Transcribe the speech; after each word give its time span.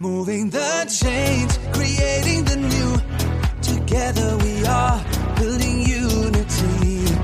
Moving 0.00 0.50
the 0.50 0.84
change, 0.88 1.52
creating 1.72 2.44
the 2.46 2.56
new. 2.56 2.98
Together 3.62 4.36
we 4.38 4.66
are 4.66 5.00
building 5.38 5.82
unity. 5.82 7.16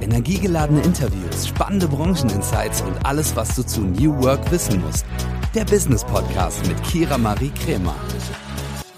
Energiegeladene 0.00 0.82
Interviews, 0.82 1.46
spannende 1.46 1.86
Brancheninsights 1.86 2.82
und 2.82 3.06
alles, 3.06 3.36
was 3.36 3.54
du 3.54 3.62
zu 3.62 3.82
New 3.82 4.20
Work 4.24 4.50
wissen 4.50 4.80
musst. 4.80 5.06
Der 5.54 5.64
Business 5.66 6.04
Podcast 6.04 6.66
mit 6.66 6.82
Kira 6.82 7.16
Marie 7.16 7.52
Kremer. 7.64 7.94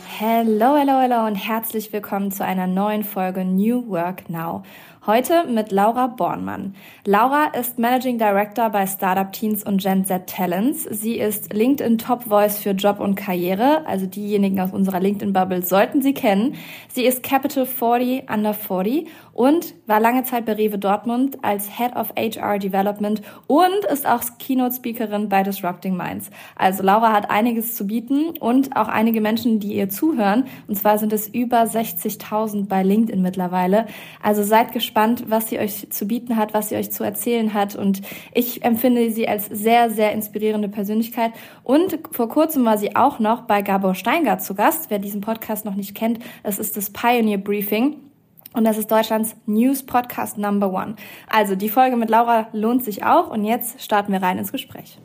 Hello, 0.07 0.77
hello, 0.79 0.99
hello 0.99 1.27
und 1.27 1.35
herzlich 1.35 1.93
willkommen 1.93 2.33
zu 2.33 2.47
einer 2.47 2.67
neuen 2.67 3.05
Folge 3.05 3.45
New 3.45 3.89
Work 3.89 4.31
Now. 4.31 4.63
Heute 5.09 5.45
mit 5.46 5.72
Laura 5.72 6.06
Bornmann. 6.06 6.75
Laura 7.06 7.46
ist 7.58 7.79
Managing 7.79 8.18
Director 8.18 8.68
bei 8.68 8.86
Startup 8.86 9.32
Teens 9.32 9.64
und 9.64 9.80
Gen 9.80 10.04
Z 10.04 10.27
Talents. 10.27 10.82
Sie 10.82 11.18
ist 11.18 11.50
LinkedIn 11.50 11.96
Top 11.96 12.25
Voice 12.25 12.58
für 12.58 12.72
Job 12.72 13.00
und 13.00 13.14
Karriere, 13.14 13.86
also 13.86 14.04
diejenigen 14.04 14.61
aus 14.61 14.71
unserer 14.71 15.00
LinkedIn 15.00 15.32
Bubble 15.32 15.64
sollten 15.64 16.02
sie 16.02 16.13
kennen. 16.13 16.57
Sie 16.93 17.07
ist 17.07 17.22
Capital 17.22 17.64
40 17.64 18.30
Under 18.30 18.52
40 18.52 19.08
und 19.39 19.77
war 19.87 20.01
lange 20.01 20.25
Zeit 20.25 20.47
bei 20.47 20.55
Rewe 20.55 20.79
Dortmund 20.79 21.39
als 21.43 21.79
Head 21.79 21.95
of 21.95 22.13
HR 22.17 22.59
Development 22.59 23.23
und 23.47 23.85
ist 23.89 24.05
auch 24.05 24.21
Keynote 24.41 24.75
Speakerin 24.75 25.29
bei 25.29 25.45
Disrupting 25.45 25.97
Minds. 25.97 26.31
Also 26.57 26.83
Laura 26.83 27.13
hat 27.13 27.31
einiges 27.31 27.77
zu 27.77 27.87
bieten 27.87 28.31
und 28.41 28.75
auch 28.75 28.89
einige 28.89 29.21
Menschen, 29.21 29.61
die 29.61 29.75
ihr 29.75 29.89
zuhören. 29.91 30.47
Und 30.67 30.75
zwar 30.75 30.99
sind 30.99 31.13
es 31.13 31.29
über 31.29 31.63
60.000 31.63 32.67
bei 32.67 32.83
LinkedIn 32.83 33.23
mittlerweile. 33.23 33.87
Also 34.20 34.42
seid 34.42 34.73
gespannt, 34.73 35.27
was 35.28 35.48
sie 35.48 35.61
euch 35.61 35.89
zu 35.89 36.09
bieten 36.09 36.34
hat, 36.34 36.53
was 36.53 36.70
sie 36.70 36.75
euch 36.75 36.91
zu 36.91 37.05
erzählen 37.05 37.55
hat. 37.55 37.77
Und 37.77 38.03
ich 38.34 38.64
empfinde 38.64 39.09
sie 39.12 39.28
als 39.28 39.47
sehr, 39.47 39.89
sehr 39.89 40.11
inspirierende 40.11 40.69
Persönlichkeit. 40.69 41.31
Und 41.62 42.00
vor 42.11 42.28
kurzem 42.28 42.64
war 42.64 42.77
sie 42.77 42.97
auch 42.97 43.20
noch 43.20 43.42
bei 43.42 43.62
Gabor 43.62 43.95
Steingart 43.95 44.42
zu 44.42 44.56
Gast. 44.56 44.91
Wer 44.91 44.98
diesen 44.98 45.20
Podcast 45.20 45.64
noch 45.64 45.77
nicht 45.77 45.95
kennt, 45.95 46.19
es 46.42 46.59
ist 46.59 46.77
das 46.77 46.91
Pioneer 46.91 47.39
Briefing. 47.39 48.08
Und 48.52 48.64
das 48.64 48.78
ist 48.78 48.91
Deutschlands 48.91 49.36
News 49.46 49.84
Podcast 49.84 50.38
Number 50.38 50.72
One. 50.72 50.96
Also 51.28 51.54
die 51.54 51.68
Folge 51.68 51.96
mit 51.96 52.08
Laura 52.08 52.48
lohnt 52.52 52.84
sich 52.84 53.05
auch 53.05 53.30
und 53.30 53.44
jetzt 53.44 53.82
starten 53.82 54.12
wir 54.12 54.22
rein 54.22 54.38
ins 54.38 54.52
Gespräch. 54.52 54.98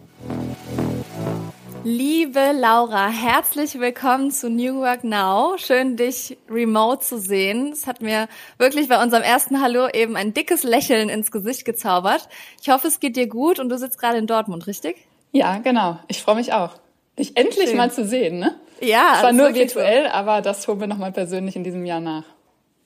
Liebe 1.86 2.54
Laura, 2.58 3.10
herzlich 3.10 3.78
willkommen 3.78 4.32
zu 4.32 4.50
New 4.50 4.80
Work 4.80 5.04
Now. 5.04 5.58
Schön, 5.58 5.98
dich 5.98 6.38
remote 6.50 7.04
zu 7.04 7.20
sehen. 7.20 7.74
Es 7.74 7.88
hat 7.88 8.02
mir 8.02 8.30
wirklich 8.58 8.88
bei 8.88 9.04
unserem 9.04 9.22
ersten 9.22 9.62
Hallo 9.62 9.90
eben 9.90 10.16
ein 10.16 10.34
dickes 10.34 10.64
Lächeln 10.64 11.10
ins 11.10 11.30
Gesicht 11.30 11.66
gezaubert. 11.66 12.30
Ich 12.62 12.70
hoffe, 12.70 12.88
es 12.88 13.02
geht 13.02 13.18
dir 13.18 13.28
gut 13.28 13.60
und 13.60 13.68
du 13.68 13.78
sitzt 13.78 14.00
gerade 14.00 14.18
in 14.18 14.28
Dortmund, 14.28 14.66
richtig? 14.66 14.96
Ja, 15.34 15.58
genau. 15.58 16.00
Ich 16.08 16.22
freue 16.22 16.36
mich 16.36 16.54
auch, 16.54 16.76
dich 17.20 17.36
endlich 17.36 17.70
Schön. 17.70 17.78
mal 17.78 17.92
zu 17.92 18.06
sehen. 18.06 18.40
Ne? 18.40 18.56
Ja. 18.80 19.18
Zwar 19.20 19.34
nur 19.34 19.54
virtuell, 19.54 20.06
so. 20.06 20.12
aber 20.12 20.42
das 20.42 20.66
holen 20.70 20.80
wir 20.80 20.88
nochmal 20.88 21.12
persönlich 21.12 21.58
in 21.58 21.66
diesem 21.66 21.86
Jahr 21.86 22.00
nach. 22.00 22.24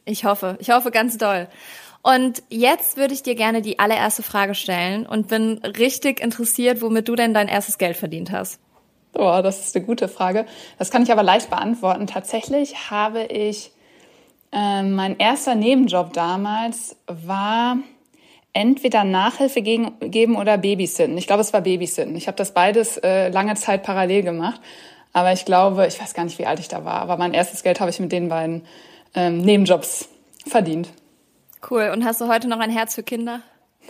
Ich 0.08 0.26
hoffe, 0.26 0.58
ich 0.60 0.70
hoffe 0.70 0.90
ganz 0.90 1.18
doll. 1.18 1.48
Und 2.02 2.42
jetzt 2.50 2.96
würde 2.96 3.14
ich 3.14 3.24
dir 3.24 3.36
gerne 3.36 3.62
die 3.62 3.80
allererste 3.80 4.24
Frage 4.24 4.56
stellen 4.56 5.06
und 5.06 5.28
bin 5.28 5.58
richtig 5.78 6.22
interessiert, 6.22 6.82
womit 6.82 7.10
du 7.10 7.16
denn 7.16 7.34
dein 7.34 7.50
erstes 7.50 7.78
Geld 7.78 7.98
verdient 7.98 8.32
hast. 8.32 8.60
Oh, 9.14 9.42
das 9.44 9.60
ist 9.66 9.76
eine 9.76 9.86
gute 9.86 10.08
Frage. 10.08 10.46
Das 10.78 10.92
kann 10.92 11.04
ich 11.04 11.12
aber 11.12 11.24
leicht 11.24 11.50
beantworten. 11.50 12.08
Tatsächlich 12.08 12.90
habe 12.90 13.24
ich, 13.24 13.72
äh, 14.54 14.84
mein 14.84 15.18
erster 15.18 15.56
Nebenjob 15.56 16.14
damals 16.14 16.96
war 17.08 17.78
entweder 18.54 19.04
Nachhilfe 19.04 19.62
geben 19.62 20.36
oder 20.38 20.58
Babysitten. 20.58 21.18
Ich 21.18 21.28
glaube, 21.28 21.42
es 21.42 21.52
war 21.52 21.62
Babysitten. 21.62 22.16
Ich 22.16 22.28
habe 22.28 22.38
das 22.38 22.54
beides 22.54 22.98
äh, 22.98 23.30
lange 23.30 23.56
Zeit 23.56 23.84
parallel 23.84 24.24
gemacht. 24.24 24.62
Aber 25.14 25.34
ich 25.34 25.46
glaube, 25.46 25.88
ich 25.88 26.00
weiß 26.00 26.14
gar 26.14 26.24
nicht, 26.24 26.40
wie 26.40 26.46
alt 26.46 26.60
ich 26.60 26.68
da 26.68 26.86
war. 26.86 27.02
Aber 27.02 27.18
mein 27.18 27.34
erstes 27.34 27.64
Geld 27.64 27.80
habe 27.80 27.90
ich 27.90 28.00
mit 28.00 28.12
den 28.12 28.30
beiden 28.30 28.64
ähm, 29.14 29.42
Nebenjobs 29.42 30.10
verdient. 30.46 30.90
Cool. 31.70 31.92
Und 31.94 32.06
hast 32.06 32.22
du 32.22 32.28
heute 32.28 32.48
noch 32.48 32.60
ein 32.60 32.70
Herz 32.70 32.96
für 32.96 33.04
Kinder? 33.04 33.42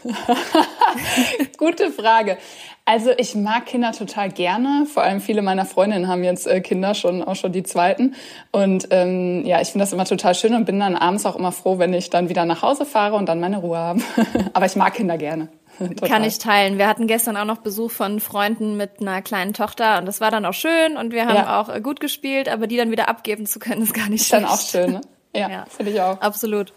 Gute 1.58 1.92
Frage. 1.92 2.38
Also 2.86 3.12
ich 3.18 3.36
mag 3.36 3.66
Kinder 3.66 3.92
total 3.92 4.30
gerne. 4.30 4.86
Vor 4.86 5.04
allem 5.04 5.20
viele 5.20 5.42
meiner 5.42 5.66
Freundinnen 5.66 6.08
haben 6.08 6.24
jetzt 6.24 6.48
äh, 6.48 6.62
Kinder 6.62 6.94
schon, 6.94 7.22
auch 7.22 7.36
schon 7.36 7.52
die 7.52 7.64
zweiten. 7.64 8.16
Und 8.52 8.88
ähm, 8.92 9.46
ja, 9.46 9.60
ich 9.60 9.70
finde 9.70 9.84
das 9.84 9.94
immer 9.94 10.06
total 10.06 10.36
schön 10.36 10.54
und 10.54 10.66
bin 10.66 10.80
dann 10.80 10.96
abends 10.96 11.26
auch 11.26 11.36
immer 11.36 11.52
froh, 11.52 11.80
wenn 11.80 11.94
ich 11.94 12.10
dann 12.10 12.30
wieder 12.30 12.46
nach 12.46 12.62
Hause 12.62 12.86
fahre 12.86 13.16
und 13.16 13.28
dann 13.28 13.40
meine 13.40 13.58
Ruhe 13.58 13.78
habe. 13.78 14.02
Aber 14.54 14.66
ich 14.66 14.76
mag 14.76 14.94
Kinder 14.94 15.18
gerne. 15.18 15.50
Total. 15.96 16.10
Kann 16.10 16.24
ich 16.24 16.38
teilen. 16.38 16.78
Wir 16.78 16.88
hatten 16.88 17.08
gestern 17.08 17.38
auch 17.38 17.46
noch 17.46 17.58
Besuch 17.58 17.92
von 17.92 18.20
Freunden 18.20 18.78
mit 18.78 19.00
einer 19.00 19.22
kleinen 19.22 19.54
Tochter 19.54 20.00
und 20.00 20.06
das 20.06 20.22
war 20.22 20.32
dann 20.32 20.46
auch 20.46 20.54
schön 20.54 20.98
und 20.98 21.12
wir 21.12 21.26
haben 21.26 21.36
ja. 21.36 21.62
auch 21.62 21.70
äh, 21.70 21.82
gut 21.82 22.00
gespielt, 22.00 22.50
aber 22.50 22.68
die 22.68 22.78
dann 22.78 22.92
wieder 22.92 23.10
abgeben 23.10 23.46
zu 23.46 23.60
können, 23.60 23.82
ist 23.84 23.94
gar 23.94 24.10
nicht 24.10 24.26
schlecht. 24.26 24.44
Dann 24.44 24.52
auch 24.52 24.60
schön, 24.60 24.92
ne? 24.94 25.02
Ja, 25.36 25.50
ja. 25.50 25.66
finde 25.70 25.92
ich 25.92 26.02
auch. 26.02 26.20
Absolut. 26.22 26.74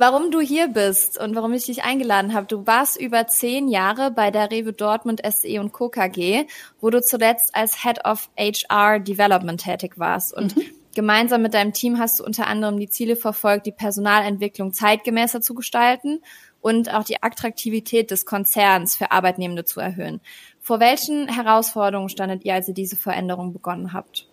Warum 0.00 0.30
du 0.30 0.40
hier 0.40 0.68
bist 0.68 1.18
und 1.18 1.34
warum 1.34 1.52
ich 1.54 1.66
dich 1.66 1.82
eingeladen 1.82 2.32
habe. 2.32 2.46
Du 2.46 2.68
warst 2.68 3.00
über 3.00 3.26
zehn 3.26 3.66
Jahre 3.66 4.12
bei 4.12 4.30
der 4.30 4.48
Rewe 4.52 4.72
Dortmund 4.72 5.20
SE 5.28 5.60
und 5.60 5.72
Co. 5.72 5.88
KG, 5.88 6.46
wo 6.80 6.90
du 6.90 7.02
zuletzt 7.02 7.52
als 7.54 7.82
Head 7.82 8.04
of 8.04 8.30
HR 8.38 9.00
Development 9.00 9.60
tätig 9.60 9.94
warst. 9.96 10.32
Und 10.32 10.56
mhm. 10.56 10.62
gemeinsam 10.94 11.42
mit 11.42 11.52
deinem 11.52 11.72
Team 11.72 11.98
hast 11.98 12.20
du 12.20 12.24
unter 12.24 12.46
anderem 12.46 12.78
die 12.78 12.88
Ziele 12.88 13.16
verfolgt, 13.16 13.66
die 13.66 13.72
Personalentwicklung 13.72 14.72
zeitgemäßer 14.72 15.40
zu 15.40 15.54
gestalten 15.54 16.20
und 16.60 16.92
auch 16.92 17.04
die 17.04 17.22
Attraktivität 17.22 18.10
des 18.10 18.26
Konzerns 18.26 18.96
für 18.96 19.10
Arbeitnehmende 19.10 19.64
zu 19.64 19.80
erhöhen. 19.80 20.20
Vor 20.60 20.80
welchen 20.80 21.28
Herausforderungen 21.28 22.08
standet 22.08 22.44
ihr, 22.44 22.54
als 22.54 22.68
ihr 22.68 22.74
diese 22.74 22.96
Veränderung 22.96 23.52
begonnen 23.52 23.92
habt? 23.92 24.26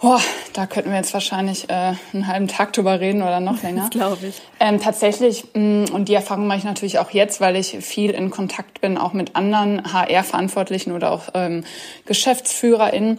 Boah, 0.00 0.20
da 0.52 0.66
könnten 0.66 0.90
wir 0.90 0.96
jetzt 0.96 1.12
wahrscheinlich 1.12 1.68
äh, 1.68 1.94
einen 2.12 2.28
halben 2.28 2.46
Tag 2.46 2.72
drüber 2.72 3.00
reden 3.00 3.20
oder 3.20 3.40
noch 3.40 3.62
länger. 3.64 3.82
Das 3.82 3.90
glaube 3.90 4.26
ich. 4.28 4.40
Ähm, 4.60 4.80
tatsächlich, 4.80 5.44
mh, 5.54 5.60
mm, 5.60 5.92
und 5.92 6.08
die 6.08 6.14
Erfahrung 6.14 6.46
mache 6.46 6.58
ich 6.58 6.64
natürlich 6.64 7.00
auch 7.00 7.10
jetzt, 7.10 7.40
weil 7.40 7.56
ich 7.56 7.76
viel 7.80 8.12
in 8.12 8.30
Kontakt 8.30 8.80
bin, 8.80 8.96
auch 8.96 9.12
mit 9.12 9.34
anderen 9.34 9.92
HR-Verantwortlichen 9.92 10.92
oder 10.92 11.10
auch 11.10 11.30
ähm, 11.34 11.64
GeschäftsführerInnen. 12.06 13.18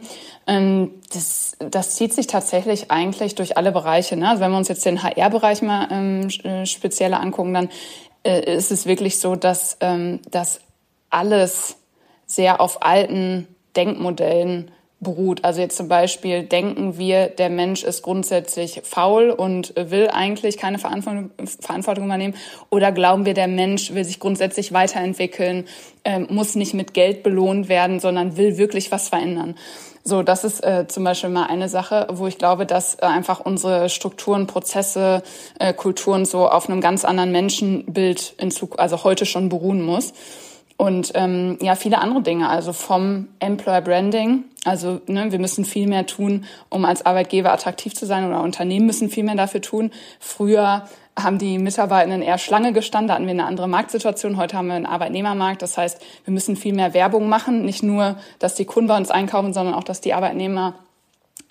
Ähm, 0.49 0.95
das, 1.13 1.55
das 1.59 1.95
zieht 1.95 2.11
sich 2.11 2.25
tatsächlich 2.25 2.89
eigentlich 2.89 3.35
durch 3.35 3.55
alle 3.55 3.71
Bereiche. 3.71 4.17
Ne? 4.17 4.27
Also 4.27 4.41
wenn 4.41 4.49
wir 4.49 4.57
uns 4.57 4.67
jetzt 4.67 4.83
den 4.83 5.03
HR-Bereich 5.03 5.61
mal 5.61 5.87
ähm, 5.91 6.27
äh, 6.43 6.65
spezieller 6.65 7.21
angucken, 7.21 7.53
dann 7.53 7.69
äh, 8.23 8.55
ist 8.55 8.71
es 8.71 8.88
wirklich 8.88 9.19
so, 9.19 9.35
dass, 9.35 9.77
ähm, 9.79 10.21
dass 10.31 10.59
alles 11.11 11.77
sehr 12.25 12.61
auf 12.61 12.81
alten 12.81 13.47
Denkmodellen 13.75 14.71
beruht. 15.01 15.45
Also 15.45 15.61
jetzt 15.61 15.77
zum 15.77 15.87
Beispiel 15.87 16.43
denken 16.43 16.97
wir, 16.97 17.27
der 17.27 17.49
Mensch 17.49 17.83
ist 17.83 18.01
grundsätzlich 18.01 18.81
faul 18.83 19.29
und 19.29 19.73
will 19.75 20.09
eigentlich 20.09 20.57
keine 20.57 20.77
Verantwortung, 20.77 21.31
Verantwortung 21.59 22.05
übernehmen. 22.05 22.35
Oder 22.69 22.91
glauben 22.91 23.25
wir, 23.25 23.33
der 23.33 23.47
Mensch 23.47 23.93
will 23.93 24.03
sich 24.03 24.19
grundsätzlich 24.19 24.73
weiterentwickeln, 24.73 25.65
äh, 26.03 26.19
muss 26.19 26.55
nicht 26.55 26.73
mit 26.73 26.93
Geld 26.93 27.23
belohnt 27.23 27.69
werden, 27.69 27.99
sondern 27.99 28.35
will 28.35 28.57
wirklich 28.57 28.91
was 28.91 29.07
verändern. 29.09 29.55
So, 30.03 30.23
das 30.23 30.43
ist 30.43 30.63
äh, 30.63 30.88
zum 30.88 31.03
Beispiel 31.03 31.29
mal 31.29 31.45
eine 31.45 31.69
Sache, 31.69 32.07
wo 32.11 32.27
ich 32.27 32.38
glaube, 32.38 32.65
dass 32.65 32.95
äh, 32.95 33.05
einfach 33.05 33.39
unsere 33.41 33.89
Strukturen, 33.89 34.47
Prozesse, 34.47 35.23
äh, 35.59 35.73
Kulturen 35.73 36.25
so 36.25 36.49
auf 36.49 36.69
einem 36.69 36.81
ganz 36.81 37.05
anderen 37.05 37.31
Menschenbild 37.31 38.33
in 38.38 38.51
Zukunft, 38.51 38.79
also 38.79 39.03
heute 39.03 39.25
schon 39.25 39.49
beruhen 39.49 39.81
muss 39.81 40.13
und 40.79 41.11
ähm, 41.15 41.57
ja 41.61 41.75
viele 41.75 41.99
andere 41.99 42.21
Dinge, 42.21 42.49
also 42.49 42.71
vom 42.71 43.27
Employer 43.39 43.81
Branding, 43.81 44.45
also 44.65 44.99
ne, 45.07 45.31
wir 45.31 45.39
müssen 45.39 45.63
viel 45.63 45.87
mehr 45.87 46.05
tun, 46.05 46.45
um 46.69 46.83
als 46.83 47.05
Arbeitgeber 47.05 47.53
attraktiv 47.53 47.93
zu 47.93 48.05
sein 48.05 48.27
oder 48.27 48.41
Unternehmen 48.41 48.85
müssen 48.85 49.09
viel 49.09 49.23
mehr 49.23 49.35
dafür 49.35 49.61
tun. 49.61 49.91
Früher 50.19 50.83
haben 51.17 51.37
die 51.37 51.57
Mitarbeitenden 51.57 52.21
eher 52.21 52.37
Schlange 52.37 52.73
gestanden, 52.73 53.07
da 53.09 53.15
hatten 53.15 53.25
wir 53.25 53.31
eine 53.31 53.45
andere 53.45 53.67
Marktsituation. 53.67 54.37
Heute 54.37 54.57
haben 54.57 54.67
wir 54.67 54.75
einen 54.75 54.85
Arbeitnehmermarkt. 54.85 55.61
Das 55.61 55.77
heißt, 55.77 56.01
wir 56.25 56.33
müssen 56.33 56.55
viel 56.55 56.73
mehr 56.73 56.93
Werbung 56.93 57.29
machen. 57.29 57.65
Nicht 57.65 57.83
nur, 57.83 58.17
dass 58.39 58.55
die 58.55 58.65
Kunden 58.65 58.87
bei 58.87 58.97
uns 58.97 59.11
einkaufen, 59.11 59.53
sondern 59.53 59.75
auch, 59.75 59.83
dass 59.83 60.01
die 60.01 60.13
Arbeitnehmer, 60.13 60.75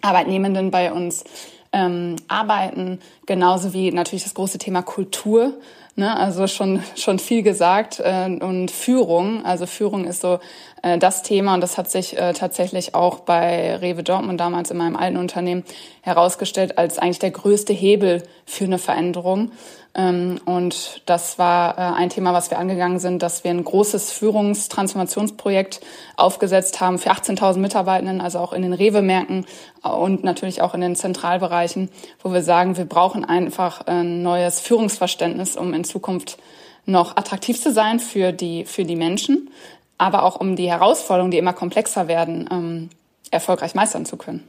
Arbeitnehmenden 0.01 0.71
bei 0.71 0.93
uns 0.93 1.25
ähm, 1.73 2.17
arbeiten. 2.29 3.01
Genauso 3.27 3.73
wie 3.73 3.91
natürlich 3.91 4.25
das 4.25 4.35
große 4.35 4.59
Thema 4.59 4.83
Kultur. 4.83 5.55
Ne, 5.99 6.17
also 6.17 6.47
schon 6.47 6.81
schon 6.95 7.19
viel 7.19 7.43
gesagt 7.43 7.99
äh, 7.99 8.27
und 8.27 8.71
Führung. 8.71 9.45
Also 9.45 9.67
Führung 9.67 10.05
ist 10.05 10.21
so 10.21 10.39
äh, 10.83 10.97
das 10.97 11.25
Thema 11.25 11.55
und 11.55 11.61
das 11.61 11.77
hat 11.77 11.91
sich 11.91 12.17
äh, 12.17 12.35
tatsächlich 12.35 12.95
auch 12.95 13.19
bei 13.19 13.75
Rewe 13.75 14.05
Dortmund 14.05 14.39
damals 14.39 14.71
in 14.71 14.77
meinem 14.77 14.95
alten 14.95 15.17
Unternehmen 15.17 15.65
herausgestellt 16.03 16.79
als 16.79 17.01
eigentlich 17.01 17.19
der 17.19 17.33
größte 17.33 17.73
Hebel 17.73 18.23
für 18.47 18.67
eine 18.67 18.79
Veränderung. 18.79 19.51
Ähm, 19.95 20.41
und 20.45 21.03
das 21.07 21.39
war 21.39 21.77
äh, 21.77 21.81
ein 21.81 22.11
Thema, 22.11 22.33
was 22.33 22.51
wir 22.51 22.59
angegangen 22.59 23.01
sind, 23.01 23.23
dass 23.23 23.43
wir 23.43 23.51
ein 23.51 23.65
großes 23.65 24.13
Führungstransformationsprojekt 24.13 25.81
aufgesetzt 26.17 26.81
haben 26.81 26.99
für 26.99 27.11
18.000 27.11 27.59
Mitarbeitenden, 27.59 28.21
also 28.21 28.39
auch 28.39 28.53
in 28.53 28.63
den 28.63 28.75
Rewe-Märkten 28.75 29.47
und 29.83 30.25
natürlich 30.25 30.63
auch 30.63 30.75
in 30.75 30.83
den 30.83 30.95
Zentralbereichen, 30.95 31.89
wo 32.23 32.33
wir 32.33 32.43
sagen, 32.43 32.77
wir 32.77 32.85
brauchen 32.85 33.25
einfach 33.25 33.87
ein 33.87 34.23
neues 34.23 34.61
Führungsverständnis, 34.61 35.57
um 35.57 35.75
in 35.75 35.85
Zukunft 35.89 36.39
noch 36.87 37.17
attraktiv 37.17 37.61
zu 37.61 37.73
sein 37.73 38.01
für 38.01 38.33
die, 38.33 38.65
für 38.65 38.85
die 38.85 38.97
Menschen, 38.97 39.51
aber 39.99 40.23
auch 40.23 40.41
um 40.41 40.57
die 40.57 40.71
Herausforderungen, 40.71 41.31
die 41.31 41.39
immer 41.39 41.53
komplexer 41.53 42.09
werden, 42.09 42.49
ähm, 42.51 42.91
erfolgreich 43.31 43.75
meistern 43.75 44.07
zu 44.07 44.17
können. 44.17 44.49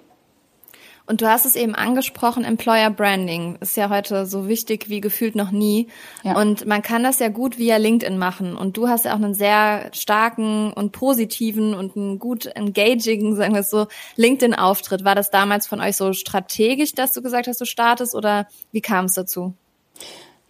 Und 1.10 1.22
du 1.22 1.28
hast 1.28 1.48
es 1.48 1.56
eben 1.56 1.74
angesprochen, 1.74 2.46
Employer 2.46 2.92
Branding 2.92 3.58
ist 3.62 3.76
ja 3.76 3.90
heute 3.90 4.28
so 4.28 4.48
wichtig 4.48 4.90
wie 4.90 5.02
gefühlt 5.02 5.34
noch 5.34 5.50
nie. 5.50 5.88
Ja. 6.22 6.38
Und 6.40 6.68
man 6.68 6.84
kann 6.84 7.02
das 7.02 7.18
ja 7.18 7.30
gut 7.30 7.58
via 7.58 7.78
LinkedIn 7.78 8.20
machen. 8.20 8.56
Und 8.56 8.78
du 8.78 8.88
hast 8.88 9.06
ja 9.06 9.14
auch 9.14 9.16
einen 9.16 9.34
sehr 9.34 9.90
starken 9.92 10.72
und 10.72 10.92
positiven 10.92 11.74
und 11.74 11.98
einen 11.98 12.20
gut 12.20 12.46
engaging, 12.46 13.36
sagen 13.36 13.56
wir 13.56 13.62
es 13.62 13.72
so, 13.72 13.88
LinkedIn-Auftritt. 14.18 15.04
War 15.04 15.16
das 15.16 15.32
damals 15.32 15.66
von 15.66 15.82
euch 15.82 15.98
so 15.98 16.14
strategisch, 16.14 16.94
dass 16.94 17.12
du 17.12 17.24
gesagt 17.24 17.48
hast, 17.48 17.60
du 17.60 17.66
startest 17.66 18.14
oder 18.14 18.48
wie 18.72 18.82
kam 18.82 19.06
es 19.06 19.16
dazu? 19.16 19.56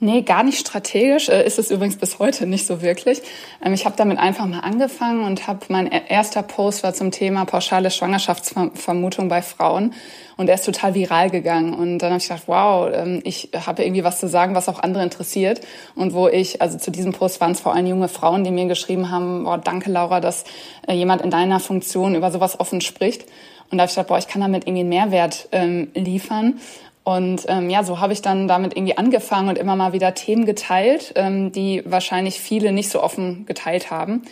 Nee, 0.02 0.22
gar 0.22 0.44
nicht 0.44 0.58
strategisch. 0.58 1.28
Äh, 1.28 1.46
ist 1.46 1.60
es 1.60 1.72
übrigens 1.72 1.98
bis 1.98 2.20
heute 2.20 2.48
nicht 2.48 2.66
so 2.66 2.82
wirklich. 2.82 3.22
Ähm, 3.62 3.74
ich 3.74 3.84
habe 3.84 3.98
damit 3.98 4.18
einfach 4.18 4.46
mal 4.46 4.62
angefangen 4.62 5.26
und 5.26 5.46
habe 5.46 5.60
mein 5.68 5.92
e-, 5.92 6.04
erster 6.08 6.42
Post 6.42 6.84
war 6.84 6.94
zum 6.94 7.12
Thema 7.12 7.44
pauschale 7.44 7.92
Schwangerschaftsvermutung 7.92 9.28
bei 9.28 9.42
Frauen 9.42 9.94
und 10.38 10.48
er 10.48 10.56
ist 10.56 10.64
total 10.64 10.96
viral 10.96 11.30
gegangen 11.30 11.74
und 11.74 11.98
dann 11.98 12.12
habe 12.12 12.22
ich 12.22 12.30
gedacht, 12.30 12.44
wow, 12.48 12.90
ähm, 12.94 13.20
ich 13.26 13.50
habe 13.54 13.84
irgendwie 13.84 14.06
was 14.06 14.22
zu 14.22 14.30
sagen, 14.30 14.56
was 14.56 14.70
auch 14.70 14.80
andere 14.80 15.04
interessiert 15.04 15.60
und 15.96 16.14
wo 16.14 16.30
ich, 16.30 16.62
also 16.62 16.78
zu 16.78 16.92
diesem 16.92 17.12
Post 17.12 17.42
waren 17.42 17.52
es 17.52 17.60
vor 17.60 17.76
allem 17.76 17.86
junge 17.86 18.08
Frauen, 18.08 18.46
die 18.46 18.52
mir 18.52 18.68
geschrieben 18.68 19.12
haben, 19.12 19.44
boah, 19.44 19.58
danke 19.58 19.92
Laura, 19.92 20.22
dass 20.22 20.46
äh, 20.88 20.94
jemand 20.94 21.24
in 21.24 21.30
deiner 21.30 21.60
Funktion 21.60 22.16
über 22.16 22.32
sowas 22.32 22.58
offen 22.58 22.80
spricht. 22.80 23.26
Und 23.72 23.78
da 23.78 23.84
habe 23.84 23.90
ich 23.90 23.96
gedacht, 23.96 24.08
boah, 24.08 24.18
ich 24.18 24.28
kann 24.28 24.42
damit 24.42 24.64
irgendwie 24.64 24.80
einen 24.80 24.90
Mehrwert 24.90 25.50
ähm, 25.52 25.90
liefern. 25.94 26.60
Und 27.04 27.46
ähm, 27.48 27.70
ja, 27.70 27.84
so 27.84 28.00
habe 28.00 28.14
ich 28.14 28.22
dann 28.22 28.48
damit 28.48 28.76
irgendwie 28.76 28.98
angefangen 28.98 29.50
und 29.50 29.58
immer 29.58 29.76
mal 29.76 29.94
wieder 29.94 30.14
Themen 30.14 30.46
geteilt, 30.46 31.14
ähm, 31.16 31.52
die 31.52 31.82
wahrscheinlich 31.86 32.40
viele 32.40 32.72
nicht 32.72 32.90
so 32.90 33.02
offen 33.02 33.46
geteilt 33.46 33.90
haben. 33.90 34.24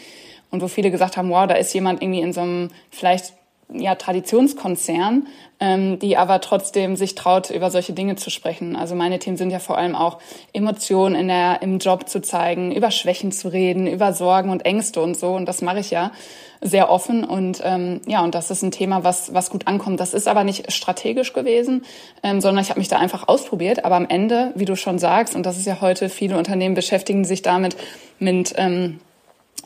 Und 0.51 0.61
wo 0.61 0.67
viele 0.67 0.91
gesagt 0.91 1.17
haben, 1.17 1.29
wow, 1.29 1.47
da 1.47 1.55
ist 1.55 1.73
jemand 1.73 2.01
irgendwie 2.01 2.21
in 2.21 2.33
so 2.33 2.41
einem 2.41 2.69
vielleicht 2.89 3.33
ja, 3.73 3.95
Traditionskonzern, 3.95 5.27
ähm, 5.59 5.99
die 5.99 6.15
aber 6.15 6.39
trotzdem 6.39 6.95
sich 6.95 7.15
traut, 7.15 7.49
über 7.49 7.69
solche 7.69 7.93
Dinge 7.93 8.15
zu 8.15 8.29
sprechen. 8.29 8.75
Also 8.75 8.95
meine 8.95 9.19
Themen 9.19 9.35
sind 9.35 9.49
ja 9.49 9.59
vor 9.59 9.77
allem 9.77 9.95
auch 9.95 10.19
Emotionen 10.53 11.15
in 11.15 11.27
der, 11.27 11.61
im 11.61 11.79
Job 11.79 12.07
zu 12.07 12.21
zeigen, 12.21 12.71
über 12.71 12.91
Schwächen 12.91 13.31
zu 13.31 13.49
reden, 13.49 13.87
über 13.87 14.13
Sorgen 14.13 14.51
und 14.51 14.65
Ängste 14.65 15.01
und 15.01 15.17
so. 15.17 15.33
Und 15.33 15.47
das 15.47 15.61
mache 15.61 15.79
ich 15.79 15.91
ja 15.91 16.11
sehr 16.61 16.89
offen 16.89 17.23
und 17.23 17.61
ähm, 17.63 18.01
ja, 18.07 18.23
und 18.23 18.33
das 18.33 18.49
ist 18.49 18.63
ein 18.63 18.71
Thema, 18.71 19.03
was, 19.03 19.33
was 19.33 19.51
gut 19.51 19.67
ankommt. 19.67 19.99
Das 19.99 20.13
ist 20.15 20.27
aber 20.27 20.43
nicht 20.43 20.71
strategisch 20.71 21.33
gewesen, 21.33 21.85
ähm, 22.23 22.41
sondern 22.41 22.63
ich 22.63 22.69
habe 22.69 22.79
mich 22.79 22.87
da 22.87 22.97
einfach 22.97 23.27
ausprobiert. 23.27 23.85
Aber 23.85 23.95
am 23.95 24.07
Ende, 24.07 24.53
wie 24.55 24.65
du 24.65 24.75
schon 24.75 24.97
sagst, 24.97 25.35
und 25.35 25.45
das 25.45 25.57
ist 25.57 25.67
ja 25.67 25.81
heute, 25.81 26.09
viele 26.09 26.37
Unternehmen 26.37 26.73
beschäftigen 26.73 27.25
sich 27.25 27.41
damit 27.43 27.77
mit 28.17 28.53
ähm, 28.57 28.99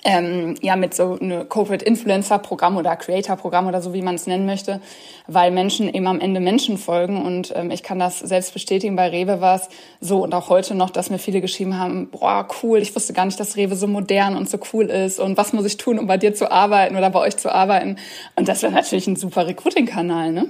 ähm, 0.03 0.55
ja 0.61 0.75
mit 0.75 0.93
so 0.93 1.17
eine 1.19 1.45
Corporate 1.45 1.85
Influencer 1.85 2.39
Programm 2.39 2.77
oder 2.77 2.95
Creator 2.95 3.35
Programm 3.35 3.67
oder 3.67 3.81
so 3.81 3.93
wie 3.93 4.01
man 4.01 4.15
es 4.15 4.25
nennen 4.25 4.45
möchte, 4.45 4.81
weil 5.27 5.51
Menschen 5.51 5.93
eben 5.93 6.07
am 6.07 6.19
Ende 6.19 6.39
Menschen 6.39 6.77
folgen 6.77 7.23
und 7.23 7.53
ähm, 7.55 7.71
ich 7.71 7.83
kann 7.83 7.99
das 7.99 8.19
selbst 8.19 8.53
bestätigen. 8.53 8.95
Bei 8.95 9.09
Rewe 9.09 9.41
war 9.41 9.57
es 9.57 9.69
so 9.99 10.23
und 10.23 10.33
auch 10.33 10.49
heute 10.49 10.73
noch, 10.75 10.89
dass 10.89 11.09
mir 11.09 11.19
viele 11.19 11.41
geschrieben 11.41 11.77
haben: 11.77 12.09
Boah, 12.09 12.47
cool! 12.63 12.79
Ich 12.79 12.95
wusste 12.95 13.13
gar 13.13 13.25
nicht, 13.25 13.39
dass 13.39 13.57
Rewe 13.57 13.75
so 13.75 13.87
modern 13.87 14.35
und 14.35 14.49
so 14.49 14.57
cool 14.73 14.85
ist 14.85 15.19
und 15.19 15.37
was 15.37 15.53
muss 15.53 15.65
ich 15.65 15.77
tun, 15.77 15.99
um 15.99 16.07
bei 16.07 16.17
dir 16.17 16.33
zu 16.33 16.51
arbeiten 16.51 16.95
oder 16.95 17.09
bei 17.09 17.19
euch 17.19 17.37
zu 17.37 17.53
arbeiten? 17.53 17.97
Und 18.35 18.47
das 18.47 18.63
wäre 18.63 18.73
natürlich 18.73 19.07
ein 19.07 19.15
super 19.15 19.45
Recruiting-Kanal, 19.45 20.31
ne? 20.31 20.49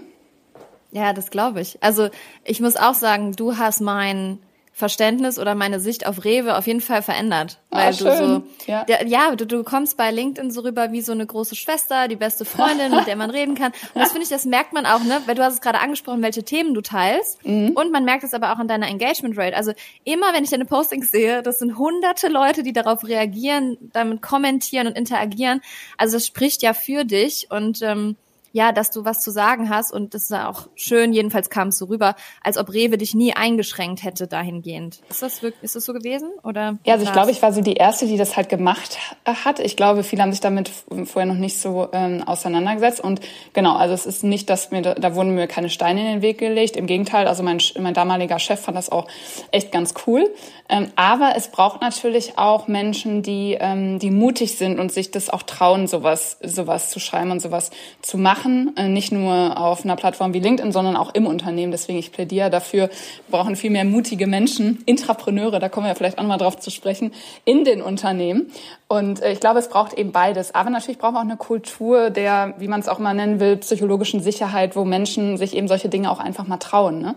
Ja, 0.91 1.13
das 1.13 1.29
glaube 1.29 1.61
ich. 1.61 1.77
Also 1.81 2.09
ich 2.43 2.59
muss 2.59 2.75
auch 2.75 2.95
sagen, 2.95 3.31
du 3.33 3.57
hast 3.57 3.81
mein 3.81 4.39
Verständnis 4.81 5.37
oder 5.37 5.53
meine 5.53 5.79
Sicht 5.79 6.07
auf 6.07 6.25
Rewe 6.25 6.57
auf 6.57 6.65
jeden 6.65 6.81
Fall 6.81 7.03
verändert. 7.03 7.59
Weil 7.69 7.89
ah, 7.89 7.91
du 7.91 8.17
so, 8.17 8.43
ja, 8.65 8.83
ja, 8.89 9.05
ja 9.05 9.35
du, 9.35 9.45
du 9.45 9.63
kommst 9.63 9.95
bei 9.95 10.09
LinkedIn 10.09 10.49
so 10.49 10.61
rüber 10.61 10.91
wie 10.91 11.01
so 11.01 11.11
eine 11.11 11.23
große 11.23 11.55
Schwester, 11.55 12.07
die 12.07 12.15
beste 12.15 12.45
Freundin, 12.45 12.89
mit 12.95 13.05
der 13.05 13.15
man 13.15 13.29
reden 13.29 13.53
kann. 13.53 13.73
Und 13.93 14.01
das 14.01 14.11
finde 14.11 14.23
ich, 14.23 14.29
das 14.29 14.45
merkt 14.45 14.73
man 14.73 14.87
auch, 14.87 15.03
ne, 15.03 15.21
weil 15.27 15.35
du 15.35 15.43
hast 15.43 15.53
es 15.53 15.61
gerade 15.61 15.79
angesprochen, 15.79 16.23
welche 16.23 16.41
Themen 16.41 16.73
du 16.73 16.81
teilst. 16.81 17.45
Mhm. 17.45 17.73
Und 17.75 17.91
man 17.91 18.03
merkt 18.05 18.23
es 18.23 18.33
aber 18.33 18.51
auch 18.51 18.57
an 18.57 18.67
deiner 18.67 18.87
Engagement 18.87 19.37
Rate. 19.37 19.55
Also 19.55 19.73
immer, 20.03 20.33
wenn 20.33 20.43
ich 20.43 20.49
deine 20.49 20.65
Postings 20.65 21.11
sehe, 21.11 21.43
das 21.43 21.59
sind 21.59 21.77
hunderte 21.77 22.27
Leute, 22.27 22.63
die 22.63 22.73
darauf 22.73 23.07
reagieren, 23.07 23.77
damit 23.93 24.23
kommentieren 24.23 24.87
und 24.87 24.97
interagieren. 24.97 25.61
Also 25.97 26.17
das 26.17 26.25
spricht 26.25 26.63
ja 26.63 26.73
für 26.73 27.05
dich 27.05 27.47
und 27.51 27.83
ähm, 27.83 28.15
ja, 28.51 28.71
dass 28.71 28.92
du 28.92 29.06
was 29.06 29.21
zu 29.21 29.31
sagen 29.31 29.69
hast 29.69 29.94
und 29.94 30.13
das 30.13 30.24
ist 30.24 30.33
auch 30.33 30.68
schön, 30.75 31.13
jedenfalls 31.13 31.50
kam 31.50 31.69
es 31.69 31.77
so 31.77 31.86
rüber, 31.86 32.15
als 32.44 32.57
ob 32.57 32.74
Rewe 32.74 32.98
dich 32.98 33.15
nie 33.15 33.33
eingeschränkt 33.33 34.03
hätte 34.03 34.27
dahingehend. 34.27 35.01
Ist 35.09 35.21
das 35.21 35.42
wirklich, 35.42 35.63
ist 35.63 35.75
das 35.75 35.86
so 35.86 35.94
gewesen 35.94 36.31
oder? 36.44 36.77
Ja, 36.86 36.94
also 36.94 37.06
ich 37.06 37.13
glaube, 37.13 37.31
ich 37.31 37.42
war 37.42 37.53
so 37.53 37.62
die 37.62 37.74
erste, 37.74 38.07
die 38.07 38.18
das 38.18 38.36
halt 38.36 38.50
gemacht 38.50 38.98
hat. 39.25 39.59
Ich 39.59 39.77
glaube, 39.77 40.03
viele 40.03 40.21
haben 40.21 40.31
sich 40.31 40.42
damit 40.42 40.69
vorher 41.06 41.25
noch 41.25 41.39
nicht 41.39 41.59
so 41.59 41.88
ähm, 41.94 42.24
auseinandergesetzt 42.24 43.00
und 43.00 43.21
genau, 43.53 43.75
also 43.75 43.94
es 43.94 44.06
ist 44.06 44.24
nicht, 44.24 44.50
dass 44.50 44.71
mir 44.71 44.81
da, 44.81 44.95
da 44.95 45.15
wurden 45.15 45.36
mir 45.36 45.48
keine 45.48 45.69
Steine 45.69 46.01
in 46.01 46.07
den 46.07 46.21
Weg 46.21 46.38
gelegt. 46.38 46.75
Im 46.75 46.88
Gegenteil, 46.88 47.27
also 47.27 47.44
mein 47.44 47.59
mein 47.80 47.94
damaliger 47.94 48.39
Chef 48.39 48.59
fand 48.59 48.77
das 48.77 48.89
auch 48.89 49.07
echt 49.51 49.71
ganz 49.71 49.94
cool. 50.07 50.30
Ähm, 50.68 50.88
aber 50.95 51.33
es 51.36 51.50
braucht 51.50 51.81
natürlich 51.81 52.38
auch 52.38 52.68
Menschen, 52.68 53.24
die 53.24 53.57
ähm, 53.59 54.00
die 54.00 54.12
mutig 54.12 54.57
sind 54.57 54.80
und 54.80 54.92
sich 54.92 55.12
das 55.12 55.30
auch 55.30 55.44
trauen, 55.44 55.88
sowas 55.88 56.38
sowas 56.42 56.89
zu 56.89 57.00
schreiben 57.00 57.31
und 57.31 57.42
sowas 57.42 57.71
zu 58.01 58.18
machen 58.18 58.40
machen, 58.41 58.75
äh, 58.75 58.88
nicht 58.88 59.11
nur 59.11 59.57
auf 59.59 59.83
einer 59.83 59.95
Plattform 59.95 60.33
wie 60.33 60.39
LinkedIn, 60.39 60.71
sondern 60.71 60.95
auch 60.95 61.13
im 61.13 61.25
Unternehmen. 61.25 61.71
Deswegen 61.71 61.99
ich 61.99 62.11
plädiere 62.11 62.49
dafür, 62.49 62.89
wir 62.89 63.38
brauchen 63.38 63.55
viel 63.55 63.69
mehr 63.69 63.85
mutige 63.85 64.27
Menschen, 64.27 64.81
Intrapreneure, 64.85 65.59
da 65.59 65.69
kommen 65.69 65.85
wir 65.85 65.89
ja 65.89 65.95
vielleicht 65.95 66.17
auch 66.17 66.23
mal 66.23 66.38
drauf 66.38 66.59
zu 66.59 66.71
sprechen, 66.71 67.13
in 67.45 67.63
den 67.63 67.81
Unternehmen. 67.81 68.51
Und 68.88 69.21
äh, 69.21 69.31
ich 69.31 69.39
glaube, 69.39 69.59
es 69.59 69.69
braucht 69.69 69.93
eben 69.93 70.11
beides. 70.11 70.55
Aber 70.55 70.69
natürlich 70.69 70.97
brauchen 70.97 71.13
wir 71.13 71.19
auch 71.19 71.23
eine 71.23 71.38
Kultur 71.38 72.09
der, 72.09 72.55
wie 72.57 72.67
man 72.67 72.79
es 72.79 72.88
auch 72.88 72.99
mal 72.99 73.13
nennen 73.13 73.39
will, 73.39 73.57
psychologischen 73.57 74.21
Sicherheit, 74.21 74.75
wo 74.75 74.85
Menschen 74.85 75.38
sich 75.38 75.55
eben 75.55 75.67
solche 75.67 75.89
Dinge 75.89 76.11
auch 76.11 76.19
einfach 76.19 76.47
mal 76.47 76.57
trauen. 76.57 76.99
Ne? 76.99 77.15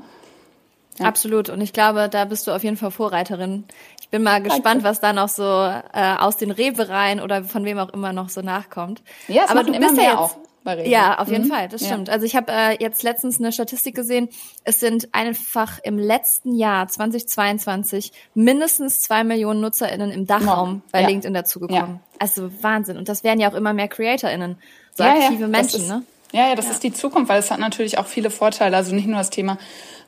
Ja. 0.99 1.07
Absolut. 1.07 1.49
Und 1.49 1.61
ich 1.61 1.73
glaube, 1.73 2.09
da 2.09 2.25
bist 2.25 2.47
du 2.47 2.53
auf 2.53 2.63
jeden 2.63 2.77
Fall 2.77 2.91
Vorreiterin. 2.91 3.65
Ich 4.01 4.11
bin 4.11 4.23
mal 4.23 4.41
gespannt, 4.41 4.67
Danke. 4.67 4.85
was 4.85 5.01
da 5.01 5.13
noch 5.13 5.29
so 5.29 5.43
äh, 5.43 6.15
aus 6.19 6.37
den 6.37 6.53
Rebereien 6.53 7.21
oder 7.21 7.43
von 7.43 7.65
wem 7.65 7.79
auch 7.79 7.89
immer 7.89 8.13
noch 8.13 8.29
so 8.29 8.43
nachkommt. 8.43 9.03
Ja, 9.27 9.45
es 9.45 9.51
Aber 9.51 9.65
du 9.65 9.73
bist 9.73 9.97
ja 9.97 10.03
jetzt, 10.03 10.17
auch 10.17 10.37
bei 10.65 10.75
Rewe. 10.75 10.89
Ja, 10.89 11.19
auf 11.19 11.29
jeden 11.29 11.45
mhm. 11.45 11.51
Fall, 11.51 11.69
das 11.69 11.87
stimmt. 11.87 12.11
Also 12.11 12.27
ich 12.27 12.35
habe 12.35 12.51
äh, 12.51 12.83
jetzt 12.83 13.03
letztens 13.03 13.39
eine 13.39 13.53
Statistik 13.53 13.95
gesehen, 13.95 14.29
es 14.65 14.81
sind 14.81 15.09
einfach 15.13 15.79
im 15.85 15.99
letzten 15.99 16.57
Jahr 16.57 16.89
2022 16.89 18.13
mindestens 18.35 19.01
zwei 19.01 19.23
Millionen 19.23 19.61
NutzerInnen 19.61 20.11
im 20.11 20.27
Dachraum 20.27 20.77
ja. 20.77 20.81
bei 20.93 21.01
ja. 21.03 21.09
LinkedIn 21.09 21.35
dazugekommen. 21.35 21.97
Ja. 21.97 22.01
Also 22.19 22.51
Wahnsinn. 22.63 22.97
Und 22.97 23.09
das 23.09 23.23
werden 23.23 23.41
ja 23.41 23.51
auch 23.51 23.55
immer 23.55 23.73
mehr 23.73 23.89
CreatorInnen, 23.89 24.57
so 24.95 25.05
aktive 25.05 25.47
Menschen, 25.47 25.81
ist, 25.81 25.89
ne? 25.89 26.03
Ja, 26.33 26.49
ja, 26.49 26.57
das 26.57 26.69
ist 26.69 26.83
die 26.83 26.93
Zukunft, 26.93 27.29
weil 27.29 27.39
es 27.39 27.53
hat 27.53 27.61
natürlich 27.61 27.97
auch 27.99 28.07
viele 28.07 28.29
Vorteile. 28.29 28.77
Also 28.77 28.93
nicht 28.93 29.07
nur 29.07 29.19
das 29.19 29.31
Thema 29.31 29.57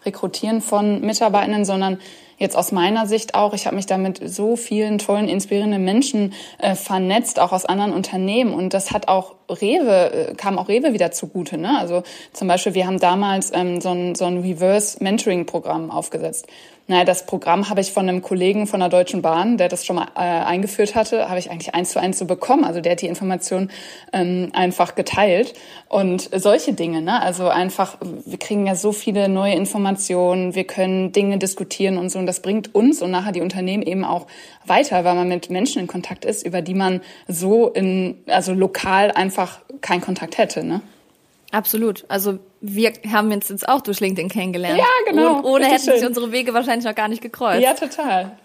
Rekrutieren 0.06 0.60
von 0.60 1.00
Mitarbeitenden, 1.00 1.64
sondern 1.64 1.98
jetzt 2.38 2.56
aus 2.56 2.72
meiner 2.72 3.06
Sicht 3.06 3.34
auch, 3.34 3.54
ich 3.54 3.66
habe 3.66 3.76
mich 3.76 3.86
da 3.86 3.98
mit 3.98 4.20
so 4.28 4.56
vielen 4.56 4.98
tollen, 4.98 5.28
inspirierenden 5.28 5.84
Menschen 5.84 6.34
äh, 6.58 6.74
vernetzt, 6.74 7.40
auch 7.40 7.52
aus 7.52 7.64
anderen 7.64 7.92
Unternehmen. 7.92 8.52
Und 8.52 8.74
das 8.74 8.92
hat 8.92 9.08
auch 9.08 9.34
Rewe, 9.48 10.12
äh, 10.12 10.34
kam 10.34 10.58
auch 10.58 10.68
Rewe 10.68 10.92
wieder 10.92 11.12
zugute. 11.12 11.58
Ne? 11.58 11.78
Also 11.78 12.02
zum 12.32 12.48
Beispiel, 12.48 12.74
wir 12.74 12.86
haben 12.86 13.00
damals 13.00 13.52
ähm, 13.54 13.80
so 13.80 13.90
ein, 13.90 14.14
so 14.14 14.26
ein 14.26 14.40
Reverse-Mentoring-Programm 14.40 15.90
aufgesetzt. 15.90 16.46
Naja, 16.88 17.04
das 17.04 17.26
Programm 17.26 17.68
habe 17.68 17.80
ich 17.80 17.90
von 17.90 18.08
einem 18.08 18.22
Kollegen 18.22 18.68
von 18.68 18.78
der 18.78 18.88
Deutschen 18.88 19.20
Bahn, 19.20 19.58
der 19.58 19.68
das 19.68 19.84
schon 19.84 19.96
mal 19.96 20.06
äh, 20.14 20.20
eingeführt 20.20 20.94
hatte, 20.94 21.28
habe 21.28 21.40
ich 21.40 21.50
eigentlich 21.50 21.74
eins 21.74 21.90
zu 21.90 22.00
eins 22.00 22.16
so 22.16 22.26
bekommen. 22.26 22.64
Also 22.64 22.80
der 22.80 22.92
hat 22.92 23.02
die 23.02 23.08
Information 23.08 23.70
ähm, 24.12 24.50
einfach 24.52 24.94
geteilt. 24.94 25.54
Und 25.88 26.30
solche 26.32 26.74
Dinge, 26.74 27.02
ne? 27.02 27.20
Also 27.20 27.48
einfach, 27.48 27.96
wir 28.24 28.38
kriegen 28.38 28.68
ja 28.68 28.76
so 28.76 28.92
viele 28.92 29.28
neue 29.28 29.54
Informationen, 29.54 30.54
wir 30.54 30.64
können 30.64 31.10
Dinge 31.10 31.38
diskutieren 31.38 31.98
und 31.98 32.10
so. 32.10 32.20
Und 32.20 32.26
das 32.26 32.40
bringt 32.40 32.72
uns 32.72 33.02
und 33.02 33.10
nachher 33.10 33.32
die 33.32 33.40
Unternehmen 33.40 33.82
eben 33.82 34.04
auch 34.04 34.28
weiter, 34.64 35.04
weil 35.04 35.16
man 35.16 35.26
mit 35.26 35.50
Menschen 35.50 35.80
in 35.80 35.88
Kontakt 35.88 36.24
ist, 36.24 36.46
über 36.46 36.62
die 36.62 36.74
man 36.74 37.00
so 37.26 37.68
in, 37.68 38.22
also 38.28 38.52
lokal 38.52 39.10
einfach 39.10 39.58
keinen 39.80 40.02
Kontakt 40.02 40.38
hätte, 40.38 40.62
ne? 40.62 40.82
Absolut. 41.56 42.04
Also 42.08 42.38
wir 42.60 42.92
haben 43.10 43.32
uns 43.32 43.48
jetzt 43.48 43.66
auch 43.66 43.80
durch 43.80 44.00
LinkedIn 44.00 44.28
kennengelernt. 44.28 44.78
Ja, 44.78 45.10
genau. 45.10 45.38
Und 45.38 45.44
ohne 45.44 45.64
hätten 45.64 45.84
schön. 45.84 45.98
sich 45.98 46.06
unsere 46.06 46.30
Wege 46.30 46.52
wahrscheinlich 46.52 46.84
noch 46.84 46.94
gar 46.94 47.08
nicht 47.08 47.22
gekreuzt. 47.22 47.62
Ja, 47.62 47.72
total. 47.72 48.36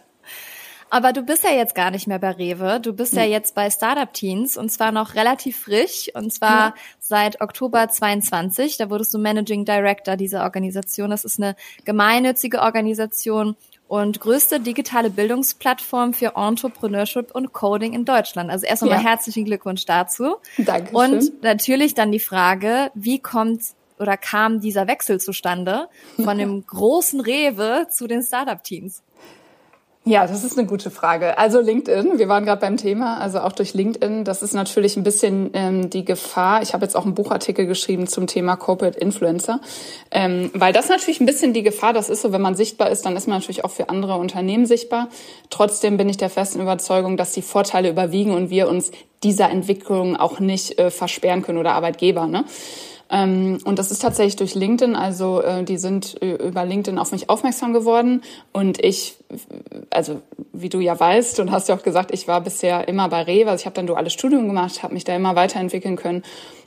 Aber 0.89 1.11
du 1.11 1.21
bist 1.21 1.43
ja 1.43 1.51
jetzt 1.51 1.75
gar 1.75 1.91
nicht 1.91 2.07
mehr 2.07 2.19
bei 2.19 2.31
Rewe. 2.31 2.79
Du 2.79 2.93
bist 2.93 3.13
ja, 3.13 3.23
ja 3.23 3.29
jetzt 3.29 3.53
bei 3.53 3.69
Startup 3.69 4.13
Teens 4.13 4.55
und 4.55 4.69
zwar 4.71 4.93
noch 4.93 5.15
relativ 5.15 5.59
frisch 5.59 6.09
und 6.13 6.31
zwar 6.31 6.67
ja. 6.67 6.73
seit 6.99 7.41
Oktober 7.41 7.89
22. 7.89 8.77
Da 8.77 8.89
wurdest 8.89 9.13
du 9.13 9.17
Managing 9.17 9.65
Director 9.65 10.15
dieser 10.15 10.43
Organisation. 10.43 11.09
Das 11.09 11.25
ist 11.25 11.37
eine 11.37 11.57
gemeinnützige 11.83 12.61
Organisation, 12.61 13.57
und 13.91 14.21
größte 14.21 14.61
digitale 14.61 15.09
Bildungsplattform 15.09 16.13
für 16.13 16.37
Entrepreneurship 16.37 17.35
und 17.35 17.51
Coding 17.51 17.91
in 17.91 18.05
Deutschland. 18.05 18.49
Also 18.49 18.65
erst 18.65 18.83
einmal 18.83 19.03
ja. 19.03 19.09
herzlichen 19.09 19.43
Glückwunsch 19.43 19.85
dazu. 19.85 20.37
Danke. 20.57 20.95
Und 20.95 21.43
natürlich 21.43 21.93
dann 21.93 22.09
die 22.09 22.21
Frage, 22.21 22.89
wie 22.93 23.19
kommt 23.19 23.61
oder 23.99 24.15
kam 24.15 24.61
dieser 24.61 24.87
Wechsel 24.87 25.19
zustande 25.19 25.89
von 26.15 26.37
dem 26.37 26.65
großen 26.67 27.19
Rewe 27.19 27.87
zu 27.91 28.07
den 28.07 28.23
Startup-Teams? 28.23 29.03
Ja, 30.03 30.25
das 30.25 30.43
ist 30.43 30.57
eine 30.57 30.65
gute 30.65 30.89
Frage. 30.89 31.37
Also 31.37 31.61
LinkedIn, 31.61 32.17
wir 32.17 32.27
waren 32.27 32.43
gerade 32.43 32.59
beim 32.59 32.75
Thema, 32.75 33.19
also 33.19 33.39
auch 33.41 33.51
durch 33.51 33.75
LinkedIn, 33.75 34.23
das 34.23 34.41
ist 34.41 34.53
natürlich 34.55 34.97
ein 34.97 35.03
bisschen 35.03 35.51
ähm, 35.53 35.91
die 35.91 36.03
Gefahr. 36.03 36.63
Ich 36.63 36.73
habe 36.73 36.83
jetzt 36.83 36.95
auch 36.95 37.05
einen 37.05 37.13
Buchartikel 37.13 37.67
geschrieben 37.67 38.07
zum 38.07 38.25
Thema 38.25 38.55
Corporate 38.55 38.97
Influencer, 38.97 39.59
ähm, 40.09 40.49
weil 40.55 40.73
das 40.73 40.89
natürlich 40.89 41.19
ein 41.19 41.27
bisschen 41.27 41.53
die 41.53 41.61
Gefahr, 41.61 41.93
das 41.93 42.09
ist 42.09 42.23
so, 42.23 42.31
wenn 42.31 42.41
man 42.41 42.55
sichtbar 42.55 42.89
ist, 42.89 43.05
dann 43.05 43.15
ist 43.15 43.27
man 43.27 43.37
natürlich 43.37 43.63
auch 43.63 43.69
für 43.69 43.89
andere 43.89 44.15
Unternehmen 44.15 44.65
sichtbar. 44.65 45.07
Trotzdem 45.51 45.97
bin 45.97 46.09
ich 46.09 46.17
der 46.17 46.31
festen 46.31 46.61
Überzeugung, 46.61 47.15
dass 47.15 47.33
die 47.33 47.43
Vorteile 47.43 47.87
überwiegen 47.87 48.33
und 48.33 48.49
wir 48.49 48.69
uns 48.69 48.91
dieser 49.21 49.51
Entwicklung 49.51 50.15
auch 50.15 50.39
nicht 50.39 50.79
äh, 50.79 50.89
versperren 50.89 51.43
können 51.43 51.59
oder 51.59 51.73
Arbeitgeber. 51.73 52.25
Ne? 52.25 52.45
Ähm, 53.11 53.59
und 53.65 53.77
das 53.77 53.91
ist 53.91 54.01
tatsächlich 54.01 54.37
durch 54.37 54.55
LinkedIn. 54.55 54.95
Also 54.95 55.41
äh, 55.41 55.63
die 55.63 55.77
sind 55.77 56.13
über 56.21 56.65
LinkedIn 56.65 56.97
auf 56.97 57.11
mich 57.11 57.29
aufmerksam 57.29 57.73
geworden. 57.73 58.21
Und 58.53 58.83
ich, 58.83 59.15
also 59.89 60.21
wie 60.53 60.69
du 60.69 60.79
ja 60.79 60.99
weißt 60.99 61.39
und 61.39 61.51
hast 61.51 61.69
ja 61.69 61.75
auch 61.75 61.83
gesagt, 61.83 62.11
ich 62.13 62.27
war 62.27 62.41
bisher 62.41 62.87
immer 62.87 63.09
bei 63.09 63.23
Rewe. 63.23 63.51
Also 63.51 63.61
ich 63.61 63.65
habe 63.65 63.75
dann 63.75 63.87
duales 63.87 64.13
Studium 64.13 64.47
gemacht, 64.47 64.81
habe 64.81 64.93
mich 64.93 65.03
da 65.03 65.15
immer 65.15 65.35
weiterentwickeln 65.35 65.97
können 65.97 66.23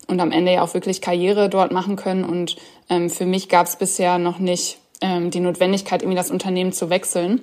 und 0.06 0.20
am 0.20 0.32
Ende 0.32 0.52
ja 0.52 0.62
auch 0.62 0.74
wirklich 0.74 1.00
Karriere 1.00 1.48
dort 1.48 1.72
machen 1.72 1.96
können. 1.96 2.24
Und 2.24 2.56
ähm, 2.88 3.10
für 3.10 3.26
mich 3.26 3.48
gab 3.48 3.66
es 3.66 3.76
bisher 3.76 4.18
noch 4.18 4.38
nicht 4.38 4.78
ähm, 5.00 5.30
die 5.30 5.40
Notwendigkeit, 5.40 6.02
irgendwie 6.02 6.16
das 6.16 6.30
Unternehmen 6.30 6.72
zu 6.72 6.90
wechseln. 6.90 7.40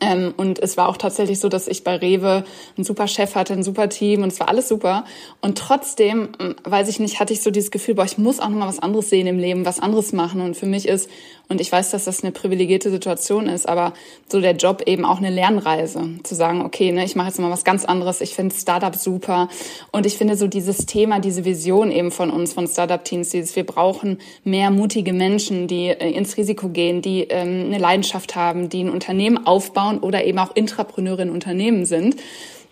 Ähm, 0.00 0.32
und 0.36 0.58
es 0.58 0.76
war 0.76 0.88
auch 0.88 0.96
tatsächlich 0.96 1.40
so, 1.40 1.48
dass 1.48 1.68
ich 1.68 1.84
bei 1.84 1.96
Rewe 1.96 2.44
einen 2.76 2.84
super 2.84 3.06
Chef 3.06 3.34
hatte, 3.34 3.52
ein 3.52 3.62
super 3.62 3.88
Team 3.88 4.22
und 4.22 4.32
es 4.32 4.40
war 4.40 4.48
alles 4.48 4.68
super. 4.68 5.04
Und 5.40 5.58
trotzdem, 5.58 6.30
ähm, 6.40 6.56
weiß 6.64 6.88
ich 6.88 7.00
nicht, 7.00 7.20
hatte 7.20 7.32
ich 7.32 7.42
so 7.42 7.50
dieses 7.50 7.70
Gefühl, 7.70 7.94
boah, 7.94 8.04
ich 8.04 8.18
muss 8.18 8.40
auch 8.40 8.48
noch 8.48 8.58
mal 8.58 8.68
was 8.68 8.78
anderes 8.78 9.10
sehen 9.10 9.26
im 9.26 9.38
Leben, 9.38 9.66
was 9.66 9.80
anderes 9.80 10.12
machen. 10.12 10.40
Und 10.40 10.56
für 10.56 10.66
mich 10.66 10.88
ist, 10.88 11.10
und 11.50 11.60
ich 11.60 11.70
weiß, 11.70 11.90
dass 11.90 12.04
das 12.04 12.22
eine 12.22 12.30
privilegierte 12.30 12.90
Situation 12.90 13.48
ist, 13.48 13.68
aber 13.68 13.92
so 14.28 14.40
der 14.40 14.52
Job 14.52 14.84
eben 14.86 15.04
auch 15.04 15.18
eine 15.18 15.30
Lernreise. 15.30 16.08
Zu 16.22 16.36
sagen, 16.36 16.62
okay, 16.64 16.92
ne, 16.92 17.04
ich 17.04 17.16
mache 17.16 17.26
jetzt 17.26 17.40
mal 17.40 17.50
was 17.50 17.64
ganz 17.64 17.84
anderes. 17.84 18.20
Ich 18.20 18.34
finde 18.36 18.54
Startup 18.54 18.94
super. 18.94 19.48
Und 19.90 20.06
ich 20.06 20.16
finde 20.16 20.36
so 20.36 20.46
dieses 20.46 20.86
Thema, 20.86 21.18
diese 21.18 21.44
Vision 21.44 21.90
eben 21.90 22.12
von 22.12 22.30
uns, 22.30 22.52
von 22.52 22.68
Startup-Teams, 22.68 23.30
dieses, 23.30 23.56
wir 23.56 23.66
brauchen 23.66 24.18
mehr 24.44 24.70
mutige 24.70 25.12
Menschen, 25.12 25.66
die 25.66 25.88
äh, 25.88 26.12
ins 26.12 26.36
Risiko 26.36 26.68
gehen, 26.68 27.02
die 27.02 27.22
ähm, 27.22 27.64
eine 27.66 27.78
Leidenschaft 27.78 28.36
haben, 28.36 28.68
die 28.68 28.84
ein 28.84 28.90
Unternehmen 28.90 29.44
aufbauen 29.44 29.98
oder 29.98 30.24
eben 30.24 30.38
auch 30.38 30.54
Intrapreneure 30.54 31.22
in 31.22 31.30
Unternehmen 31.30 31.84
sind 31.84 32.14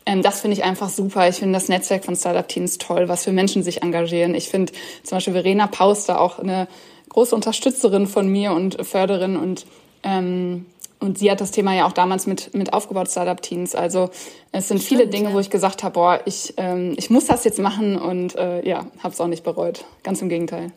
ähm, 0.06 0.22
das 0.22 0.40
finde 0.40 0.56
ich 0.56 0.64
einfach 0.64 0.88
super. 0.88 1.28
Ich 1.28 1.36
finde 1.36 1.52
das 1.52 1.68
Netzwerk 1.68 2.06
von 2.06 2.16
Startup-Teams 2.16 2.78
toll, 2.78 3.10
was 3.10 3.24
für 3.24 3.32
Menschen 3.32 3.62
sich 3.62 3.82
engagieren. 3.82 4.34
Ich 4.34 4.48
finde 4.48 4.72
zum 5.02 5.16
Beispiel 5.16 5.34
Verena 5.34 5.66
Pauster 5.66 6.18
auch 6.18 6.38
eine 6.38 6.66
große 7.08 7.34
Unterstützerin 7.34 8.06
von 8.06 8.28
mir 8.28 8.52
und 8.52 8.84
Förderin 8.86 9.36
und 9.36 9.66
ähm, 10.02 10.66
und 11.00 11.18
sie 11.18 11.30
hat 11.30 11.40
das 11.40 11.52
Thema 11.52 11.74
ja 11.74 11.86
auch 11.86 11.92
damals 11.92 12.26
mit, 12.26 12.54
mit 12.54 12.72
aufgebaut, 12.72 13.08
Startup-Teams. 13.08 13.74
Also 13.74 14.10
es 14.50 14.68
sind 14.68 14.82
Stimmt, 14.82 14.88
viele 14.88 15.06
Dinge, 15.08 15.28
ja. 15.28 15.34
wo 15.34 15.38
ich 15.38 15.48
gesagt 15.48 15.84
habe, 15.84 15.94
boah, 15.94 16.20
ich, 16.24 16.54
ähm, 16.56 16.94
ich 16.96 17.08
muss 17.08 17.26
das 17.26 17.44
jetzt 17.44 17.60
machen 17.60 17.96
und 17.96 18.34
äh, 18.34 18.66
ja, 18.66 18.86
habe 18.98 19.14
es 19.14 19.20
auch 19.20 19.28
nicht 19.28 19.44
bereut. 19.44 19.84
Ganz 20.02 20.20
im 20.22 20.28
Gegenteil. 20.28 20.72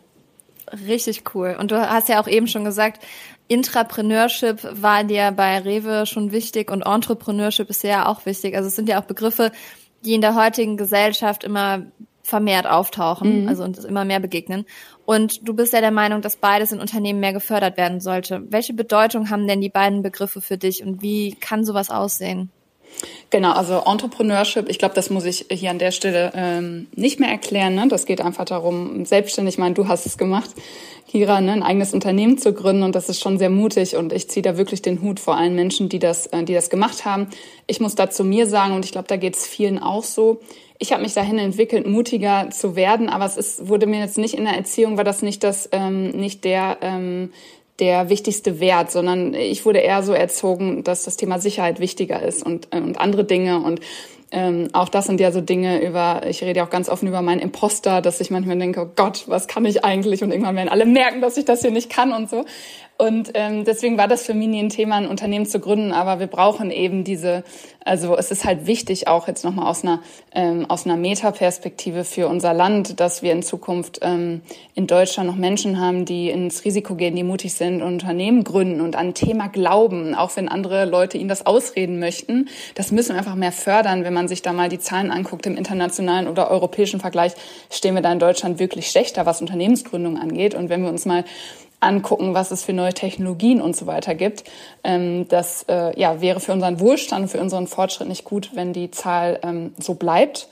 Richtig 0.88 1.24
cool. 1.34 1.58
Und 1.60 1.72
du 1.72 1.90
hast 1.90 2.08
ja 2.08 2.22
auch 2.22 2.28
eben 2.28 2.48
schon 2.48 2.64
gesagt, 2.64 3.04
Intrapreneurship 3.48 4.60
war 4.82 5.04
dir 5.04 5.32
bei 5.32 5.58
Rewe 5.58 6.06
schon 6.06 6.32
wichtig 6.32 6.72
und 6.72 6.84
Entrepreneurship 6.84 7.70
ist 7.70 7.84
ja 7.84 8.06
auch 8.06 8.26
wichtig. 8.26 8.56
Also 8.56 8.68
es 8.68 8.76
sind 8.76 8.88
ja 8.88 9.02
auch 9.02 9.06
Begriffe, 9.06 9.52
die 10.06 10.14
in 10.14 10.22
der 10.22 10.36
heutigen 10.36 10.78
Gesellschaft 10.78 11.44
immer 11.44 11.84
vermehrt 12.24 12.68
auftauchen, 12.68 13.44
mhm. 13.44 13.48
also 13.48 13.64
uns 13.64 13.84
immer 13.84 14.06
mehr 14.06 14.20
begegnen. 14.20 14.66
Und 15.06 15.48
du 15.48 15.54
bist 15.54 15.74
ja 15.74 15.82
der 15.82 15.92
Meinung, 15.92 16.22
dass 16.22 16.36
beides 16.36 16.72
in 16.72 16.80
Unternehmen 16.80 17.20
mehr 17.20 17.34
gefördert 17.34 17.78
werden 17.78 18.00
sollte. 18.00 18.44
Welche 18.50 18.74
Bedeutung 18.74 19.30
haben 19.30 19.48
denn 19.48 19.62
die 19.62 19.70
beiden 19.70 20.02
Begriffe 20.02 20.42
für 20.42 20.58
dich 20.58 20.84
und 20.84 21.02
wie 21.02 21.36
kann 21.36 21.66
sowas 21.66 21.90
aussehen? 21.90 22.50
Genau, 23.30 23.54
also 23.54 23.84
Entrepreneurship, 23.86 24.70
ich 24.70 24.78
glaube, 24.78 24.96
das 24.96 25.10
muss 25.10 25.26
ich 25.26 25.46
hier 25.50 25.72
an 25.72 25.80
der 25.80 25.92
Stelle 25.92 26.32
ähm, 26.36 26.88
nicht 26.94 27.20
mehr 27.20 27.30
erklären. 27.30 27.74
Ne? 27.76 27.88
Das 27.88 28.06
geht 28.06 28.20
einfach 28.20 28.46
darum, 28.46 29.06
selbstständig, 29.06 29.56
ich 29.56 29.60
meine, 29.60 29.74
du 29.74 29.88
hast 29.88 30.06
es 30.06 30.18
gemacht, 30.18 30.50
Kira, 31.08 31.42
ne, 31.42 31.54
ein 31.54 31.64
eigenes 31.64 31.94
Unternehmen 31.94 32.38
zu 32.38 32.54
gründen 32.54 32.84
und 32.84 32.96
das 32.96 33.10
ist 33.10 33.20
schon 33.20 33.38
sehr 33.38 33.50
mutig 33.50 33.98
und 33.98 34.14
ich 34.14 34.30
ziehe 34.30 34.42
da 34.42 34.58
wirklich 34.58 34.82
den 34.82 35.02
Hut 35.02 35.20
vor 35.20 35.36
allen 35.36 35.56
Menschen, 35.56 35.90
die 35.90 36.00
das, 36.00 36.28
äh, 36.28 36.44
die 36.44 36.54
das 36.54 36.70
gemacht 36.70 37.04
haben. 37.04 37.28
Ich 37.68 37.82
muss 37.82 37.96
dazu 37.96 38.24
mir 38.24 38.48
sagen 38.48 38.74
und 38.76 38.86
ich 38.86 38.92
glaube, 38.92 39.08
da 39.08 39.18
geht 39.18 39.36
es 39.36 39.46
vielen 39.46 39.80
auch 39.80 40.04
so, 40.04 40.40
ich 40.82 40.92
habe 40.92 41.04
mich 41.04 41.14
dahin 41.14 41.38
entwickelt, 41.38 41.86
mutiger 41.86 42.50
zu 42.50 42.76
werden, 42.76 43.08
aber 43.08 43.26
es 43.26 43.38
ist, 43.38 43.68
wurde 43.68 43.86
mir 43.86 44.00
jetzt 44.00 44.18
nicht 44.18 44.34
in 44.34 44.46
der 44.46 44.56
Erziehung, 44.56 44.98
war 44.98 45.04
das 45.04 45.22
nicht 45.22 45.44
das, 45.44 45.70
ähm, 45.72 46.10
nicht 46.10 46.44
der, 46.44 46.80
ähm, 46.82 47.32
der 47.80 48.10
wichtigste 48.10 48.60
Wert, 48.60 48.90
sondern 48.92 49.36
ich 49.36 49.64
wurde 49.64 49.78
eher 49.78 50.02
so 50.02 50.12
erzogen, 50.12 50.84
dass 50.84 51.04
das 51.04 51.18
Thema 51.18 51.40
Sicherheit 51.40 51.80
wichtiger 51.80 52.24
ist 52.24 52.44
und, 52.44 52.68
äh, 52.72 52.80
und 52.80 53.00
andere 53.00 53.24
Dinge 53.24 53.60
und 53.60 53.80
ähm, 54.32 54.70
auch 54.74 54.90
das 54.90 55.06
sind 55.06 55.20
ja 55.20 55.32
so 55.32 55.42
Dinge 55.42 55.86
über, 55.86 56.22
ich 56.26 56.42
rede 56.42 56.60
ja 56.60 56.66
auch 56.66 56.70
ganz 56.70 56.90
offen 56.90 57.08
über 57.08 57.22
meinen 57.22 57.42
Imposter, 57.42 58.02
dass 58.02 58.22
ich 58.22 58.32
manchmal 58.32 58.58
denke, 58.58 58.82
oh 58.82 58.92
Gott, 58.96 59.26
was 59.28 59.48
kann 59.48 59.66
ich 59.66 59.84
eigentlich? 59.84 60.24
Und 60.24 60.32
irgendwann 60.32 60.56
werden 60.56 60.70
alle 60.70 60.86
merken, 60.86 61.20
dass 61.22 61.36
ich 61.36 61.44
das 61.44 61.62
hier 61.62 61.72
nicht 61.72 61.90
kann 61.90 62.14
und 62.14 62.30
so. 62.30 62.46
Und 63.02 63.32
ähm, 63.34 63.66
deswegen 63.66 63.98
war 63.98 64.08
das 64.08 64.28
für 64.28 64.36
mich 64.36 64.48
nie 64.48 64.60
ein 64.60 64.70
Thema, 64.70 64.98
ein 64.98 65.08
Unternehmen 65.08 65.48
zu 65.48 65.60
gründen. 65.60 65.92
Aber 65.92 66.20
wir 66.20 66.28
brauchen 66.28 66.70
eben 66.70 67.04
diese, 67.04 67.44
also 67.84 68.16
es 68.16 68.30
ist 68.30 68.46
halt 68.46 68.68
wichtig, 68.68 69.08
auch 69.08 69.28
jetzt 69.28 69.44
nochmal 69.44 69.66
aus 69.66 69.82
einer, 69.82 70.04
ähm, 70.36 70.68
aus 70.70 70.86
einer 70.86 70.98
Metaperspektive 70.98 72.04
für 72.04 72.28
unser 72.28 72.54
Land, 72.54 73.00
dass 73.00 73.24
wir 73.24 73.32
in 73.32 73.42
Zukunft 73.42 74.02
ähm, 74.04 74.42
in 74.76 74.86
Deutschland 74.86 75.28
noch 75.28 75.36
Menschen 75.36 75.80
haben, 75.80 76.06
die 76.06 76.30
ins 76.30 76.64
Risiko 76.64 76.94
gehen, 76.94 77.16
die 77.16 77.24
mutig 77.24 77.56
sind 77.56 77.82
und 77.82 77.94
Unternehmen 77.94 78.44
gründen 78.44 78.82
und 78.82 78.96
an 78.96 79.08
ein 79.08 79.14
Thema 79.16 79.48
glauben, 79.48 80.14
auch 80.14 80.36
wenn 80.36 80.48
andere 80.48 80.86
Leute 80.86 81.18
ihnen 81.18 81.28
das 81.28 81.48
ausreden 81.48 81.98
möchten. 81.98 82.50
Das 82.76 82.92
müssen 82.92 83.16
wir 83.16 83.18
einfach 83.18 83.34
mehr 83.34 83.52
fördern. 83.52 84.04
Wenn 84.04 84.14
man 84.14 84.28
sich 84.28 84.44
da 84.44 84.54
mal 84.54 84.70
die 84.70 84.78
Zahlen 84.78 85.10
anguckt 85.10 85.48
im 85.48 85.58
internationalen 85.58 86.28
oder 86.28 86.52
europäischen 86.52 87.00
Vergleich, 87.00 87.34
stehen 87.72 87.96
wir 87.96 88.04
da 88.04 88.12
in 88.12 88.20
Deutschland 88.20 88.60
wirklich 88.60 88.92
schlechter, 88.92 89.26
was 89.26 89.42
Unternehmensgründung 89.42 90.20
angeht. 90.20 90.54
Und 90.54 90.70
wenn 90.70 90.84
wir 90.84 90.90
uns 90.90 91.08
mal 91.08 91.26
angucken, 91.82 92.34
was 92.34 92.52
es 92.52 92.64
für 92.64 92.74
neue 92.74 92.94
Technologien 92.94 93.62
und 93.62 93.76
so 93.76 93.88
weiter 93.88 94.16
gibt. 94.16 94.46
Ähm, 94.84 95.28
das 95.28 95.64
äh, 95.68 96.00
ja, 96.00 96.22
wäre 96.22 96.40
für 96.40 96.54
unseren 96.54 96.80
Wohlstand, 96.80 97.30
für 97.30 97.42
unseren 97.42 97.68
Fortschritt 97.68 98.08
nicht 98.08 98.24
gut, 98.24 98.52
wenn 98.54 98.72
die 98.72 98.92
Zahl 98.92 99.40
ähm, 99.44 99.74
so 99.80 99.96
bleibt 99.96 100.48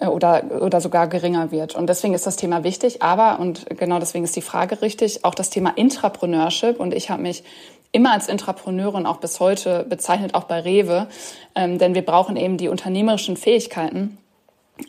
äh, 0.00 0.06
oder, 0.06 0.44
oder 0.60 0.80
sogar 0.80 1.06
geringer 1.06 1.50
wird. 1.50 1.74
Und 1.74 1.88
deswegen 1.88 2.14
ist 2.14 2.26
das 2.26 2.36
Thema 2.36 2.64
wichtig. 2.64 3.02
Aber, 3.02 3.38
und 3.40 3.66
genau 3.78 3.98
deswegen 3.98 4.24
ist 4.24 4.36
die 4.36 4.42
Frage 4.42 4.82
richtig, 4.82 5.24
auch 5.24 5.34
das 5.34 5.50
Thema 5.50 5.70
Intrapreneurship. 5.76 6.78
Und 6.78 6.92
ich 6.92 7.08
habe 7.10 7.22
mich 7.22 7.44
immer 7.92 8.12
als 8.12 8.28
Intrapreneurin 8.28 9.06
auch 9.06 9.18
bis 9.18 9.38
heute 9.38 9.84
bezeichnet, 9.88 10.34
auch 10.34 10.44
bei 10.44 10.60
Rewe. 10.60 11.06
Ähm, 11.54 11.78
denn 11.78 11.94
wir 11.94 12.04
brauchen 12.04 12.36
eben 12.36 12.56
die 12.56 12.68
unternehmerischen 12.68 13.36
Fähigkeiten, 13.36 14.18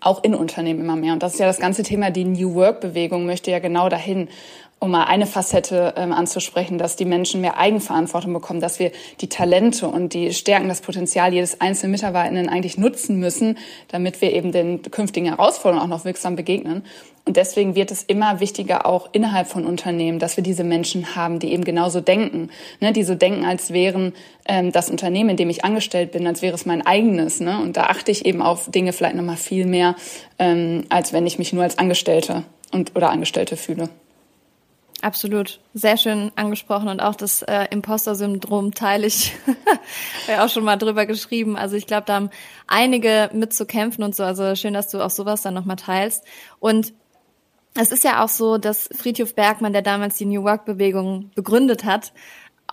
auch 0.02 0.24
in 0.24 0.34
Unternehmen 0.34 0.80
immer 0.80 0.96
mehr. 0.96 1.14
Und 1.14 1.22
das 1.22 1.34
ist 1.34 1.40
ja 1.40 1.46
das 1.46 1.60
ganze 1.60 1.84
Thema, 1.84 2.10
die 2.10 2.24
New 2.24 2.56
Work-Bewegung 2.56 3.26
möchte 3.26 3.52
ja 3.52 3.60
genau 3.60 3.90
dahin 3.90 4.30
um 4.84 4.92
mal 4.92 5.06
eine 5.06 5.26
Facette 5.26 5.94
ähm, 5.96 6.12
anzusprechen, 6.12 6.78
dass 6.78 6.98
die 6.98 7.06
Menschen 7.06 7.40
mehr 7.40 7.58
Eigenverantwortung 7.58 8.34
bekommen, 8.34 8.60
dass 8.60 8.80
wir 8.80 8.92
die 9.22 9.30
Talente 9.30 9.88
und 9.88 10.14
die 10.14 10.34
Stärken, 10.34 10.68
das 10.68 10.82
Potenzial 10.82 11.34
jedes 11.34 11.62
einzelnen 11.62 11.92
Mitarbeitenden 11.92 12.50
eigentlich 12.50 12.78
nutzen 12.78 13.18
müssen, 13.18 13.58
damit 13.88 14.20
wir 14.20 14.34
eben 14.34 14.52
den 14.52 14.82
künftigen 14.82 15.28
Herausforderungen 15.28 15.86
auch 15.86 15.98
noch 15.98 16.04
wirksam 16.04 16.36
begegnen. 16.36 16.84
Und 17.26 17.38
deswegen 17.38 17.76
wird 17.76 17.92
es 17.92 18.04
immer 18.04 18.42
wichtiger, 18.42 18.86
auch 18.86 19.08
innerhalb 19.14 19.48
von 19.48 19.66
Unternehmen, 19.66 20.20
dass 20.20 20.36
wir 20.36 20.44
diese 20.44 20.66
Menschen 20.66 21.16
haben, 21.16 21.40
die 21.40 21.54
eben 21.54 21.64
genauso 21.64 22.02
denken, 22.02 22.50
ne, 22.82 22.92
die 22.92 23.04
so 23.04 23.16
denken, 23.16 23.46
als 23.46 23.72
wären 23.72 24.12
ähm, 24.46 24.74
das 24.74 24.90
Unternehmen, 24.90 25.30
in 25.30 25.38
dem 25.38 25.50
ich 25.50 25.64
angestellt 25.64 26.12
bin, 26.12 26.28
als 26.28 26.42
wäre 26.42 26.56
es 26.56 26.66
mein 26.66 26.86
eigenes. 26.86 27.40
Ne? 27.40 27.58
Und 27.62 27.78
da 27.78 27.84
achte 27.84 28.12
ich 28.12 28.26
eben 28.26 28.42
auf 28.42 28.70
Dinge 28.70 28.92
vielleicht 28.92 29.16
nochmal 29.16 29.38
viel 29.38 29.66
mehr, 29.66 29.96
ähm, 30.40 30.84
als 30.90 31.14
wenn 31.14 31.26
ich 31.26 31.40
mich 31.40 31.54
nur 31.54 31.64
als 31.64 31.78
Angestellte 31.78 32.44
und 32.74 32.98
oder 32.98 33.12
Angestellte 33.12 33.56
fühle. 33.56 33.88
Absolut. 35.04 35.60
Sehr 35.74 35.98
schön 35.98 36.32
angesprochen 36.38 36.88
und 36.88 37.02
auch 37.02 37.16
das 37.16 37.42
äh, 37.42 37.66
Imposter-Syndrom 37.72 38.74
teile 38.74 39.06
ich. 39.06 39.34
ja 40.30 40.46
auch 40.46 40.50
schon 40.50 40.64
mal 40.64 40.78
drüber 40.78 41.06
geschrieben. 41.06 41.58
Also 41.58 41.76
ich 41.76 41.88
glaube, 41.88 42.04
da 42.06 42.14
haben 42.14 42.30
einige 42.68 43.30
mit 43.34 43.52
zu 43.52 43.66
kämpfen 43.66 44.04
und 44.04 44.16
so. 44.16 44.24
Also 44.24 44.56
schön, 44.56 44.74
dass 44.74 44.88
du 44.88 45.02
auch 45.02 45.10
sowas 45.10 45.42
dann 45.42 45.56
nochmal 45.56 45.76
teilst. 45.76 46.24
Und 46.62 46.94
es 47.76 47.92
ist 47.92 48.06
ja 48.06 48.24
auch 48.24 48.30
so, 48.30 48.58
dass 48.58 48.88
Friedhof 48.96 49.36
Bergmann, 49.36 49.74
der 49.74 49.82
damals 49.82 50.16
die 50.16 50.26
New 50.26 50.44
Work-Bewegung 50.44 51.32
begründet 51.36 51.84
hat, 51.84 52.14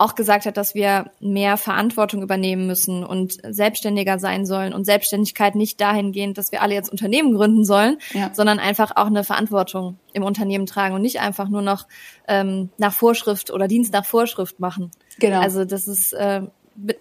auch 0.01 0.15
gesagt 0.15 0.47
hat, 0.47 0.57
dass 0.57 0.73
wir 0.73 1.11
mehr 1.19 1.57
Verantwortung 1.57 2.23
übernehmen 2.23 2.65
müssen 2.65 3.03
und 3.05 3.37
selbstständiger 3.47 4.17
sein 4.17 4.47
sollen 4.47 4.73
und 4.73 4.85
Selbstständigkeit 4.85 5.53
nicht 5.53 5.79
dahingehend, 5.79 6.39
dass 6.39 6.51
wir 6.51 6.63
alle 6.63 6.73
jetzt 6.73 6.89
Unternehmen 6.89 7.35
gründen 7.35 7.63
sollen, 7.65 7.97
ja. 8.13 8.31
sondern 8.33 8.57
einfach 8.57 8.95
auch 8.95 9.05
eine 9.05 9.23
Verantwortung 9.23 9.99
im 10.13 10.23
Unternehmen 10.23 10.65
tragen 10.65 10.95
und 10.95 11.03
nicht 11.03 11.19
einfach 11.19 11.49
nur 11.49 11.61
noch 11.61 11.87
ähm, 12.27 12.69
nach 12.79 12.93
Vorschrift 12.93 13.51
oder 13.51 13.67
Dienst 13.67 13.93
nach 13.93 14.05
Vorschrift 14.05 14.59
machen. 14.59 14.89
Genau. 15.19 15.39
Also 15.39 15.65
das 15.65 15.87
ist 15.87 16.13
äh, 16.13 16.41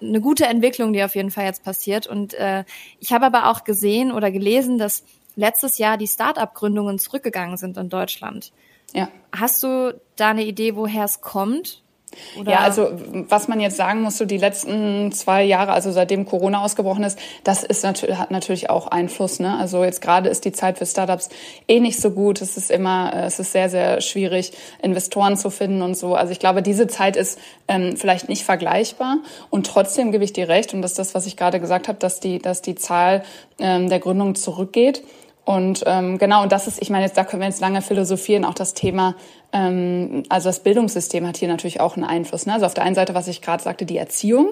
eine 0.02 0.20
gute 0.20 0.44
Entwicklung, 0.44 0.92
die 0.92 1.02
auf 1.02 1.14
jeden 1.14 1.30
Fall 1.30 1.46
jetzt 1.46 1.64
passiert. 1.64 2.06
Und 2.06 2.34
äh, 2.34 2.64
ich 2.98 3.14
habe 3.14 3.24
aber 3.24 3.50
auch 3.50 3.64
gesehen 3.64 4.12
oder 4.12 4.30
gelesen, 4.30 4.76
dass 4.76 5.04
letztes 5.36 5.78
Jahr 5.78 5.96
die 5.96 6.06
Start-up-Gründungen 6.06 6.98
zurückgegangen 6.98 7.56
sind 7.56 7.78
in 7.78 7.88
Deutschland. 7.88 8.52
Ja. 8.92 9.08
Hast 9.32 9.62
du 9.62 9.98
da 10.16 10.30
eine 10.30 10.44
Idee, 10.44 10.76
woher 10.76 11.04
es 11.04 11.22
kommt? 11.22 11.79
Oder? 12.38 12.52
Ja, 12.52 12.58
also 12.60 12.90
was 13.28 13.48
man 13.48 13.60
jetzt 13.60 13.76
sagen 13.76 14.02
muss, 14.02 14.18
so 14.18 14.24
die 14.24 14.36
letzten 14.36 15.12
zwei 15.12 15.44
Jahre, 15.44 15.72
also 15.72 15.92
seitdem 15.92 16.26
Corona 16.26 16.62
ausgebrochen 16.62 17.04
ist, 17.04 17.18
das 17.44 17.62
ist 17.62 17.84
natürlich, 17.84 18.18
hat 18.18 18.30
natürlich 18.30 18.70
auch 18.70 18.88
Einfluss. 18.88 19.40
Ne? 19.40 19.56
Also 19.58 19.84
jetzt 19.84 20.00
gerade 20.00 20.28
ist 20.28 20.44
die 20.44 20.52
Zeit 20.52 20.78
für 20.78 20.86
Startups 20.86 21.28
eh 21.68 21.80
nicht 21.80 22.00
so 22.00 22.10
gut. 22.10 22.40
Es 22.40 22.56
ist 22.56 22.70
immer, 22.70 23.12
äh, 23.14 23.26
es 23.26 23.38
ist 23.38 23.52
sehr, 23.52 23.68
sehr 23.68 24.00
schwierig, 24.00 24.52
Investoren 24.82 25.36
zu 25.36 25.50
finden 25.50 25.82
und 25.82 25.96
so. 25.96 26.14
Also 26.14 26.32
ich 26.32 26.38
glaube, 26.38 26.62
diese 26.62 26.86
Zeit 26.86 27.16
ist 27.16 27.38
ähm, 27.68 27.96
vielleicht 27.96 28.28
nicht 28.28 28.44
vergleichbar. 28.44 29.18
Und 29.50 29.66
trotzdem 29.66 30.12
gebe 30.12 30.24
ich 30.24 30.32
dir 30.32 30.48
recht, 30.48 30.74
und 30.74 30.82
das 30.82 30.92
ist 30.92 30.98
das, 30.98 31.14
was 31.14 31.26
ich 31.26 31.36
gerade 31.36 31.60
gesagt 31.60 31.88
habe, 31.88 31.98
dass 31.98 32.20
die, 32.20 32.38
dass 32.38 32.62
die 32.62 32.74
Zahl 32.74 33.22
ähm, 33.58 33.88
der 33.88 34.00
Gründungen 34.00 34.34
zurückgeht. 34.34 35.02
Und 35.44 35.82
ähm, 35.86 36.18
genau, 36.18 36.42
und 36.42 36.52
das 36.52 36.66
ist, 36.66 36.80
ich 36.80 36.90
meine, 36.90 37.04
jetzt 37.04 37.16
da 37.16 37.24
können 37.24 37.40
wir 37.42 37.48
jetzt 37.48 37.60
lange 37.60 37.82
philosophieren, 37.82 38.44
auch 38.44 38.54
das 38.54 38.74
Thema, 38.74 39.16
ähm, 39.52 40.22
also 40.28 40.48
das 40.48 40.62
Bildungssystem 40.62 41.26
hat 41.26 41.38
hier 41.38 41.48
natürlich 41.48 41.80
auch 41.80 41.96
einen 41.96 42.04
Einfluss. 42.04 42.46
Ne? 42.46 42.54
Also 42.54 42.66
auf 42.66 42.74
der 42.74 42.84
einen 42.84 42.94
Seite, 42.94 43.14
was 43.14 43.26
ich 43.26 43.42
gerade 43.42 43.62
sagte, 43.62 43.86
die 43.86 43.96
Erziehung, 43.96 44.50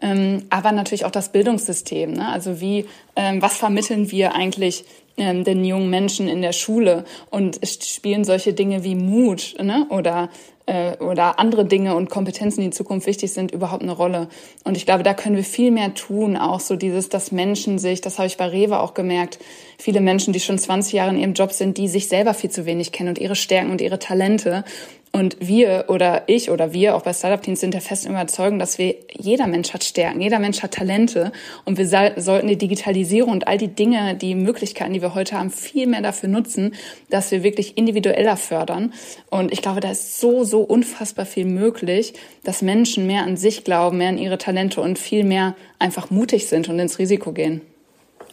ähm, 0.00 0.44
aber 0.50 0.72
natürlich 0.72 1.04
auch 1.04 1.10
das 1.10 1.30
Bildungssystem. 1.30 2.12
Ne? 2.12 2.28
Also 2.28 2.60
wie, 2.60 2.86
ähm, 3.16 3.42
was 3.42 3.56
vermitteln 3.56 4.10
wir 4.10 4.34
eigentlich 4.34 4.84
ähm, 5.16 5.44
den 5.44 5.64
jungen 5.64 5.90
Menschen 5.90 6.28
in 6.28 6.42
der 6.42 6.52
Schule? 6.52 7.04
Und 7.30 7.58
spielen 7.66 8.24
solche 8.24 8.52
Dinge 8.52 8.84
wie 8.84 8.94
Mut 8.94 9.56
ne? 9.60 9.86
oder 9.90 10.28
äh, 10.68 10.96
oder 10.98 11.38
andere 11.38 11.64
Dinge 11.64 11.96
und 11.96 12.10
Kompetenzen, 12.10 12.60
die 12.60 12.66
in 12.66 12.72
Zukunft 12.72 13.06
wichtig 13.06 13.32
sind, 13.32 13.52
überhaupt 13.52 13.82
eine 13.82 13.92
Rolle. 13.92 14.28
Und 14.64 14.76
ich 14.76 14.84
glaube, 14.84 15.02
da 15.02 15.14
können 15.14 15.34
wir 15.34 15.44
viel 15.44 15.70
mehr 15.70 15.94
tun, 15.94 16.36
auch 16.36 16.60
so 16.60 16.76
dieses, 16.76 17.08
dass 17.08 17.32
Menschen 17.32 17.78
sich, 17.78 18.02
das 18.02 18.18
habe 18.18 18.26
ich 18.26 18.36
bei 18.36 18.46
Rewe 18.46 18.78
auch 18.78 18.92
gemerkt, 18.92 19.38
viele 19.78 20.00
Menschen, 20.00 20.32
die 20.32 20.40
schon 20.40 20.58
20 20.58 20.92
Jahre 20.92 21.10
in 21.10 21.18
ihrem 21.18 21.32
Job 21.32 21.52
sind, 21.52 21.78
die 21.78 21.88
sich 21.88 22.08
selber 22.08 22.34
viel 22.34 22.50
zu 22.50 22.66
wenig 22.66 22.92
kennen 22.92 23.08
und 23.08 23.18
ihre 23.18 23.34
Stärken 23.34 23.70
und 23.70 23.80
ihre 23.80 23.98
Talente 23.98 24.64
und 25.12 25.36
wir 25.40 25.86
oder 25.88 26.24
ich 26.26 26.50
oder 26.50 26.72
wir 26.72 26.94
auch 26.94 27.02
bei 27.02 27.12
Startup 27.12 27.40
Teams 27.42 27.60
sind 27.60 27.74
der 27.74 27.80
festen 27.80 28.10
Überzeugung, 28.10 28.58
dass 28.58 28.78
wir, 28.78 28.94
jeder 29.18 29.46
Mensch 29.46 29.72
hat 29.72 29.84
Stärken, 29.84 30.20
jeder 30.20 30.38
Mensch 30.38 30.62
hat 30.62 30.72
Talente 30.72 31.32
und 31.64 31.78
wir 31.78 31.86
sollten 31.86 32.46
die 32.46 32.56
Digitalisierung 32.56 33.32
und 33.32 33.48
all 33.48 33.58
die 33.58 33.68
Dinge, 33.68 34.14
die 34.14 34.34
Möglichkeiten, 34.34 34.92
die 34.92 35.02
wir 35.02 35.14
heute 35.14 35.38
haben, 35.38 35.50
viel 35.50 35.86
mehr 35.86 36.02
dafür 36.02 36.28
nutzen, 36.28 36.74
dass 37.10 37.30
wir 37.30 37.42
wirklich 37.42 37.76
individueller 37.78 38.36
fördern. 38.36 38.92
Und 39.30 39.52
ich 39.52 39.62
glaube, 39.62 39.80
da 39.80 39.90
ist 39.90 40.20
so, 40.20 40.44
so 40.44 40.60
unfassbar 40.60 41.26
viel 41.26 41.46
möglich, 41.46 42.14
dass 42.44 42.62
Menschen 42.62 43.06
mehr 43.06 43.22
an 43.22 43.36
sich 43.36 43.64
glauben, 43.64 43.98
mehr 43.98 44.10
an 44.10 44.18
ihre 44.18 44.38
Talente 44.38 44.80
und 44.80 44.98
viel 44.98 45.24
mehr 45.24 45.56
einfach 45.78 46.10
mutig 46.10 46.48
sind 46.48 46.68
und 46.68 46.78
ins 46.78 46.98
Risiko 46.98 47.32
gehen. 47.32 47.60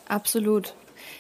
Absolut. 0.08 0.74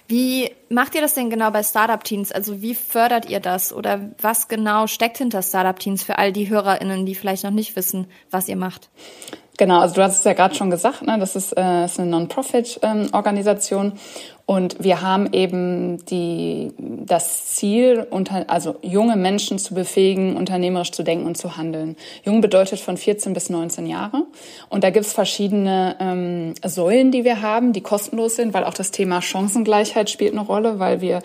Wie 0.07 0.51
macht 0.69 0.93
ihr 0.93 1.01
das 1.01 1.15
denn 1.15 1.29
genau 1.29 1.49
bei 1.51 1.63
Startup 1.63 2.03
Teams? 2.03 2.31
Also 2.31 2.61
wie 2.61 2.75
fördert 2.75 3.29
ihr 3.29 3.39
das 3.39 3.73
oder 3.73 4.11
was 4.21 4.47
genau 4.47 4.85
steckt 4.87 5.17
hinter 5.17 5.41
Startup 5.41 5.77
Teams 5.77 6.03
für 6.03 6.19
all 6.19 6.31
die 6.31 6.49
HörerInnen, 6.49 7.05
die 7.05 7.15
vielleicht 7.15 7.43
noch 7.43 7.51
nicht 7.51 7.75
wissen, 7.75 8.07
was 8.29 8.47
ihr 8.47 8.55
macht? 8.55 8.89
Genau, 9.57 9.79
also 9.79 9.95
du 9.95 10.03
hast 10.03 10.19
es 10.19 10.23
ja 10.25 10.33
gerade 10.33 10.53
schon 10.53 10.69
gesagt, 10.69 11.01
ne, 11.01 11.17
das 11.17 11.35
ist, 11.35 11.57
äh, 11.57 11.85
ist 11.85 11.99
eine 11.99 12.09
Non-Profit-Organisation 12.09 13.85
ähm, 13.85 13.99
und 14.47 14.83
wir 14.83 15.01
haben 15.01 15.33
eben 15.33 16.05
die, 16.05 16.71
das 16.77 17.47
Ziel, 17.47 18.05
unter, 18.07 18.45
also 18.47 18.75
junge 18.83 19.15
Menschen 19.15 19.57
zu 19.57 19.73
befähigen, 19.73 20.37
unternehmerisch 20.37 20.91
zu 20.91 21.01
denken 21.01 21.25
und 21.25 21.35
zu 21.35 21.57
handeln. 21.57 21.95
Jung 22.23 22.41
bedeutet 22.41 22.79
von 22.79 22.95
14 22.95 23.33
bis 23.33 23.49
19 23.49 23.87
Jahre. 23.87 24.25
Und 24.69 24.83
da 24.83 24.91
gibt's 24.91 25.13
verschiedene 25.13 25.95
ähm, 25.99 26.53
Säulen, 26.63 27.11
die 27.11 27.23
wir 27.23 27.41
haben, 27.41 27.73
die 27.73 27.81
kostenlos 27.81 28.35
sind, 28.35 28.53
weil 28.53 28.65
auch 28.65 28.75
das 28.75 28.91
Thema 28.91 29.19
Chancengleichheit 29.19 30.11
spielt 30.11 30.33
eine 30.33 30.45
Rolle, 30.45 30.77
weil 30.77 31.01
wir 31.01 31.23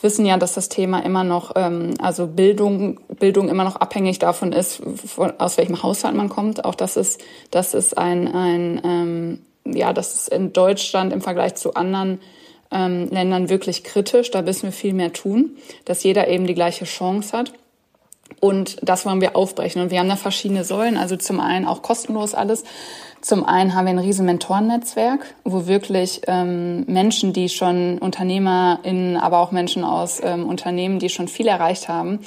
wissen 0.00 0.24
ja, 0.24 0.36
dass 0.36 0.54
das 0.54 0.68
Thema 0.68 1.00
immer 1.00 1.24
noch, 1.24 1.52
ähm, 1.56 1.94
also 2.00 2.28
Bildung, 2.28 3.00
Bildung 3.18 3.48
immer 3.48 3.64
noch 3.64 3.76
abhängig 3.76 4.20
davon 4.20 4.52
ist, 4.52 4.80
von, 5.06 5.32
aus 5.40 5.58
welchem 5.58 5.82
Haushalt 5.82 6.14
man 6.14 6.28
kommt. 6.28 6.64
Auch 6.64 6.76
das 6.76 6.96
ist, 6.96 7.20
das 7.50 7.74
ist 7.74 7.98
ein, 7.98 8.28
ein 8.32 8.80
ähm, 8.84 9.38
ja, 9.64 9.92
das 9.92 10.14
ist 10.14 10.28
in 10.28 10.52
Deutschland 10.52 11.12
im 11.12 11.20
Vergleich 11.20 11.56
zu 11.56 11.74
anderen 11.74 12.20
ähm, 12.70 13.08
Ländern 13.10 13.48
wirklich 13.48 13.84
kritisch. 13.84 14.30
Da 14.30 14.42
müssen 14.42 14.64
wir 14.64 14.72
viel 14.72 14.94
mehr 14.94 15.12
tun, 15.12 15.56
dass 15.84 16.02
jeder 16.02 16.28
eben 16.28 16.46
die 16.46 16.54
gleiche 16.54 16.84
Chance 16.84 17.36
hat. 17.36 17.52
Und 18.38 18.76
das 18.82 19.04
wollen 19.04 19.20
wir 19.20 19.36
aufbrechen. 19.36 19.82
Und 19.82 19.90
wir 19.90 19.98
haben 19.98 20.08
da 20.08 20.16
verschiedene 20.16 20.64
Säulen. 20.64 20.96
Also 20.96 21.16
zum 21.16 21.40
einen 21.40 21.66
auch 21.66 21.82
kostenlos 21.82 22.34
alles. 22.34 22.64
Zum 23.20 23.44
einen 23.44 23.74
haben 23.74 23.84
wir 23.84 23.90
ein 23.90 23.98
riesen 23.98 24.24
Mentorennetzwerk, 24.24 25.34
wo 25.44 25.66
wirklich 25.66 26.22
ähm, 26.26 26.84
Menschen, 26.86 27.34
die 27.34 27.50
schon 27.50 27.98
UnternehmerInnen, 27.98 29.18
aber 29.18 29.40
auch 29.40 29.50
Menschen 29.50 29.84
aus 29.84 30.20
ähm, 30.22 30.48
Unternehmen, 30.48 30.98
die 30.98 31.10
schon 31.10 31.28
viel 31.28 31.48
erreicht 31.48 31.88
haben, 31.88 32.20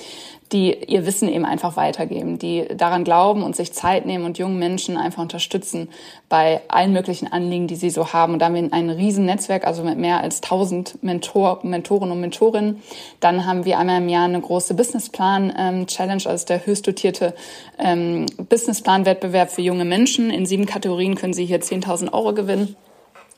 die 0.51 0.73
ihr 0.73 1.05
Wissen 1.05 1.29
eben 1.29 1.45
einfach 1.45 1.77
weitergeben, 1.77 2.37
die 2.37 2.67
daran 2.75 3.03
glauben 3.03 3.43
und 3.43 3.55
sich 3.55 3.73
Zeit 3.73 4.05
nehmen 4.05 4.25
und 4.25 4.37
jungen 4.37 4.59
Menschen 4.59 4.97
einfach 4.97 5.21
unterstützen 5.21 5.89
bei 6.29 6.61
allen 6.67 6.93
möglichen 6.93 7.31
Anliegen, 7.31 7.67
die 7.67 7.75
sie 7.75 7.89
so 7.89 8.13
haben. 8.13 8.33
Und 8.33 8.39
da 8.39 8.45
haben 8.45 8.55
wir 8.55 8.73
ein 8.73 8.89
riesen 8.89 9.25
Netzwerk, 9.25 9.65
also 9.65 9.83
mit 9.83 9.97
mehr 9.97 10.21
als 10.21 10.41
1000 10.43 11.03
Mentor, 11.03 11.59
Mentoren 11.63 12.11
und 12.11 12.19
Mentorinnen. 12.19 12.81
Dann 13.19 13.45
haben 13.45 13.65
wir 13.65 13.79
einmal 13.79 14.01
im 14.01 14.09
Jahr 14.09 14.25
eine 14.25 14.41
große 14.41 14.73
Businessplan-Challenge, 14.73 16.23
ähm, 16.23 16.29
also 16.29 16.45
der 16.45 16.65
höchst 16.65 16.85
dotierte 16.85 17.33
ähm, 17.79 18.25
Businessplan-Wettbewerb 18.37 19.51
für 19.51 19.61
junge 19.61 19.85
Menschen. 19.85 20.29
In 20.29 20.45
sieben 20.45 20.65
Kategorien 20.65 21.15
können 21.15 21.33
sie 21.33 21.45
hier 21.45 21.61
10.000 21.61 22.13
Euro 22.13 22.33
gewinnen. 22.33 22.75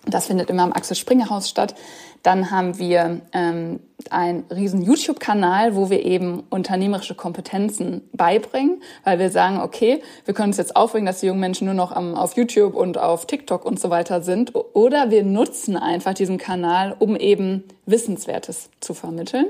Das 0.07 0.27
findet 0.27 0.49
immer 0.49 0.63
am 0.63 0.73
Axel 0.73 0.95
Springer 0.95 1.29
Haus 1.29 1.49
statt. 1.49 1.75
Dann 2.21 2.49
haben 2.49 2.79
wir 2.79 3.21
ähm, 3.33 3.79
einen 4.09 4.45
riesen 4.51 4.81
YouTube-Kanal, 4.81 5.75
wo 5.75 5.89
wir 5.89 6.03
eben 6.03 6.43
unternehmerische 6.49 7.13
Kompetenzen 7.13 8.01
beibringen, 8.13 8.81
weil 9.03 9.19
wir 9.19 9.29
sagen, 9.29 9.59
okay, 9.59 10.01
wir 10.25 10.33
können 10.33 10.49
uns 10.49 10.57
jetzt 10.57 10.75
aufregen, 10.75 11.05
dass 11.05 11.19
die 11.19 11.27
jungen 11.27 11.39
Menschen 11.39 11.65
nur 11.65 11.75
noch 11.75 11.91
am, 11.91 12.15
auf 12.15 12.35
YouTube 12.35 12.75
und 12.75 12.97
auf 12.97 13.27
TikTok 13.27 13.63
und 13.63 13.79
so 13.79 13.89
weiter 13.89 14.21
sind. 14.21 14.53
Oder 14.55 15.11
wir 15.11 15.23
nutzen 15.23 15.77
einfach 15.77 16.15
diesen 16.15 16.37
Kanal, 16.37 16.95
um 16.97 17.15
eben 17.15 17.63
Wissenswertes 17.85 18.69
zu 18.79 18.95
vermitteln. 18.95 19.47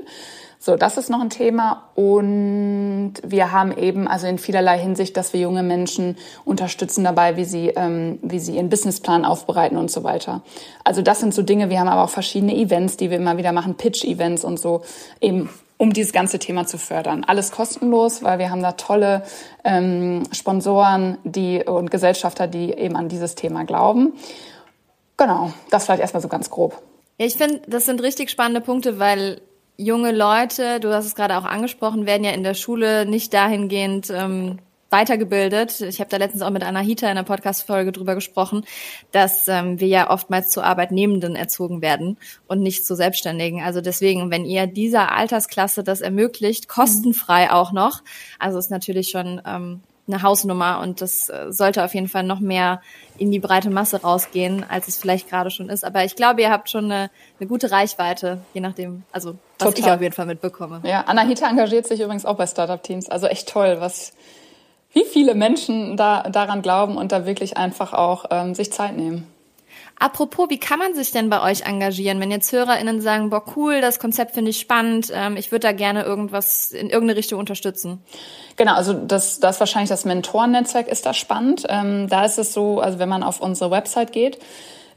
So, 0.66 0.74
das 0.74 0.96
ist 0.96 1.10
noch 1.10 1.20
ein 1.20 1.30
Thema. 1.30 1.84
Und 1.94 3.12
wir 3.24 3.52
haben 3.52 3.78
eben 3.78 4.08
also 4.08 4.26
in 4.26 4.36
vielerlei 4.36 4.76
Hinsicht, 4.80 5.16
dass 5.16 5.32
wir 5.32 5.38
junge 5.38 5.62
Menschen 5.62 6.16
unterstützen 6.44 7.04
dabei, 7.04 7.36
wie 7.36 7.44
sie, 7.44 7.68
ähm, 7.68 8.18
wie 8.20 8.40
sie 8.40 8.56
ihren 8.56 8.68
Businessplan 8.68 9.24
aufbereiten 9.24 9.78
und 9.78 9.92
so 9.92 10.02
weiter. 10.02 10.42
Also 10.82 11.02
das 11.02 11.20
sind 11.20 11.32
so 11.32 11.42
Dinge. 11.42 11.70
Wir 11.70 11.78
haben 11.78 11.86
aber 11.86 12.02
auch 12.02 12.10
verschiedene 12.10 12.52
Events, 12.52 12.96
die 12.96 13.10
wir 13.10 13.16
immer 13.16 13.36
wieder 13.36 13.52
machen, 13.52 13.76
Pitch-Events 13.76 14.44
und 14.44 14.58
so, 14.58 14.82
eben 15.20 15.48
um 15.76 15.92
dieses 15.92 16.12
ganze 16.12 16.40
Thema 16.40 16.66
zu 16.66 16.78
fördern. 16.78 17.22
Alles 17.22 17.52
kostenlos, 17.52 18.24
weil 18.24 18.40
wir 18.40 18.50
haben 18.50 18.62
da 18.64 18.72
tolle 18.72 19.22
ähm, 19.62 20.24
Sponsoren 20.32 21.18
die, 21.22 21.62
und 21.62 21.92
Gesellschafter, 21.92 22.48
die 22.48 22.72
eben 22.72 22.96
an 22.96 23.08
dieses 23.08 23.36
Thema 23.36 23.64
glauben. 23.64 24.14
Genau, 25.16 25.52
das 25.70 25.84
vielleicht 25.84 26.00
erstmal 26.00 26.22
so 26.22 26.28
ganz 26.28 26.50
grob. 26.50 26.82
Ja, 27.18 27.26
ich 27.26 27.36
finde, 27.36 27.60
das 27.68 27.86
sind 27.86 28.02
richtig 28.02 28.30
spannende 28.30 28.60
Punkte, 28.60 28.98
weil 28.98 29.40
junge 29.76 30.12
Leute, 30.12 30.80
du 30.80 30.92
hast 30.92 31.06
es 31.06 31.14
gerade 31.14 31.36
auch 31.36 31.44
angesprochen, 31.44 32.06
werden 32.06 32.24
ja 32.24 32.32
in 32.32 32.42
der 32.42 32.54
Schule 32.54 33.06
nicht 33.06 33.32
dahingehend 33.32 34.10
ähm, 34.10 34.58
weitergebildet. 34.90 35.80
Ich 35.80 36.00
habe 36.00 36.10
da 36.10 36.16
letztens 36.16 36.42
auch 36.42 36.50
mit 36.50 36.62
Anahita 36.62 37.06
in 37.06 37.12
einer 37.12 37.24
Podcast-Folge 37.24 37.92
drüber 37.92 38.14
gesprochen, 38.14 38.64
dass 39.10 39.48
ähm, 39.48 39.80
wir 39.80 39.88
ja 39.88 40.10
oftmals 40.10 40.50
zu 40.50 40.62
Arbeitnehmenden 40.62 41.36
erzogen 41.36 41.82
werden 41.82 42.16
und 42.46 42.60
nicht 42.60 42.86
zu 42.86 42.94
Selbstständigen. 42.94 43.62
Also 43.62 43.80
deswegen, 43.80 44.30
wenn 44.30 44.44
ihr 44.44 44.66
dieser 44.66 45.12
Altersklasse 45.12 45.82
das 45.82 46.00
ermöglicht, 46.00 46.68
kostenfrei 46.68 47.50
auch 47.50 47.72
noch, 47.72 48.02
also 48.38 48.58
ist 48.58 48.70
natürlich 48.70 49.08
schon 49.08 49.42
ähm, 49.44 49.80
eine 50.06 50.22
Hausnummer 50.22 50.80
und 50.80 51.00
das 51.00 51.28
äh, 51.28 51.46
sollte 51.50 51.84
auf 51.84 51.94
jeden 51.94 52.08
Fall 52.08 52.22
noch 52.22 52.40
mehr 52.40 52.80
in 53.18 53.30
die 53.30 53.40
breite 53.40 53.70
Masse 53.70 54.02
rausgehen, 54.02 54.64
als 54.68 54.88
es 54.88 54.98
vielleicht 54.98 55.28
gerade 55.28 55.50
schon 55.50 55.68
ist. 55.68 55.84
Aber 55.84 56.04
ich 56.04 56.16
glaube, 56.16 56.42
ihr 56.42 56.50
habt 56.50 56.70
schon 56.70 56.86
eine, 56.86 57.10
eine 57.40 57.48
gute 57.48 57.70
Reichweite, 57.70 58.40
je 58.54 58.60
nachdem, 58.60 59.02
also 59.12 59.36
was 59.58 59.74
Total. 59.74 59.80
ich 59.80 59.96
auf 59.96 60.00
jeden 60.00 60.14
Fall 60.14 60.26
mitbekomme. 60.26 60.80
Ja, 60.84 61.02
Anahita 61.02 61.48
engagiert 61.48 61.86
sich 61.86 62.00
übrigens 62.00 62.24
auch 62.24 62.36
bei 62.36 62.46
Startup-Teams. 62.46 63.08
Also 63.08 63.26
echt 63.26 63.48
toll, 63.48 63.76
was 63.80 64.12
wie 64.92 65.04
viele 65.04 65.34
Menschen 65.34 65.96
da 65.96 66.22
daran 66.22 66.62
glauben 66.62 66.96
und 66.96 67.12
da 67.12 67.26
wirklich 67.26 67.56
einfach 67.56 67.92
auch 67.92 68.26
ähm, 68.30 68.54
sich 68.54 68.72
Zeit 68.72 68.96
nehmen. 68.96 69.26
Apropos, 69.98 70.50
wie 70.50 70.58
kann 70.58 70.78
man 70.78 70.94
sich 70.94 71.10
denn 71.10 71.30
bei 71.30 71.42
euch 71.42 71.62
engagieren, 71.62 72.20
wenn 72.20 72.30
jetzt 72.30 72.52
HörerInnen 72.52 73.00
sagen, 73.00 73.30
boah, 73.30 73.42
cool, 73.56 73.80
das 73.80 73.98
Konzept 73.98 74.34
finde 74.34 74.50
ich 74.50 74.60
spannend, 74.60 75.10
ähm, 75.14 75.38
ich 75.38 75.52
würde 75.52 75.68
da 75.68 75.72
gerne 75.72 76.04
irgendwas 76.04 76.70
in 76.70 76.90
irgendeine 76.90 77.16
Richtung 77.16 77.40
unterstützen? 77.40 78.02
Genau, 78.56 78.74
also 78.74 78.92
das, 78.92 79.40
das 79.40 79.58
wahrscheinlich 79.58 79.88
das 79.88 80.04
Mentorennetzwerk 80.04 80.88
ist 80.88 81.06
da 81.06 81.14
spannend. 81.14 81.64
Ähm, 81.70 82.08
da 82.08 82.26
ist 82.26 82.38
es 82.38 82.52
so, 82.52 82.80
also 82.80 82.98
wenn 82.98 83.08
man 83.08 83.22
auf 83.22 83.40
unsere 83.40 83.70
Website 83.70 84.12
geht, 84.12 84.38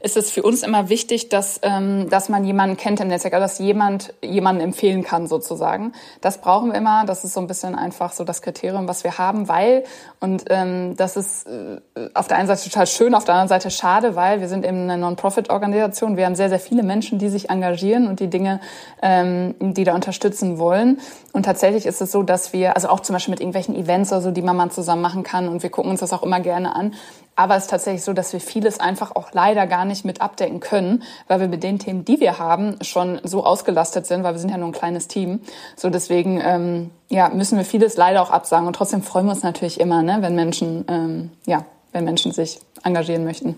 ist 0.00 0.16
es 0.16 0.30
für 0.30 0.42
uns 0.42 0.62
immer 0.62 0.88
wichtig, 0.88 1.28
dass, 1.28 1.60
ähm, 1.62 2.08
dass 2.08 2.28
man 2.28 2.44
jemanden 2.44 2.76
kennt 2.76 3.00
im 3.00 3.08
Netzwerk, 3.08 3.34
also 3.34 3.44
dass 3.44 3.58
jemand 3.58 4.14
jemanden 4.22 4.62
empfehlen 4.62 5.04
kann 5.04 5.26
sozusagen. 5.26 5.92
Das 6.22 6.38
brauchen 6.38 6.72
wir 6.72 6.78
immer. 6.78 7.04
Das 7.04 7.22
ist 7.24 7.34
so 7.34 7.40
ein 7.40 7.46
bisschen 7.46 7.74
einfach 7.74 8.12
so 8.12 8.24
das 8.24 8.40
Kriterium, 8.40 8.88
was 8.88 9.04
wir 9.04 9.18
haben, 9.18 9.48
weil, 9.48 9.84
und 10.18 10.44
ähm, 10.48 10.96
das 10.96 11.16
ist 11.16 11.46
äh, 11.46 11.80
auf 12.14 12.28
der 12.28 12.38
einen 12.38 12.48
Seite 12.48 12.64
total 12.64 12.86
schön, 12.86 13.14
auf 13.14 13.24
der 13.24 13.34
anderen 13.34 13.48
Seite 13.48 13.70
schade, 13.70 14.16
weil 14.16 14.40
wir 14.40 14.48
sind 14.48 14.64
eben 14.64 14.82
eine 14.84 14.96
Non-Profit-Organisation. 14.96 16.16
Wir 16.16 16.26
haben 16.26 16.34
sehr, 16.34 16.48
sehr 16.48 16.60
viele 16.60 16.82
Menschen, 16.82 17.18
die 17.18 17.28
sich 17.28 17.50
engagieren 17.50 18.08
und 18.08 18.20
die 18.20 18.28
Dinge, 18.28 18.60
ähm, 19.02 19.54
die 19.60 19.84
da 19.84 19.94
unterstützen 19.94 20.58
wollen. 20.58 20.98
Und 21.32 21.44
tatsächlich 21.44 21.84
ist 21.84 22.00
es 22.00 22.10
so, 22.10 22.22
dass 22.22 22.54
wir, 22.54 22.74
also 22.74 22.88
auch 22.88 23.00
zum 23.00 23.12
Beispiel 23.12 23.32
mit 23.32 23.40
irgendwelchen 23.40 23.76
Events 23.76 24.10
oder 24.12 24.22
so, 24.22 24.30
die 24.30 24.42
man 24.42 24.56
mal 24.56 24.70
zusammen 24.70 25.02
machen 25.02 25.22
kann 25.22 25.48
und 25.48 25.62
wir 25.62 25.70
gucken 25.70 25.90
uns 25.90 26.00
das 26.00 26.12
auch 26.12 26.22
immer 26.22 26.40
gerne 26.40 26.74
an. 26.74 26.94
Aber 27.36 27.56
es 27.56 27.64
ist 27.64 27.70
tatsächlich 27.70 28.02
so, 28.02 28.12
dass 28.12 28.32
wir 28.32 28.40
vieles 28.40 28.80
einfach 28.80 29.16
auch 29.16 29.32
leider 29.32 29.66
gar 29.66 29.84
nicht 29.84 30.04
mit 30.04 30.20
abdecken 30.20 30.60
können, 30.60 31.02
weil 31.26 31.40
wir 31.40 31.48
mit 31.48 31.62
den 31.62 31.78
Themen, 31.78 32.04
die 32.04 32.20
wir 32.20 32.38
haben, 32.38 32.76
schon 32.82 33.20
so 33.24 33.44
ausgelastet 33.44 34.06
sind, 34.06 34.22
weil 34.22 34.34
wir 34.34 34.38
sind 34.38 34.50
ja 34.50 34.58
nur 34.58 34.68
ein 34.68 34.72
kleines 34.72 35.08
Team. 35.08 35.40
So 35.76 35.88
deswegen 35.88 36.40
ähm, 36.44 36.90
ja, 37.08 37.30
müssen 37.30 37.56
wir 37.56 37.64
vieles 37.64 37.96
leider 37.96 38.20
auch 38.22 38.30
absagen. 38.30 38.66
Und 38.66 38.74
trotzdem 38.74 39.02
freuen 39.02 39.26
wir 39.26 39.32
uns 39.32 39.42
natürlich 39.42 39.80
immer, 39.80 40.02
ne, 40.02 40.18
wenn 40.20 40.34
Menschen, 40.34 40.84
ähm, 40.88 41.30
ja, 41.46 41.64
wenn 41.92 42.04
Menschen 42.04 42.32
sich 42.32 42.60
engagieren 42.84 43.24
möchten. 43.24 43.56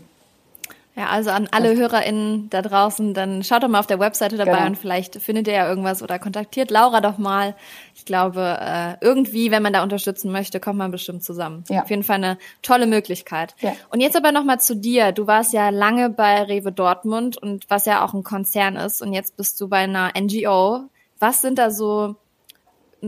Ja, 0.94 1.06
also 1.06 1.30
an 1.30 1.48
alle 1.50 1.74
HörerInnen 1.74 2.50
da 2.50 2.60
draußen, 2.60 3.14
dann 3.14 3.42
schaut 3.42 3.62
doch 3.62 3.68
mal 3.68 3.78
auf 3.78 3.86
der 3.86 3.98
Webseite 3.98 4.36
dabei 4.36 4.58
genau. 4.58 4.66
und 4.66 4.76
vielleicht 4.76 5.16
findet 5.22 5.46
ihr 5.46 5.54
ja 5.54 5.66
irgendwas 5.66 6.02
oder 6.02 6.18
kontaktiert 6.18 6.70
Laura 6.70 7.00
doch 7.00 7.16
mal. 7.16 7.54
Ich 7.94 8.04
glaube, 8.04 8.58
äh, 8.60 8.96
irgendwie, 9.00 9.50
wenn 9.50 9.62
man 9.62 9.72
da 9.72 9.82
unterstützen 9.82 10.30
möchte, 10.30 10.60
kommt 10.60 10.76
man 10.76 10.90
bestimmt 10.90 11.24
zusammen. 11.24 11.64
Ja. 11.70 11.82
Auf 11.82 11.88
jeden 11.88 12.02
Fall 12.02 12.16
eine 12.16 12.36
tolle 12.60 12.86
Möglichkeit. 12.86 13.54
Ja. 13.60 13.72
Und 13.88 14.00
jetzt 14.00 14.16
aber 14.16 14.32
nochmal 14.32 14.60
zu 14.60 14.76
dir. 14.76 15.12
Du 15.12 15.26
warst 15.26 15.54
ja 15.54 15.70
lange 15.70 16.10
bei 16.10 16.42
Rewe 16.42 16.72
Dortmund 16.72 17.38
und 17.38 17.70
was 17.70 17.86
ja 17.86 18.04
auch 18.04 18.12
ein 18.12 18.22
Konzern 18.22 18.76
ist 18.76 19.00
und 19.00 19.14
jetzt 19.14 19.38
bist 19.38 19.58
du 19.62 19.68
bei 19.68 19.78
einer 19.78 20.12
NGO. 20.14 20.90
Was 21.18 21.40
sind 21.40 21.58
da 21.58 21.70
so 21.70 22.16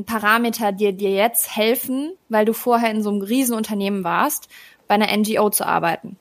Parameter, 0.07 0.73
die 0.73 0.97
dir 0.97 1.11
jetzt 1.11 1.55
helfen, 1.55 2.15
weil 2.31 2.47
du 2.47 2.55
vorher 2.55 2.91
in 2.91 3.03
so 3.03 3.11
einem 3.11 3.21
Riesenunternehmen 3.21 4.05
warst, 4.05 4.49
bei 4.89 4.95
einer 4.95 5.15
NGO 5.15 5.51
zu 5.51 5.67
arbeiten? 5.67 6.17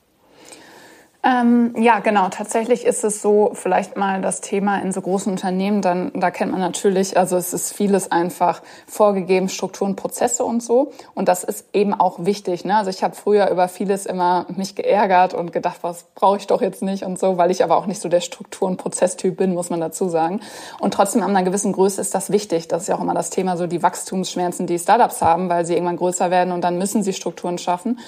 Ähm, 1.26 1.74
ja, 1.78 2.00
genau. 2.00 2.28
Tatsächlich 2.28 2.84
ist 2.84 3.02
es 3.02 3.22
so, 3.22 3.52
vielleicht 3.54 3.96
mal 3.96 4.20
das 4.20 4.42
Thema 4.42 4.82
in 4.82 4.92
so 4.92 5.00
großen 5.00 5.32
Unternehmen, 5.32 5.80
dann 5.80 6.12
da 6.14 6.30
kennt 6.30 6.52
man 6.52 6.60
natürlich, 6.60 7.16
also 7.16 7.38
es 7.38 7.54
ist 7.54 7.72
vieles 7.72 8.12
einfach 8.12 8.60
vorgegeben, 8.86 9.48
Strukturen, 9.48 9.96
Prozesse 9.96 10.44
und 10.44 10.62
so. 10.62 10.92
Und 11.14 11.28
das 11.28 11.42
ist 11.42 11.66
eben 11.72 11.94
auch 11.94 12.26
wichtig. 12.26 12.66
Ne? 12.66 12.76
Also 12.76 12.90
ich 12.90 13.02
habe 13.02 13.14
früher 13.14 13.48
über 13.48 13.68
vieles 13.68 14.04
immer 14.04 14.44
mich 14.54 14.74
geärgert 14.74 15.32
und 15.32 15.50
gedacht, 15.50 15.78
was 15.80 16.04
brauche 16.14 16.36
ich 16.36 16.46
doch 16.46 16.60
jetzt 16.60 16.82
nicht 16.82 17.04
und 17.04 17.18
so, 17.18 17.38
weil 17.38 17.50
ich 17.50 17.64
aber 17.64 17.78
auch 17.78 17.86
nicht 17.86 18.02
so 18.02 18.10
der 18.10 18.20
Strukturen, 18.20 18.76
Prozesstyp 18.76 19.38
bin, 19.38 19.54
muss 19.54 19.70
man 19.70 19.80
dazu 19.80 20.10
sagen. 20.10 20.40
Und 20.78 20.92
trotzdem 20.92 21.22
an 21.22 21.30
einer 21.30 21.42
gewissen 21.42 21.72
Größe 21.72 22.02
ist 22.02 22.14
das 22.14 22.30
wichtig. 22.32 22.68
Das 22.68 22.82
ist 22.82 22.88
ja 22.88 22.96
auch 22.96 23.00
immer 23.00 23.14
das 23.14 23.30
Thema, 23.30 23.56
so 23.56 23.66
die 23.66 23.82
Wachstumsschmerzen, 23.82 24.66
die 24.66 24.78
Startups 24.78 25.22
haben, 25.22 25.48
weil 25.48 25.64
sie 25.64 25.72
irgendwann 25.72 25.96
größer 25.96 26.30
werden 26.30 26.52
und 26.52 26.62
dann 26.62 26.76
müssen 26.76 27.02
sie 27.02 27.14
Strukturen 27.14 27.56
schaffen. 27.56 27.98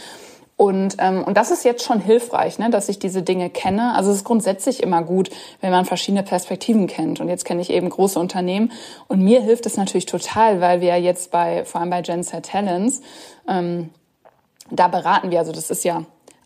Und, 0.56 0.96
ähm, 0.98 1.22
und 1.22 1.36
das 1.36 1.50
ist 1.50 1.64
jetzt 1.64 1.84
schon 1.84 2.00
hilfreich, 2.00 2.58
ne, 2.58 2.70
dass 2.70 2.88
ich 2.88 2.98
diese 2.98 3.22
Dinge 3.22 3.50
kenne. 3.50 3.94
Also 3.94 4.10
es 4.10 4.18
ist 4.18 4.24
grundsätzlich 4.24 4.82
immer 4.82 5.02
gut, 5.02 5.28
wenn 5.60 5.70
man 5.70 5.84
verschiedene 5.84 6.22
Perspektiven 6.22 6.86
kennt. 6.86 7.20
Und 7.20 7.28
jetzt 7.28 7.44
kenne 7.44 7.60
ich 7.60 7.70
eben 7.70 7.90
große 7.90 8.18
Unternehmen. 8.18 8.72
Und 9.06 9.20
mir 9.20 9.42
hilft 9.42 9.66
es 9.66 9.76
natürlich 9.76 10.06
total, 10.06 10.62
weil 10.62 10.80
wir 10.80 10.98
jetzt 10.98 11.30
bei, 11.30 11.66
vor 11.66 11.82
allem 11.82 11.90
bei 11.90 12.00
Gen 12.00 12.24
Z 12.24 12.46
Talents, 12.46 13.02
ähm, 13.46 13.90
da 14.70 14.88
beraten 14.88 15.30
wir, 15.30 15.40
also 15.40 15.52
das 15.52 15.70
ist 15.70 15.84
ja 15.84 16.04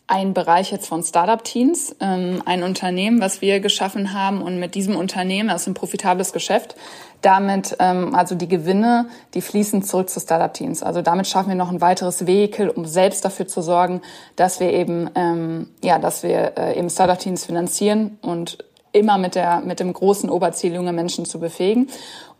ein 0.09 0.35
Bereich 0.35 0.73
jetzt 0.73 0.88
von 0.88 1.05
Startup 1.05 1.42
Teens, 1.42 1.94
ähm, 2.01 2.42
ein 2.44 2.64
Unternehmen, 2.64 3.20
was 3.20 3.40
wir 3.40 3.61
geschaffen 3.61 4.12
haben 4.12 4.42
und 4.42 4.59
mit 4.59 4.75
diesem 4.75 4.96
Unternehmen, 4.96 5.49
das 5.51 5.62
ist 5.62 5.68
ein 5.68 5.75
profitables 5.75 6.33
Geschäft, 6.33 6.75
damit 7.23 7.77
ähm, 7.79 8.15
also 8.15 8.35
die 8.35 8.49
Gewinne, 8.49 9.07
die 9.35 9.41
fließen 9.41 9.83
zurück 9.83 10.11
zu 10.11 10.21
Startup 10.21 10.53
Teens. 10.53 10.83
Also 10.83 11.03
damit 11.03 11.27
schaffen 11.27 11.49
wir 11.49 11.57
noch 11.57 11.71
ein 11.71 11.81
weiteres 11.81 12.27
Vehikel, 12.27 12.69
um 12.69 12.87
selbst 12.87 13.25
dafür 13.25 13.47
zu 13.47 13.63
sorgen, 13.63 14.01
dass 14.37 14.61
wir 14.61 14.73
eben 14.73 15.11
ähm, 15.15 15.69
ja, 15.83 15.99
dass 15.99 16.23
wir 16.23 16.57
äh, 16.57 16.79
eben 16.79 16.91
Startup 16.91 17.19
Teens 17.19 17.45
finanzieren 17.45 18.19
und 18.23 18.59
immer 18.93 19.19
mit 19.19 19.35
der 19.35 19.61
mit 19.61 19.81
dem 19.81 19.93
großen 19.93 20.31
Oberziel 20.31 20.75
junge 20.75 20.93
Menschen 20.93 21.25
zu 21.25 21.39
befähigen. 21.39 21.89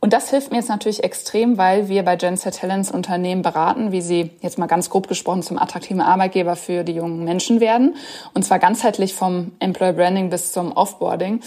Und 0.03 0.14
das 0.14 0.31
hilft 0.31 0.51
mir 0.51 0.57
jetzt 0.57 0.71
natürlich 0.71 1.05
extrem, 1.05 1.59
weil 1.59 1.88
wir 1.88 2.03
bei 2.03 2.16
Gen 2.16 2.38
Z 2.38 2.59
Talents 2.59 2.90
Unternehmen 2.90 3.43
beraten, 3.43 3.93
wie 3.93 4.01
sie 4.01 4.31
jetzt 4.40 4.59
mal 4.59 4.66
ganz 4.66 4.88
grob 4.88 5.09
gesprochen 5.09 5.43
zum 5.43 5.59
attraktiven 5.59 6.01
Arbeitgeber 6.01 6.57
für 6.57 6.85
die 6.85 6.93
jungen 6.93 7.23
Menschen 7.25 7.61
werden. 7.61 7.97
Und 8.33 8.45
zwar 8.45 8.59
ganzheitlich 8.59 9.14
vom 9.14 9.53
Employer 9.61 9.93
Branding 9.93 10.31
bis 10.31 10.53
zum 10.53 10.73
Offboarding. 10.73 11.43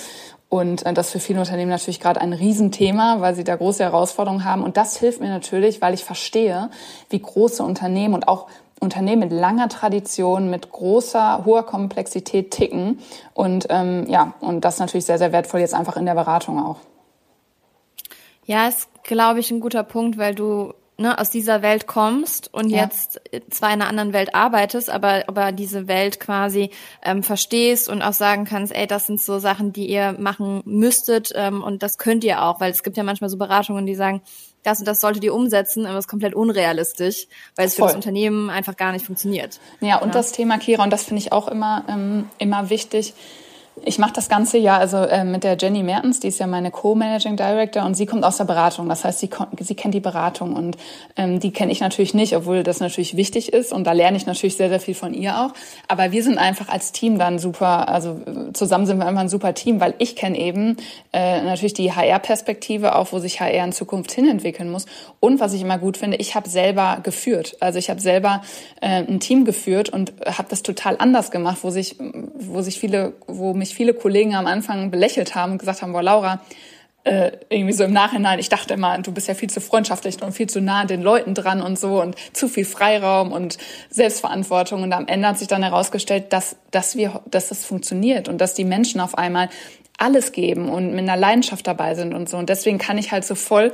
Und 0.53 0.85
äh, 0.85 0.93
das 0.93 1.09
für 1.09 1.19
viele 1.19 1.39
Unternehmen 1.39 1.71
natürlich 1.71 1.99
gerade 1.99 2.21
ein 2.21 2.31
Riesenthema, 2.31 3.21
weil 3.21 3.33
sie 3.33 3.43
da 3.43 3.55
große 3.55 3.83
Herausforderungen 3.83 4.45
haben. 4.45 4.61
Und 4.61 4.77
das 4.77 4.97
hilft 4.97 5.19
mir 5.19 5.29
natürlich, 5.29 5.81
weil 5.81 5.95
ich 5.95 6.03
verstehe, 6.03 6.69
wie 7.09 7.19
große 7.19 7.63
Unternehmen 7.63 8.13
und 8.13 8.27
auch 8.27 8.45
Unternehmen 8.79 9.21
mit 9.21 9.31
langer 9.31 9.67
Tradition, 9.67 10.51
mit 10.51 10.71
großer, 10.71 11.43
hoher 11.43 11.65
Komplexität 11.65 12.51
ticken. 12.51 12.99
Und 13.33 13.65
ähm, 13.71 14.05
ja, 14.07 14.35
und 14.41 14.63
das 14.63 14.75
ist 14.75 14.79
natürlich 14.81 15.05
sehr, 15.05 15.17
sehr 15.17 15.31
wertvoll 15.31 15.59
jetzt 15.59 15.73
einfach 15.73 15.97
in 15.97 16.05
der 16.05 16.13
Beratung 16.13 16.63
auch. 16.63 16.77
Ja, 18.45 18.67
ist, 18.67 18.89
glaube 19.03 19.39
ich, 19.39 19.49
ein 19.49 19.59
guter 19.59 19.81
Punkt, 19.81 20.19
weil 20.19 20.35
du 20.35 20.75
ne, 20.97 21.17
aus 21.19 21.29
dieser 21.29 21.61
Welt 21.61 21.87
kommst 21.87 22.53
und 22.53 22.69
ja. 22.69 22.83
jetzt 22.83 23.21
zwar 23.49 23.69
in 23.73 23.81
einer 23.81 23.89
anderen 23.89 24.13
Welt 24.13 24.35
arbeitest, 24.35 24.89
aber, 24.89 25.23
aber 25.27 25.51
diese 25.51 25.87
Welt 25.87 26.19
quasi 26.19 26.69
ähm, 27.03 27.23
verstehst 27.23 27.89
und 27.89 28.01
auch 28.01 28.13
sagen 28.13 28.45
kannst, 28.45 28.73
ey, 28.75 28.87
das 28.87 29.07
sind 29.07 29.21
so 29.21 29.39
Sachen, 29.39 29.73
die 29.73 29.87
ihr 29.87 30.15
machen 30.19 30.61
müsstet 30.65 31.31
ähm, 31.35 31.63
und 31.63 31.83
das 31.83 31.97
könnt 31.97 32.23
ihr 32.23 32.43
auch, 32.43 32.59
weil 32.59 32.71
es 32.71 32.83
gibt 32.83 32.97
ja 32.97 33.03
manchmal 33.03 33.29
so 33.29 33.37
Beratungen, 33.37 33.85
die 33.85 33.95
sagen, 33.95 34.21
das 34.63 34.79
und 34.79 34.87
das 34.87 35.01
solltet 35.01 35.23
ihr 35.23 35.33
umsetzen, 35.33 35.85
aber 35.85 35.97
es 35.97 36.05
ist 36.05 36.09
komplett 36.09 36.33
unrealistisch, 36.33 37.27
weil 37.55 37.67
es 37.67 37.73
für 37.73 37.79
Voll. 37.79 37.89
das 37.89 37.95
Unternehmen 37.95 38.49
einfach 38.49 38.77
gar 38.77 38.93
nicht 38.93 39.05
funktioniert. 39.05 39.59
Ja, 39.81 39.97
und 39.97 40.09
ja. 40.09 40.13
das 40.13 40.31
Thema 40.31 40.57
Kira, 40.57 40.83
und 40.83 40.89
das 40.89 41.03
finde 41.03 41.21
ich 41.21 41.31
auch 41.31 41.49
immer, 41.49 41.83
ähm, 41.89 42.29
immer 42.37 42.69
wichtig, 42.69 43.13
ich 43.85 43.97
mache 43.97 44.13
das 44.13 44.29
ganze 44.29 44.57
Jahr 44.57 44.79
also 44.79 44.97
äh, 44.97 45.23
mit 45.23 45.43
der 45.43 45.57
Jenny 45.57 45.81
Mertens, 45.81 46.19
die 46.19 46.27
ist 46.27 46.39
ja 46.39 46.45
meine 46.45 46.69
Co-Managing 46.69 47.35
Director 47.35 47.83
und 47.83 47.95
sie 47.95 48.05
kommt 48.05 48.23
aus 48.23 48.37
der 48.37 48.45
Beratung. 48.45 48.87
Das 48.87 49.03
heißt, 49.03 49.19
sie, 49.19 49.29
sie 49.59 49.75
kennt 49.75 49.93
die 49.93 49.99
Beratung 49.99 50.55
und 50.55 50.77
ähm, 51.17 51.39
die 51.39 51.51
kenne 51.51 51.71
ich 51.71 51.81
natürlich 51.81 52.13
nicht, 52.13 52.35
obwohl 52.35 52.63
das 52.63 52.79
natürlich 52.79 53.17
wichtig 53.17 53.51
ist 53.51 53.73
und 53.73 53.85
da 53.85 53.91
lerne 53.91 54.17
ich 54.17 54.25
natürlich 54.25 54.57
sehr, 54.57 54.69
sehr 54.69 54.79
viel 54.79 54.93
von 54.93 55.13
ihr 55.13 55.39
auch. 55.39 55.53
Aber 55.87 56.11
wir 56.11 56.23
sind 56.23 56.37
einfach 56.37 56.69
als 56.69 56.91
Team 56.91 57.17
dann 57.17 57.39
super, 57.39 57.89
also 57.89 58.19
zusammen 58.53 58.85
sind 58.85 58.99
wir 58.99 59.07
einfach 59.07 59.21
ein 59.21 59.29
super 59.29 59.53
Team, 59.55 59.79
weil 59.79 59.95
ich 59.97 60.15
kenne 60.15 60.37
eben 60.37 60.77
äh, 61.11 61.41
natürlich 61.41 61.73
die 61.73 61.91
HR-Perspektive, 61.91 62.95
auch 62.95 63.11
wo 63.11 63.19
sich 63.19 63.41
HR 63.41 63.65
in 63.65 63.71
Zukunft 63.71 64.11
hinentwickeln 64.11 64.69
muss. 64.69 64.85
Und 65.19 65.39
was 65.39 65.53
ich 65.53 65.61
immer 65.61 65.79
gut 65.79 65.97
finde, 65.97 66.17
ich 66.17 66.35
habe 66.35 66.47
selber 66.47 66.99
geführt. 67.01 67.57
Also 67.59 67.79
ich 67.79 67.89
habe 67.89 67.99
selber 67.99 68.43
äh, 68.81 69.03
ein 69.03 69.19
Team 69.19 69.45
geführt 69.45 69.89
und 69.89 70.13
habe 70.25 70.47
das 70.49 70.61
total 70.61 70.97
anders 70.99 71.31
gemacht, 71.31 71.59
wo 71.63 71.71
sich, 71.71 71.95
wo 72.35 72.61
sich 72.61 72.79
viele, 72.79 73.13
wo 73.25 73.53
mich 73.63 73.75
viele 73.75 73.93
Kollegen 73.93 74.35
am 74.35 74.45
Anfang 74.45 74.91
belächelt 74.91 75.35
haben 75.35 75.53
und 75.53 75.57
gesagt 75.57 75.81
haben, 75.81 75.93
boah, 75.93 76.03
Laura, 76.03 76.41
äh, 77.05 77.31
irgendwie 77.49 77.73
so 77.73 77.83
im 77.83 77.91
Nachhinein, 77.91 78.39
ich 78.39 78.49
dachte 78.49 78.73
immer, 78.73 78.97
du 78.99 79.11
bist 79.11 79.27
ja 79.27 79.33
viel 79.33 79.49
zu 79.49 79.59
freundschaftlich 79.59 80.21
und 80.21 80.31
viel 80.33 80.47
zu 80.47 80.61
nah 80.61 80.81
an 80.81 80.87
den 80.87 81.01
Leuten 81.01 81.33
dran 81.33 81.61
und 81.61 81.77
so 81.77 82.01
und 82.01 82.15
zu 82.33 82.47
viel 82.47 82.65
Freiraum 82.65 83.31
und 83.31 83.57
Selbstverantwortung. 83.89 84.83
Und 84.83 84.93
am 84.93 85.07
Ende 85.07 85.27
hat 85.27 85.37
sich 85.37 85.47
dann 85.47 85.63
herausgestellt, 85.63 86.31
dass, 86.31 86.55
dass 86.71 86.95
wir, 86.95 87.21
dass 87.29 87.49
das 87.49 87.65
funktioniert 87.65 88.29
und 88.29 88.39
dass 88.39 88.53
die 88.53 88.63
Menschen 88.63 89.01
auf 89.01 89.17
einmal 89.17 89.49
alles 89.97 90.31
geben 90.31 90.69
und 90.69 90.91
mit 90.91 91.07
einer 91.07 91.17
Leidenschaft 91.17 91.67
dabei 91.67 91.95
sind 91.95 92.13
und 92.13 92.29
so. 92.29 92.37
Und 92.37 92.49
deswegen 92.49 92.77
kann 92.77 92.97
ich 92.97 93.11
halt 93.11 93.25
so 93.25 93.35
voll 93.35 93.71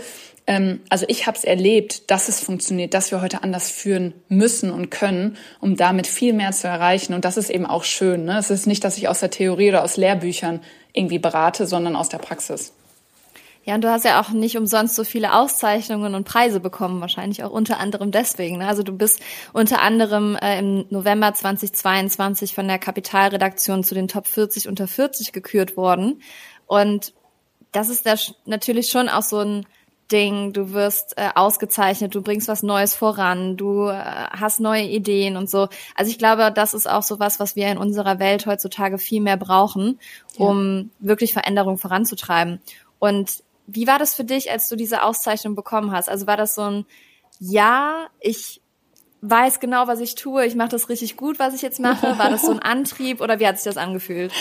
ähm, 0.49 0.81
also 0.89 1.05
ich 1.07 1.27
habe 1.27 1.37
es 1.37 1.43
erlebt, 1.43 2.09
dass 2.09 2.27
es 2.27 2.39
funktioniert, 2.39 2.95
dass 2.95 3.11
wir 3.11 3.21
heute 3.21 3.43
anders 3.43 3.69
führen 3.69 4.15
müssen 4.29 4.71
und 4.71 4.89
können, 4.89 5.37
um 5.61 5.77
damit 5.77 6.07
viel 6.07 6.33
mehr 6.33 6.51
zu 6.53 6.67
erreichen. 6.67 7.13
Und 7.13 7.23
das 7.23 7.37
ist 7.37 7.51
eben 7.51 7.67
auch 7.67 7.83
schön. 7.83 8.25
Ne? 8.25 8.39
Es 8.39 8.49
ist 8.49 8.65
nicht, 8.65 8.83
dass 8.83 8.97
ich 8.97 9.07
aus 9.07 9.19
der 9.19 9.29
Theorie 9.29 9.69
oder 9.69 9.83
aus 9.83 9.95
Lehrbüchern 9.95 10.61
irgendwie 10.91 11.19
berate, 11.19 11.67
sondern 11.67 11.95
aus 11.95 12.09
der 12.09 12.17
Praxis. 12.17 12.73
Ja, 13.63 13.75
und 13.75 13.83
du 13.83 13.91
hast 13.91 14.05
ja 14.05 14.19
auch 14.19 14.29
nicht 14.29 14.57
umsonst 14.57 14.95
so 14.95 15.03
viele 15.03 15.35
Auszeichnungen 15.35 16.15
und 16.15 16.23
Preise 16.23 16.59
bekommen, 16.59 16.99
wahrscheinlich 16.99 17.43
auch 17.43 17.51
unter 17.51 17.79
anderem 17.79 18.09
deswegen. 18.09 18.57
Ne? 18.57 18.67
Also 18.67 18.81
du 18.81 18.97
bist 18.97 19.21
unter 19.53 19.83
anderem 19.83 20.35
äh, 20.35 20.57
im 20.57 20.85
November 20.89 21.31
2022 21.31 22.55
von 22.55 22.67
der 22.67 22.79
Kapitalredaktion 22.79 23.83
zu 23.83 23.93
den 23.93 24.07
Top 24.07 24.25
40 24.25 24.67
unter 24.67 24.87
40 24.87 25.31
gekürt 25.31 25.77
worden. 25.77 26.23
Und 26.65 27.13
das 27.71 27.89
ist 27.89 28.07
da 28.07 28.15
natürlich 28.45 28.89
schon 28.89 29.09
auch 29.09 29.21
so 29.21 29.41
ein 29.41 29.67
Ding, 30.11 30.53
du 30.53 30.73
wirst 30.73 31.17
äh, 31.17 31.29
ausgezeichnet, 31.35 32.15
du 32.15 32.21
bringst 32.21 32.47
was 32.47 32.63
Neues 32.63 32.95
voran, 32.95 33.57
du 33.57 33.87
äh, 33.87 33.93
hast 33.93 34.59
neue 34.59 34.83
Ideen 34.83 35.37
und 35.37 35.49
so. 35.49 35.67
Also 35.95 36.11
ich 36.11 36.17
glaube, 36.17 36.51
das 36.53 36.73
ist 36.73 36.89
auch 36.89 37.03
so 37.03 37.19
was, 37.19 37.39
was 37.39 37.55
wir 37.55 37.67
in 37.67 37.77
unserer 37.77 38.19
Welt 38.19 38.45
heutzutage 38.45 38.97
viel 38.97 39.21
mehr 39.21 39.37
brauchen, 39.37 39.99
um 40.37 40.77
ja. 40.77 41.07
wirklich 41.07 41.33
Veränderung 41.33 41.77
voranzutreiben. 41.77 42.59
Und 42.99 43.43
wie 43.67 43.87
war 43.87 43.99
das 43.99 44.15
für 44.15 44.23
dich, 44.23 44.51
als 44.51 44.67
du 44.67 44.75
diese 44.75 45.03
Auszeichnung 45.03 45.55
bekommen 45.55 45.91
hast? 45.91 46.09
Also 46.09 46.27
war 46.27 46.37
das 46.37 46.55
so 46.55 46.61
ein 46.61 46.85
Ja, 47.39 48.07
ich 48.19 48.61
weiß 49.21 49.59
genau, 49.59 49.87
was 49.87 49.99
ich 49.99 50.15
tue, 50.15 50.45
ich 50.45 50.55
mache 50.55 50.69
das 50.69 50.89
richtig 50.89 51.17
gut, 51.17 51.39
was 51.39 51.53
ich 51.53 51.61
jetzt 51.61 51.79
mache? 51.79 52.17
War 52.17 52.29
das 52.29 52.43
so 52.43 52.51
ein 52.51 52.59
Antrieb 52.63 53.21
oder 53.21 53.39
wie 53.39 53.47
hat 53.47 53.57
sich 53.57 53.65
das 53.65 53.77
angefühlt? 53.77 54.31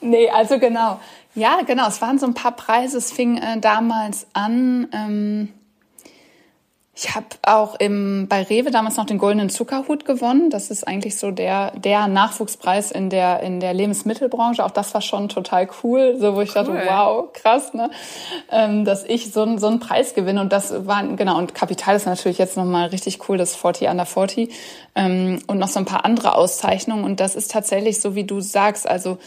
Nee, 0.00 0.30
also 0.30 0.58
genau. 0.58 1.00
Ja, 1.34 1.60
genau. 1.66 1.88
Es 1.88 2.00
waren 2.00 2.18
so 2.18 2.26
ein 2.26 2.34
paar 2.34 2.52
Preise. 2.52 2.98
Es 2.98 3.12
fing 3.12 3.38
äh, 3.38 3.58
damals 3.60 4.26
an. 4.32 4.88
Ähm, 4.92 5.48
ich 7.00 7.14
habe 7.14 7.26
auch 7.42 7.76
im, 7.76 8.26
bei 8.28 8.42
Rewe 8.42 8.72
damals 8.72 8.96
noch 8.96 9.06
den 9.06 9.18
goldenen 9.18 9.50
Zuckerhut 9.50 10.04
gewonnen. 10.04 10.50
Das 10.50 10.68
ist 10.68 10.82
eigentlich 10.82 11.16
so 11.16 11.30
der, 11.30 11.70
der 11.76 12.08
Nachwuchspreis 12.08 12.90
in 12.90 13.08
der, 13.08 13.38
in 13.40 13.60
der 13.60 13.72
Lebensmittelbranche. 13.72 14.64
Auch 14.64 14.72
das 14.72 14.94
war 14.94 15.00
schon 15.00 15.28
total 15.28 15.68
cool, 15.84 16.16
so 16.18 16.34
wo 16.34 16.40
ich 16.40 16.56
cool. 16.56 16.64
dachte, 16.64 16.82
wow, 16.86 17.32
krass, 17.32 17.72
ne? 17.72 17.90
Ähm, 18.50 18.84
dass 18.84 19.04
ich 19.04 19.32
so, 19.32 19.58
so 19.58 19.68
einen 19.68 19.78
Preis 19.78 20.14
gewinne. 20.14 20.40
Und 20.40 20.52
das 20.52 20.88
war, 20.88 21.04
genau, 21.04 21.38
und 21.38 21.54
Kapital 21.54 21.94
ist 21.94 22.06
natürlich 22.06 22.38
jetzt 22.38 22.56
nochmal 22.56 22.88
richtig 22.88 23.28
cool, 23.28 23.38
das 23.38 23.54
40 23.54 23.88
under 23.90 24.04
40. 24.06 24.52
Ähm, 24.96 25.40
und 25.46 25.58
noch 25.58 25.68
so 25.68 25.78
ein 25.78 25.84
paar 25.84 26.04
andere 26.04 26.34
Auszeichnungen. 26.34 27.04
Und 27.04 27.20
das 27.20 27.36
ist 27.36 27.52
tatsächlich 27.52 28.00
so, 28.00 28.16
wie 28.16 28.24
du 28.24 28.40
sagst, 28.40 28.88
also 28.88 29.18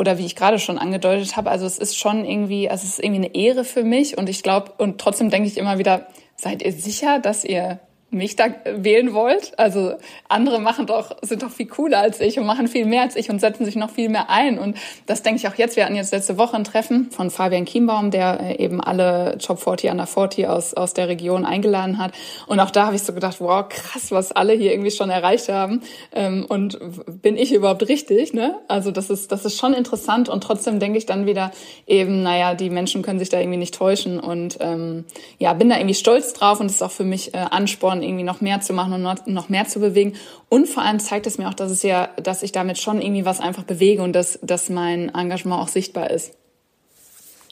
oder 0.00 0.16
wie 0.16 0.24
ich 0.24 0.34
gerade 0.34 0.58
schon 0.58 0.78
angedeutet 0.78 1.36
habe, 1.36 1.50
also 1.50 1.66
es 1.66 1.78
ist 1.78 1.96
schon 1.96 2.24
irgendwie, 2.24 2.70
also 2.70 2.84
es 2.84 2.94
ist 2.94 3.04
irgendwie 3.04 3.26
eine 3.26 3.34
Ehre 3.34 3.64
für 3.64 3.84
mich 3.84 4.16
und 4.16 4.28
ich 4.30 4.42
glaube 4.42 4.72
und 4.78 4.98
trotzdem 4.98 5.28
denke 5.28 5.46
ich 5.46 5.58
immer 5.58 5.78
wieder, 5.78 6.06
seid 6.36 6.62
ihr 6.62 6.72
sicher, 6.72 7.18
dass 7.18 7.44
ihr 7.44 7.78
mich 8.10 8.36
da 8.36 8.46
wählen 8.64 9.14
wollt. 9.14 9.58
Also 9.58 9.94
andere 10.28 10.60
machen 10.60 10.86
doch, 10.86 11.16
sind 11.22 11.42
doch 11.42 11.50
viel 11.50 11.66
cooler 11.66 11.98
als 11.98 12.20
ich 12.20 12.38
und 12.38 12.46
machen 12.46 12.66
viel 12.68 12.84
mehr 12.84 13.02
als 13.02 13.16
ich 13.16 13.30
und 13.30 13.40
setzen 13.40 13.64
sich 13.64 13.76
noch 13.76 13.90
viel 13.90 14.08
mehr 14.08 14.30
ein. 14.30 14.58
Und 14.58 14.76
das 15.06 15.22
denke 15.22 15.38
ich 15.38 15.48
auch 15.48 15.54
jetzt. 15.54 15.76
Wir 15.76 15.84
hatten 15.84 15.94
jetzt 15.94 16.12
letzte 16.12 16.36
Woche 16.36 16.56
ein 16.56 16.64
Treffen 16.64 17.10
von 17.10 17.30
Fabian 17.30 17.64
Kienbaum, 17.64 18.10
der 18.10 18.40
äh, 18.40 18.64
eben 18.64 18.80
alle 18.80 19.38
Top 19.38 19.60
40 19.60 19.90
Under 19.90 20.06
40 20.06 20.48
aus, 20.48 20.74
aus 20.74 20.92
der 20.94 21.08
Region 21.08 21.44
eingeladen 21.44 21.98
hat. 21.98 22.12
Und 22.46 22.58
auch 22.58 22.70
da 22.70 22.86
habe 22.86 22.96
ich 22.96 23.02
so 23.02 23.12
gedacht, 23.12 23.40
wow, 23.40 23.68
krass, 23.68 24.10
was 24.10 24.32
alle 24.32 24.54
hier 24.54 24.72
irgendwie 24.72 24.90
schon 24.90 25.10
erreicht 25.10 25.48
haben. 25.48 25.82
Ähm, 26.12 26.46
und 26.48 26.78
bin 27.22 27.36
ich 27.36 27.52
überhaupt 27.52 27.88
richtig? 27.88 28.34
Ne? 28.34 28.56
Also 28.66 28.90
das 28.90 29.10
ist, 29.10 29.30
das 29.30 29.44
ist 29.44 29.56
schon 29.58 29.72
interessant. 29.72 30.28
Und 30.28 30.42
trotzdem 30.42 30.80
denke 30.80 30.98
ich 30.98 31.06
dann 31.06 31.26
wieder 31.26 31.52
eben, 31.86 32.22
naja, 32.22 32.54
die 32.54 32.70
Menschen 32.70 33.02
können 33.02 33.20
sich 33.20 33.28
da 33.28 33.38
irgendwie 33.38 33.58
nicht 33.58 33.74
täuschen. 33.74 34.18
Und 34.18 34.58
ähm, 34.60 35.04
ja, 35.38 35.52
bin 35.52 35.68
da 35.68 35.76
irgendwie 35.76 35.94
stolz 35.94 36.32
drauf 36.32 36.58
und 36.58 36.66
ist 36.66 36.82
auch 36.82 36.90
für 36.90 37.04
mich 37.04 37.34
äh, 37.34 37.38
Ansporn, 37.38 37.99
Frauen 38.00 38.02
irgendwie 38.02 38.24
noch 38.24 38.40
mehr 38.40 38.60
zu 38.60 38.72
machen 38.72 39.04
und 39.04 39.26
noch 39.26 39.48
mehr 39.48 39.66
zu 39.66 39.80
bewegen. 39.80 40.14
Und 40.48 40.68
vor 40.68 40.82
allem 40.82 40.98
zeigt 40.98 41.26
es 41.26 41.38
mir 41.38 41.48
auch, 41.48 41.54
dass 41.54 41.70
es 41.70 41.82
ja, 41.82 42.08
dass 42.22 42.42
ich 42.42 42.52
damit 42.52 42.78
schon 42.78 43.00
irgendwie 43.00 43.24
was 43.24 43.40
einfach 43.40 43.64
bewege 43.64 44.02
und 44.02 44.12
dass, 44.12 44.38
dass 44.42 44.68
mein 44.68 45.14
Engagement 45.14 45.62
auch 45.62 45.68
sichtbar 45.68 46.10
ist. 46.10 46.32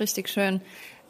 Richtig 0.01 0.29
schön. 0.29 0.61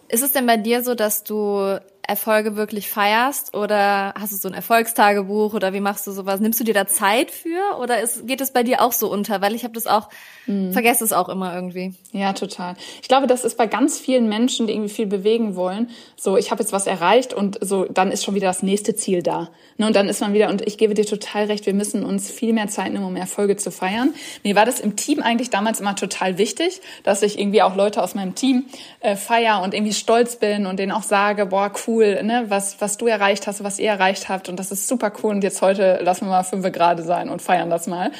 Ist 0.08 0.22
es 0.22 0.32
denn 0.32 0.46
bei 0.46 0.56
dir 0.56 0.82
so, 0.82 0.94
dass 0.94 1.24
du 1.24 1.78
Erfolge 2.08 2.56
wirklich 2.56 2.88
feierst 2.88 3.54
oder 3.54 4.14
hast 4.18 4.32
du 4.32 4.36
so 4.36 4.48
ein 4.48 4.54
Erfolgstagebuch 4.54 5.52
oder 5.52 5.74
wie 5.74 5.80
machst 5.80 6.06
du 6.06 6.10
sowas? 6.10 6.40
Nimmst 6.40 6.58
du 6.58 6.64
dir 6.64 6.72
da 6.72 6.86
Zeit 6.86 7.30
für 7.30 7.78
oder 7.80 8.00
ist, 8.00 8.26
geht 8.26 8.40
es 8.40 8.50
bei 8.50 8.62
dir 8.62 8.80
auch 8.80 8.92
so 8.92 9.12
unter? 9.12 9.42
Weil 9.42 9.54
ich 9.54 9.62
habe 9.62 9.74
das 9.74 9.86
auch, 9.86 10.08
mhm. 10.46 10.72
vergesse 10.72 11.04
es 11.04 11.12
auch 11.12 11.28
immer 11.28 11.54
irgendwie. 11.54 11.92
Ja, 12.12 12.32
total. 12.32 12.76
Ich 13.02 13.08
glaube, 13.08 13.26
das 13.26 13.44
ist 13.44 13.58
bei 13.58 13.66
ganz 13.66 13.98
vielen 13.98 14.26
Menschen, 14.26 14.66
die 14.66 14.72
irgendwie 14.72 14.88
viel 14.88 15.06
bewegen 15.06 15.54
wollen, 15.54 15.90
so 16.16 16.38
ich 16.38 16.50
habe 16.50 16.62
jetzt 16.62 16.72
was 16.72 16.86
erreicht 16.86 17.34
und 17.34 17.58
so 17.60 17.84
dann 17.84 18.10
ist 18.10 18.24
schon 18.24 18.34
wieder 18.34 18.48
das 18.48 18.62
nächste 18.62 18.96
Ziel 18.96 19.22
da. 19.22 19.50
Ne, 19.76 19.86
und 19.86 19.94
dann 19.94 20.08
ist 20.08 20.22
man 20.22 20.32
wieder, 20.32 20.48
und 20.48 20.66
ich 20.66 20.78
gebe 20.78 20.94
dir 20.94 21.04
total 21.04 21.44
recht, 21.44 21.66
wir 21.66 21.74
müssen 21.74 22.04
uns 22.04 22.30
viel 22.30 22.54
mehr 22.54 22.68
Zeit 22.68 22.90
nehmen, 22.90 23.04
um 23.04 23.16
Erfolge 23.16 23.56
zu 23.58 23.70
feiern. 23.70 24.14
Mir 24.44 24.56
war 24.56 24.64
das 24.64 24.80
im 24.80 24.96
Team 24.96 25.22
eigentlich 25.22 25.50
damals 25.50 25.78
immer 25.78 25.94
total 25.94 26.38
wichtig, 26.38 26.80
dass 27.04 27.20
ich 27.20 27.38
irgendwie 27.38 27.60
auch 27.60 27.76
Leute 27.76 28.02
aus 28.02 28.14
meinem 28.14 28.34
Team 28.34 28.64
äh, 29.00 29.14
feier 29.14 29.60
und 29.62 29.74
irgendwie 29.74 29.92
stolz 29.92 30.36
bin 30.36 30.64
und 30.64 30.78
denen 30.78 30.90
auch 30.90 31.02
sage, 31.02 31.44
boah, 31.44 31.70
cool, 31.86 31.97
cool, 31.98 32.22
ne, 32.22 32.46
was, 32.48 32.80
was 32.80 32.96
du 32.96 33.06
erreicht 33.06 33.46
hast, 33.46 33.62
was 33.64 33.78
ihr 33.78 33.90
erreicht 33.90 34.28
habt. 34.28 34.48
Und 34.48 34.56
das 34.58 34.70
ist 34.70 34.88
super 34.88 35.12
cool. 35.22 35.32
Und 35.32 35.44
jetzt 35.44 35.62
heute 35.62 36.00
lassen 36.02 36.26
wir 36.26 36.30
mal 36.30 36.42
fünf 36.42 36.70
gerade 36.72 37.02
sein 37.02 37.28
und 37.28 37.42
feiern 37.42 37.70
das 37.70 37.86
mal. 37.86 38.10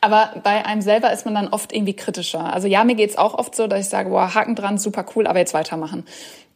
Aber 0.00 0.30
bei 0.42 0.64
einem 0.64 0.82
selber 0.82 1.12
ist 1.12 1.24
man 1.24 1.34
dann 1.34 1.48
oft 1.48 1.72
irgendwie 1.72 1.94
kritischer. 1.94 2.52
Also 2.52 2.68
ja, 2.68 2.84
mir 2.84 2.94
geht's 2.94 3.16
auch 3.16 3.34
oft 3.34 3.54
so, 3.54 3.66
dass 3.66 3.80
ich 3.80 3.88
sage, 3.88 4.10
boah, 4.10 4.34
Haken 4.34 4.54
dran, 4.54 4.78
super 4.78 5.04
cool, 5.14 5.26
aber 5.26 5.38
jetzt 5.38 5.54
weitermachen. 5.54 6.04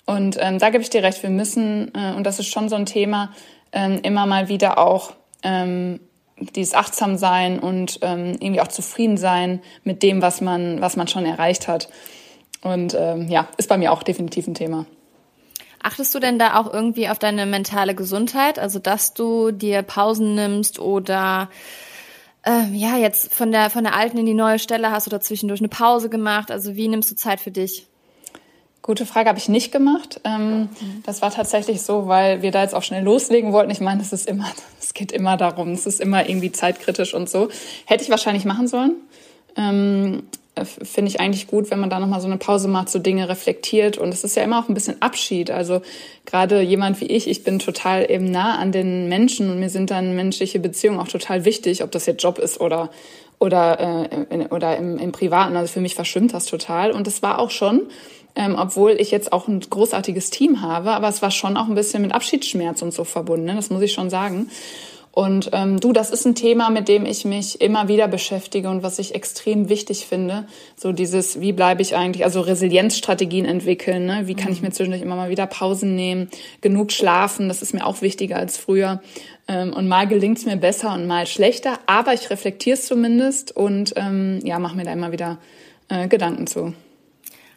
Und 0.05 0.37
ähm, 0.41 0.59
da 0.59 0.71
gebe 0.71 0.83
ich 0.83 0.91
dir 0.91 1.03
recht, 1.03 1.23
wir 1.23 1.31
müssen, 1.31 1.93
äh, 1.95 2.15
und 2.15 2.25
das 2.25 2.39
ist 2.39 2.49
schon 2.49 2.69
so 2.69 2.77
ein 2.77 2.87
Thema, 2.87 3.33
ähm, 3.73 4.01
immer 4.03 4.27
mal 4.27 4.49
wieder 4.49 4.79
auch 4.79 5.13
ähm, 5.43 6.01
dieses 6.37 6.75
achtsam 6.75 7.17
sein 7.17 7.61
und 7.61 8.01
ähm, 8.03 8.37
irgendwie 8.41 8.61
auch 8.61 8.69
zufrieden 8.69 9.17
sein 9.17 9.61
mit 9.85 10.03
dem, 10.03 10.21
was 10.21 10.41
man, 10.41 10.81
was 10.81 10.97
man 10.97 11.07
schon 11.07 11.25
erreicht 11.25 11.69
hat. 11.69 11.89
Und 12.63 12.97
ähm, 12.99 13.29
ja, 13.29 13.49
ist 13.57 13.69
bei 13.69 13.79
mir 13.79 13.93
auch 13.93 14.03
definitiv 14.03 14.47
ein 14.49 14.55
Thema. 14.55 14.87
Achtest 15.83 16.15
du 16.15 16.19
denn 16.19 16.39
da 16.39 16.59
auch 16.59 16.73
irgendwie 16.73 17.09
auf 17.09 17.19
deine 17.19 17.47
mentale 17.47 17.95
Gesundheit? 17.95 18.59
Also, 18.59 18.79
dass 18.79 19.15
du 19.15 19.51
dir 19.51 19.83
Pausen 19.83 20.35
nimmst 20.35 20.79
oder 20.79 21.49
äh, 22.45 22.69
ja, 22.73 22.97
jetzt 22.97 23.33
von 23.35 23.53
der, 23.53 23.71
von 23.71 23.85
der 23.85 23.95
alten 23.95 24.19
in 24.19 24.27
die 24.27 24.35
neue 24.35 24.59
Stelle 24.59 24.91
hast 24.91 25.07
oder 25.07 25.21
zwischendurch 25.21 25.61
eine 25.61 25.69
Pause 25.69 26.09
gemacht? 26.09 26.51
Also, 26.51 26.77
wie 26.77 26.89
nimmst 26.89 27.11
du 27.11 27.17
Zeit 27.17 27.41
für 27.41 27.51
dich? 27.51 27.87
Gute 28.83 29.07
Frage, 29.07 29.29
habe 29.29 29.39
ich 29.39 29.49
nicht 29.49 29.71
gemacht. 29.71 30.21
Ähm, 30.25 30.69
das 31.05 31.23
war 31.23 31.31
tatsächlich 31.31 31.83
so, 31.83 32.09
weil 32.09 32.43
wir 32.43 32.51
da 32.51 32.63
jetzt 32.63 32.75
auch 32.75 32.83
schnell 32.83 33.05
loslegen 33.05 33.53
wollten. 33.53 33.71
Ich 33.71 33.81
meine, 33.81 34.03
es 34.03 34.13
ist 34.13 34.29
immer, 34.29 34.51
es 34.81 34.93
geht 34.93 35.13
immer 35.13 35.37
darum, 35.37 35.71
es 35.73 35.87
ist 35.87 36.01
immer 36.01 36.29
irgendwie 36.29 36.51
zeitkritisch 36.51 37.15
und 37.15 37.31
so. 37.31 37.49
Hätte 37.87 38.03
ich 38.03 38.11
wahrscheinlich 38.11 38.45
machen 38.45 38.67
sollen. 38.67 38.95
Ähm, 39.57 40.25
äh, 40.25 40.42
finde 40.65 41.11
ich 41.11 41.19
eigentlich 41.19 41.47
gut, 41.47 41.71
wenn 41.71 41.81
man 41.81 41.89
da 41.89 41.99
nochmal 41.99 42.21
so 42.21 42.27
eine 42.27 42.37
Pause 42.37 42.69
macht, 42.69 42.91
so 42.91 42.99
Dinge 42.99 43.29
reflektiert. 43.29 43.97
Und 43.97 44.11
es 44.11 44.23
ist 44.23 44.37
ja 44.37 44.43
immer 44.43 44.59
auch 44.59 44.69
ein 44.69 44.75
bisschen 44.75 45.01
Abschied. 45.01 45.51
Also 45.51 45.81
gerade 46.27 46.61
jemand 46.61 47.01
wie 47.01 47.07
ich, 47.07 47.27
ich 47.27 47.43
bin 47.43 47.59
total 47.59 48.11
eben 48.11 48.31
nah 48.31 48.59
an 48.59 48.71
den 48.71 49.09
Menschen 49.09 49.51
und 49.51 49.61
mir 49.61 49.71
sind 49.71 49.91
dann 49.91 50.15
menschliche 50.15 50.59
Beziehungen 50.59 51.01
auch 51.01 51.09
total 51.09 51.47
wichtig, 51.47 51.83
ob 51.83 51.91
das 51.91 52.07
jetzt 52.07 52.23
Job 52.23 52.39
ist 52.39 52.61
oder 52.61 52.91
oder 53.39 54.07
äh, 54.31 54.47
oder 54.51 54.77
im, 54.77 54.99
im 54.99 55.11
Privaten. 55.11 55.57
Also 55.57 55.73
für 55.73 55.81
mich 55.81 55.95
verschwimmt 55.95 56.35
das 56.35 56.45
total. 56.45 56.93
Und 56.93 57.07
es 57.07 57.23
war 57.23 57.39
auch 57.39 57.51
schon, 57.51 57.83
ähm, 58.37 58.55
obwohl 58.59 58.93
ich 58.93 59.11
jetzt 59.11 59.33
auch 59.33 59.49
ein 59.49 59.61
großartiges 59.61 60.31
Team 60.31 60.61
habe, 60.61 60.91
aber 60.91 61.09
es 61.09 61.23
war 61.23 61.31
schon 61.31 61.57
auch 61.57 61.67
ein 61.67 61.75
bisschen 61.75 62.03
mit 62.03 62.13
Abschiedsschmerz 62.13 62.83
und 62.83 62.93
so 62.93 63.05
verbunden. 63.05 63.47
Ne? 63.47 63.55
Das 63.55 63.71
muss 63.71 63.83
ich 63.83 63.93
schon 63.93 64.11
sagen. 64.11 64.51
Und 65.15 65.51
ähm, 65.53 65.79
du, 65.79 65.93
das 65.93 66.11
ist 66.11 66.25
ein 66.25 66.35
Thema, 66.35 66.71
mit 66.71 66.89
dem 66.89 67.05
ich 67.05 67.27
mich 67.27 67.61
immer 67.61 67.87
wieder 67.87 68.09
beschäftige 68.09 68.71
und 68.71 68.83
was 68.83 68.99
ich 68.99 69.15
extrem 69.15 69.69
wichtig 69.69 70.07
finde. 70.07 70.47
So 70.75 70.93
dieses, 70.93 71.39
wie 71.39 71.53
bleibe 71.53 71.83
ich 71.83 71.95
eigentlich, 71.95 72.25
also 72.25 72.41
Resilienzstrategien 72.41 73.45
entwickeln, 73.45 74.07
ne? 74.07 74.23
wie 74.25 74.35
kann 74.35 74.49
mhm. 74.49 74.53
ich 74.55 74.63
mir 74.63 74.71
zwischendurch 74.71 75.03
immer 75.03 75.17
mal 75.17 75.29
wieder 75.29 75.47
Pausen 75.47 75.95
nehmen, 75.95 76.31
genug 76.63 76.93
schlafen, 76.93 77.49
das 77.49 77.61
ist 77.61 77.75
mir 77.75 77.85
auch 77.85 78.01
wichtiger 78.01 78.37
als 78.37 78.57
früher. 78.57 79.03
Ähm, 79.49 79.75
und 79.75 79.87
mal 79.87 80.09
gelingt 80.09 80.39
es 80.39 80.47
mir 80.47 80.57
besser 80.57 80.95
und 80.95 81.07
mal 81.07 81.27
schlechter, 81.27 81.79
aber 81.85 82.15
ich 82.15 82.31
reflektiere 82.31 82.75
es 82.75 82.87
zumindest 82.87 83.55
und 83.55 83.93
ähm, 83.97 84.41
ja, 84.45 84.59
mache 84.59 84.77
mir 84.77 84.85
da 84.85 84.95
immer 84.95 85.13
wieder 85.13 85.37
äh, 85.91 86.09
Gedanken 86.09 86.47
zu. 86.47 86.73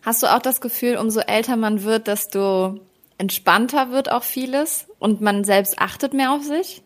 Hast 0.01 0.23
du 0.23 0.27
auch 0.27 0.39
das 0.39 0.59
Gefühl, 0.59 0.97
umso 0.97 1.21
älter 1.21 1.55
man 1.55 1.83
wird, 1.83 2.07
desto 2.07 2.81
entspannter 3.17 3.91
wird 3.91 4.11
auch 4.11 4.23
vieles 4.23 4.87
und 4.99 5.21
man 5.21 5.45
selbst 5.45 5.79
achtet 5.79 6.13
mehr 6.13 6.33
auf 6.33 6.43
sich? 6.43 6.81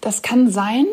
Das 0.00 0.22
kann 0.22 0.50
sein. 0.50 0.86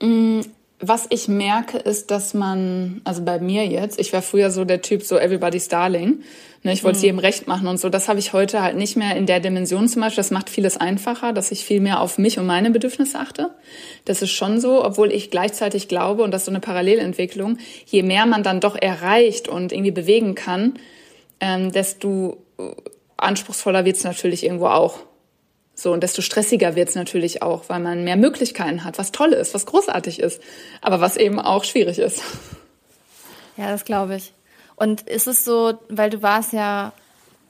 Mm, 0.00 0.40
was 0.80 1.06
ich 1.10 1.28
merke, 1.28 1.78
ist, 1.78 2.10
dass 2.10 2.34
man, 2.34 3.00
also 3.04 3.22
bei 3.22 3.38
mir 3.38 3.66
jetzt, 3.66 3.98
ich 3.98 4.12
war 4.12 4.22
früher 4.22 4.50
so 4.50 4.64
der 4.64 4.82
Typ, 4.82 5.02
so 5.02 5.16
Everybody's 5.16 5.68
Darling. 5.68 6.20
Ne, 6.62 6.72
ich 6.72 6.82
wollte 6.82 6.96
es 6.96 7.02
mhm. 7.02 7.06
jedem 7.06 7.18
recht 7.20 7.46
machen 7.46 7.68
und 7.68 7.78
so. 7.78 7.88
Das 7.88 8.08
habe 8.08 8.18
ich 8.18 8.32
heute 8.32 8.62
halt 8.62 8.76
nicht 8.76 8.96
mehr 8.96 9.16
in 9.16 9.26
der 9.26 9.40
Dimension 9.40 9.86
zum 9.86 10.02
Beispiel. 10.02 10.16
Das 10.16 10.30
macht 10.30 10.50
vieles 10.50 10.76
einfacher, 10.76 11.32
dass 11.32 11.52
ich 11.52 11.64
viel 11.64 11.80
mehr 11.80 12.00
auf 12.00 12.18
mich 12.18 12.38
und 12.38 12.46
meine 12.46 12.70
Bedürfnisse 12.70 13.18
achte. 13.18 13.50
Das 14.04 14.22
ist 14.22 14.30
schon 14.30 14.60
so, 14.60 14.84
obwohl 14.84 15.12
ich 15.12 15.30
gleichzeitig 15.30 15.88
glaube, 15.88 16.22
und 16.22 16.30
das 16.30 16.42
ist 16.42 16.46
so 16.46 16.52
eine 16.52 16.60
Parallelentwicklung, 16.60 17.58
je 17.86 18.02
mehr 18.02 18.26
man 18.26 18.42
dann 18.42 18.60
doch 18.60 18.76
erreicht 18.76 19.48
und 19.48 19.72
irgendwie 19.72 19.90
bewegen 19.90 20.34
kann, 20.34 20.74
ähm, 21.40 21.70
desto 21.70 22.38
anspruchsvoller 23.16 23.84
wird 23.84 23.96
es 23.96 24.04
natürlich 24.04 24.44
irgendwo 24.44 24.66
auch. 24.66 25.00
So, 25.74 25.92
und 25.92 26.02
desto 26.02 26.22
stressiger 26.22 26.76
wird's 26.76 26.94
natürlich 26.94 27.42
auch, 27.42 27.68
weil 27.68 27.80
man 27.80 28.04
mehr 28.04 28.16
Möglichkeiten 28.16 28.84
hat, 28.84 28.98
was 28.98 29.12
toll 29.12 29.32
ist, 29.32 29.54
was 29.54 29.66
großartig 29.66 30.20
ist, 30.20 30.40
aber 30.80 31.00
was 31.00 31.16
eben 31.16 31.40
auch 31.40 31.64
schwierig 31.64 31.98
ist. 31.98 32.22
Ja, 33.56 33.70
das 33.70 33.84
glaube 33.84 34.16
ich. 34.16 34.32
Und 34.76 35.02
ist 35.02 35.26
es 35.26 35.44
so, 35.44 35.74
weil 35.88 36.10
du 36.10 36.22
warst 36.22 36.52
ja, 36.52 36.92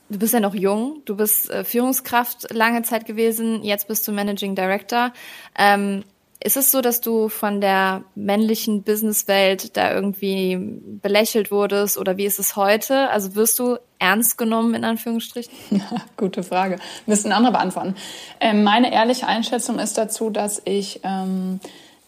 du 0.08 0.18
bist 0.18 0.34
ja 0.34 0.40
noch 0.40 0.54
jung, 0.54 1.02
du 1.04 1.16
bist 1.16 1.50
äh, 1.50 1.64
Führungskraft 1.64 2.52
lange 2.52 2.82
Zeit 2.82 3.06
gewesen, 3.06 3.62
jetzt 3.62 3.88
bist 3.88 4.06
du 4.06 4.12
Managing 4.12 4.54
Director. 4.54 5.12
Ähm, 5.58 6.04
ist 6.44 6.58
es 6.58 6.70
so, 6.70 6.82
dass 6.82 7.00
du 7.00 7.30
von 7.30 7.62
der 7.62 8.04
männlichen 8.14 8.82
Businesswelt 8.82 9.78
da 9.78 9.94
irgendwie 9.94 10.58
belächelt 11.00 11.50
wurdest 11.50 11.96
oder 11.96 12.18
wie 12.18 12.26
ist 12.26 12.38
es 12.38 12.54
heute? 12.54 13.08
Also 13.08 13.34
wirst 13.34 13.58
du 13.58 13.78
ernst 13.98 14.36
genommen 14.36 14.74
in 14.74 14.84
Anführungsstrichen? 14.84 15.52
Ja, 15.70 16.02
gute 16.18 16.42
Frage. 16.42 16.76
Müssen 17.06 17.32
andere 17.32 17.52
beantworten. 17.52 17.96
Ähm, 18.40 18.62
meine 18.62 18.92
ehrliche 18.92 19.26
Einschätzung 19.26 19.78
ist 19.78 19.96
dazu, 19.96 20.28
dass 20.28 20.60
ich 20.66 21.00
ähm, 21.02 21.60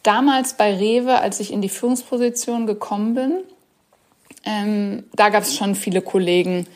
damals 0.03 0.55
bei 0.55 0.77
Rewe, 0.77 1.19
als 1.19 1.41
ich 1.41 1.51
in 1.51 1.63
die 1.63 1.71
Führungsposition 1.71 2.67
gekommen 2.67 3.15
bin, 3.15 3.39
ähm, 4.45 5.05
da 5.15 5.31
gab 5.31 5.45
es 5.45 5.57
schon 5.57 5.75
viele 5.75 6.03
Kollegen, 6.03 6.67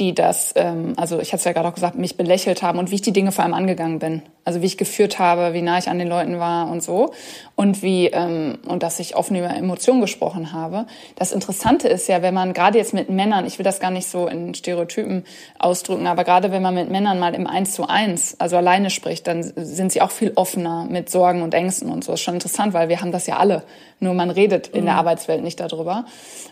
die 0.00 0.12
das, 0.12 0.52
ähm, 0.56 0.94
also 0.96 1.20
ich 1.20 1.28
hatte 1.28 1.38
es 1.38 1.44
ja 1.44 1.52
gerade 1.52 1.68
auch 1.68 1.74
gesagt, 1.74 1.96
mich 1.96 2.16
belächelt 2.16 2.62
haben 2.62 2.80
und 2.80 2.90
wie 2.90 2.96
ich 2.96 3.02
die 3.02 3.12
Dinge 3.12 3.30
vor 3.30 3.44
allem 3.44 3.54
angegangen 3.54 4.00
bin. 4.00 4.22
Also 4.46 4.62
wie 4.62 4.66
ich 4.66 4.78
geführt 4.78 5.18
habe, 5.18 5.54
wie 5.54 5.60
nah 5.60 5.76
ich 5.76 5.88
an 5.88 5.98
den 5.98 6.06
Leuten 6.06 6.38
war 6.38 6.70
und 6.70 6.80
so. 6.82 7.12
Und 7.56 7.82
wie, 7.82 8.06
ähm, 8.06 8.58
und 8.68 8.84
dass 8.84 9.00
ich 9.00 9.16
offen 9.16 9.34
über 9.34 9.50
Emotionen 9.50 10.00
gesprochen 10.00 10.52
habe. 10.52 10.86
Das 11.16 11.32
Interessante 11.32 11.88
ist 11.88 12.06
ja, 12.06 12.22
wenn 12.22 12.32
man 12.32 12.52
gerade 12.52 12.78
jetzt 12.78 12.94
mit 12.94 13.10
Männern, 13.10 13.44
ich 13.44 13.58
will 13.58 13.64
das 13.64 13.80
gar 13.80 13.90
nicht 13.90 14.06
so 14.06 14.28
in 14.28 14.54
Stereotypen 14.54 15.24
ausdrücken, 15.58 16.06
aber 16.06 16.22
gerade 16.22 16.52
wenn 16.52 16.62
man 16.62 16.74
mit 16.74 16.90
Männern 16.90 17.18
mal 17.18 17.34
im 17.34 17.48
Eins 17.48 17.72
zu 17.72 17.88
eins, 17.88 18.36
also 18.38 18.56
alleine 18.56 18.90
spricht, 18.90 19.26
dann 19.26 19.42
sind 19.42 19.90
sie 19.90 20.00
auch 20.00 20.12
viel 20.12 20.32
offener 20.36 20.86
mit 20.88 21.10
Sorgen 21.10 21.42
und 21.42 21.52
Ängsten 21.52 21.90
und 21.90 22.04
so. 22.04 22.12
Das 22.12 22.20
ist 22.20 22.24
schon 22.24 22.34
interessant, 22.34 22.72
weil 22.72 22.88
wir 22.88 23.00
haben 23.00 23.10
das 23.10 23.26
ja 23.26 23.38
alle. 23.38 23.64
Nur 23.98 24.14
man 24.14 24.30
redet 24.30 24.68
in 24.68 24.84
der 24.84 24.94
mhm. 24.94 25.00
Arbeitswelt 25.00 25.42
nicht 25.42 25.58
darüber. 25.58 26.04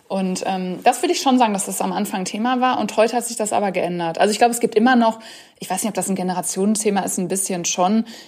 Und 0.09 0.44
ähm, 0.46 0.78
das 0.83 1.02
würde 1.02 1.12
ich 1.12 1.20
schon 1.20 1.38
sagen, 1.38 1.52
dass 1.52 1.66
das 1.66 1.80
am 1.80 1.92
Anfang 1.92 2.24
Thema 2.24 2.61
war. 2.61 2.78
Und 2.78 2.96
heute 2.96 3.16
hat 3.16 3.26
sich 3.26 3.37
das 3.37 3.52
aber 3.52 3.70
geändert. 3.70 4.18
Also 4.18 4.33
ich 4.33 4.38
glaube, 4.38 4.52
es 4.52 4.61
gibt 4.61 4.74
immer 4.74 4.96
noch, 4.96 5.20
ich 5.59 5.68
weiß 5.68 5.83
nicht, 5.83 5.88
ob 5.88 5.94
das 5.94 6.09
ein 6.09 6.14
Generationenthema 6.14 7.00
ist, 7.00 7.18
ein 7.18 7.28
bisschen 7.28 7.64
schon. 7.64 7.84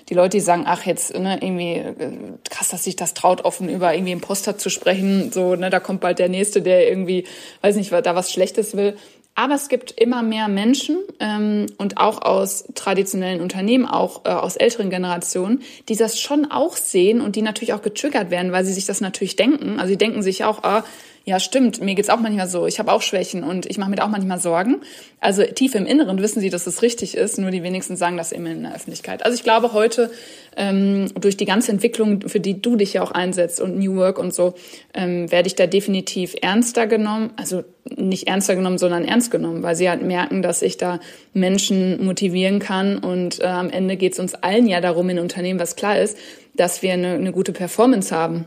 Die 0.09 0.14
Leute, 0.14 0.37
die 0.37 0.40
sagen, 0.40 0.64
ach, 0.66 0.85
jetzt 0.85 1.16
ne, 1.19 1.38
irgendwie 1.40 1.75
äh, 1.75 2.12
krass, 2.49 2.69
dass 2.69 2.85
sich 2.85 2.97
das 2.97 3.14
traut, 3.14 3.45
offen 3.45 3.69
über 3.69 3.95
irgendwie 3.95 4.12
Imposter 4.12 4.59
zu 4.59 4.71
sprechen. 4.71 5.33
So, 5.33 5.55
ne, 5.55 5.71
da 5.71 5.81
kommt 5.81 6.01
bald 6.01 6.19
der 6.19 6.29
Nächste, 6.29 6.62
der 6.62 6.88
irgendwie, 6.88 7.25
weiß 7.62 7.77
nicht, 7.77 7.92
da 7.92 8.14
was 8.14 8.33
Schlechtes 8.33 8.77
will. 8.77 8.97
Aber 9.38 9.55
es 9.55 9.69
gibt 9.69 9.90
immer 9.90 10.23
mehr 10.23 10.49
Menschen 10.49 10.97
ähm, 11.21 11.66
und 11.77 11.99
auch 11.99 12.23
aus 12.23 12.64
traditionellen 12.75 13.42
Unternehmen, 13.42 13.85
auch 13.85 14.25
äh, 14.25 14.31
aus 14.31 14.57
älteren 14.57 14.88
Generationen, 14.88 15.62
die 15.90 15.97
das 15.97 16.19
schon 16.19 16.51
auch 16.51 16.75
sehen 16.75 17.21
und 17.21 17.37
die 17.37 17.42
natürlich 17.42 17.75
auch 17.75 17.83
getriggert 17.83 18.31
werden, 18.31 18.51
weil 18.51 18.64
sie 18.64 18.73
sich 18.73 18.87
das 18.87 19.03
natürlich 19.03 19.37
denken. 19.37 19.79
Also 19.79 19.90
sie 19.90 19.99
denken 19.99 20.23
sich 20.23 20.45
auch, 20.45 20.62
ah, 20.64 20.85
ja, 21.28 21.40
stimmt, 21.40 21.80
mir 21.80 21.96
geht's 21.96 22.08
auch 22.08 22.20
manchmal 22.20 22.46
so. 22.46 22.68
Ich 22.68 22.78
habe 22.78 22.92
auch 22.92 23.02
Schwächen 23.02 23.42
und 23.42 23.66
ich 23.66 23.78
mache 23.78 23.90
mir 23.90 24.04
auch 24.04 24.08
manchmal 24.08 24.38
Sorgen. 24.38 24.76
Also 25.18 25.42
tief 25.42 25.74
im 25.74 25.84
Inneren 25.84 26.22
wissen 26.22 26.38
sie, 26.38 26.50
dass 26.50 26.68
es 26.68 26.82
richtig 26.82 27.16
ist, 27.16 27.36
nur 27.36 27.50
die 27.50 27.64
wenigsten 27.64 27.96
sagen 27.96 28.16
das 28.16 28.30
immer 28.30 28.50
in 28.50 28.62
der 28.62 28.76
Öffentlichkeit. 28.76 29.24
Also 29.24 29.34
ich 29.34 29.42
glaube, 29.42 29.72
heute 29.72 30.12
ähm, 30.56 31.10
durch 31.20 31.36
die 31.36 31.44
ganze 31.44 31.72
Entwicklung, 31.72 32.28
für 32.28 32.38
die 32.38 32.62
du 32.62 32.76
dich 32.76 32.92
ja 32.92 33.02
auch 33.02 33.10
einsetzt 33.10 33.60
und 33.60 33.76
New 33.76 33.96
Work 33.96 34.20
und 34.20 34.32
so, 34.32 34.54
ähm, 34.94 35.28
werde 35.32 35.48
ich 35.48 35.56
da 35.56 35.66
definitiv 35.66 36.36
ernster 36.42 36.86
genommen. 36.86 37.32
Also 37.34 37.64
nicht 37.96 38.28
ernster 38.28 38.54
genommen, 38.54 38.78
sondern 38.78 39.04
ernst 39.04 39.32
genommen, 39.32 39.64
weil 39.64 39.74
sie 39.74 39.90
halt 39.90 40.02
merken, 40.02 40.42
dass 40.42 40.62
ich 40.62 40.76
da 40.76 41.00
Menschen 41.34 42.04
motivieren 42.04 42.60
kann 42.60 42.98
und 42.98 43.40
äh, 43.40 43.46
am 43.46 43.70
Ende 43.70 43.96
geht's 43.96 44.20
uns 44.20 44.34
allen 44.34 44.68
ja 44.68 44.80
darum 44.80 45.10
in 45.10 45.18
Unternehmen, 45.18 45.58
was 45.58 45.74
klar 45.74 45.98
ist, 45.98 46.16
dass 46.54 46.82
wir 46.82 46.92
eine, 46.92 47.14
eine 47.14 47.32
gute 47.32 47.52
Performance 47.52 48.14
haben. 48.14 48.44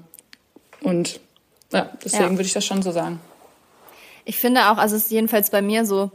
Und 0.82 1.20
ja, 1.72 1.90
deswegen 2.04 2.24
ja. 2.24 2.32
würde 2.32 2.44
ich 2.44 2.54
das 2.54 2.66
schon 2.66 2.82
so 2.82 2.92
sagen. 2.92 3.20
Ich 4.26 4.38
finde 4.38 4.70
auch, 4.70 4.78
also 4.78 4.96
es 4.96 5.06
ist 5.06 5.12
jedenfalls 5.12 5.50
bei 5.50 5.62
mir 5.62 5.86
so, 5.86 6.12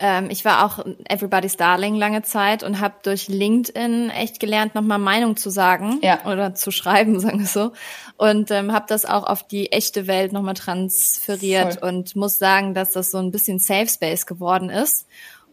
ähm, 0.00 0.30
ich 0.30 0.44
war 0.44 0.64
auch 0.64 0.84
Everybody's 1.08 1.56
Darling 1.56 1.96
lange 1.96 2.22
Zeit 2.22 2.62
und 2.62 2.80
habe 2.80 2.94
durch 3.02 3.28
LinkedIn 3.28 4.10
echt 4.10 4.38
gelernt, 4.38 4.74
nochmal 4.74 4.98
Meinung 4.98 5.36
zu 5.36 5.50
sagen 5.50 5.98
ja. 6.02 6.24
oder 6.24 6.54
zu 6.54 6.70
schreiben, 6.70 7.18
sagen 7.20 7.40
wir 7.40 7.46
so. 7.46 7.72
Und 8.16 8.50
ähm, 8.50 8.72
habe 8.72 8.86
das 8.88 9.04
auch 9.04 9.24
auf 9.24 9.46
die 9.46 9.72
echte 9.72 10.06
Welt 10.06 10.32
nochmal 10.32 10.54
transferiert 10.54 11.80
Voll. 11.80 11.88
und 11.88 12.16
muss 12.16 12.38
sagen, 12.38 12.74
dass 12.74 12.92
das 12.92 13.10
so 13.10 13.18
ein 13.18 13.32
bisschen 13.32 13.58
Safe 13.58 13.88
Space 13.88 14.26
geworden 14.26 14.70
ist 14.70 15.06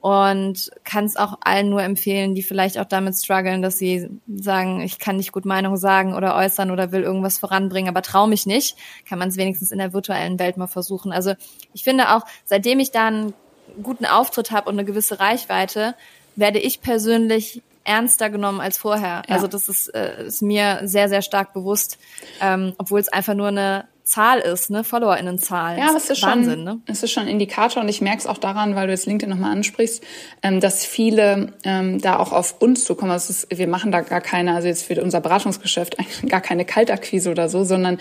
und 0.05 0.69
kann 0.83 1.05
es 1.05 1.17
auch 1.17 1.39
allen 1.41 1.71
nur 1.71 1.81
empfehlen, 1.81 2.35
die 2.35 2.43
vielleicht 2.43 2.77
auch 2.77 2.85
damit 2.85 3.15
strugglen, 3.15 3.63
dass 3.63 3.79
sie 3.79 4.07
sagen, 4.27 4.81
ich 4.81 4.99
kann 4.99 5.17
nicht 5.17 5.31
gut 5.31 5.45
Meinung 5.45 5.77
sagen 5.77 6.13
oder 6.13 6.35
äußern 6.35 6.69
oder 6.69 6.91
will 6.91 7.01
irgendwas 7.01 7.39
voranbringen, 7.39 7.89
aber 7.89 8.03
traue 8.03 8.29
mich 8.29 8.45
nicht, 8.45 8.77
kann 9.09 9.17
man 9.17 9.29
es 9.29 9.37
wenigstens 9.37 9.71
in 9.71 9.79
der 9.79 9.93
virtuellen 9.93 10.37
Welt 10.37 10.57
mal 10.57 10.67
versuchen. 10.67 11.11
Also 11.11 11.33
ich 11.73 11.83
finde 11.83 12.13
auch, 12.13 12.21
seitdem 12.43 12.79
ich 12.79 12.91
da 12.91 13.07
einen 13.07 13.33
guten 13.81 14.05
Auftritt 14.05 14.51
habe 14.51 14.69
und 14.69 14.75
eine 14.75 14.85
gewisse 14.85 15.19
Reichweite, 15.19 15.95
werde 16.35 16.59
ich 16.59 16.81
persönlich 16.81 17.63
ernster 17.83 18.29
genommen 18.29 18.61
als 18.61 18.77
vorher. 18.77 19.23
Ja. 19.27 19.33
Also 19.33 19.47
das 19.47 19.69
ist, 19.69 19.87
äh, 19.87 20.27
ist 20.27 20.43
mir 20.43 20.81
sehr, 20.83 21.09
sehr 21.09 21.23
stark 21.23 21.51
bewusst, 21.51 21.97
ähm, 22.41 22.73
obwohl 22.77 22.99
es 22.99 23.09
einfach 23.09 23.33
nur 23.33 23.47
eine 23.47 23.87
Zahl 24.05 24.37
ist, 24.37 24.69
ne, 24.69 24.83
FollowerInnenzahl. 24.83 25.79
Ja, 25.79 25.89
aber 25.89 25.97
es 25.97 26.11
ist 26.11 26.21
Wahnsinn, 26.21 26.53
schon, 26.53 26.63
ne? 26.63 26.79
es 26.85 27.01
ist 27.01 27.11
schon 27.11 27.23
ein 27.23 27.29
Indikator 27.29 27.81
und 27.81 27.89
ich 27.89 28.01
merke 28.01 28.19
es 28.19 28.27
auch 28.27 28.37
daran, 28.37 28.75
weil 28.75 28.85
du 28.85 28.93
jetzt 28.93 29.07
LinkedIn 29.07 29.31
nochmal 29.31 29.51
ansprichst, 29.51 30.03
ähm, 30.43 30.59
dass 30.59 30.85
viele 30.85 31.53
ähm, 31.63 31.99
da 31.99 32.19
auch 32.19 32.31
auf 32.31 32.61
uns 32.61 32.85
zukommen. 32.85 33.11
Also 33.11 33.31
ist, 33.31 33.47
wir 33.49 33.67
machen 33.67 33.91
da 33.91 34.01
gar 34.01 34.21
keine, 34.21 34.53
also 34.53 34.67
jetzt 34.67 34.83
für 34.83 35.01
unser 35.01 35.21
Beratungsgeschäft 35.21 35.97
gar 36.29 36.41
keine 36.41 36.65
Kaltakquise 36.65 37.31
oder 37.31 37.49
so, 37.49 37.63
sondern 37.63 37.97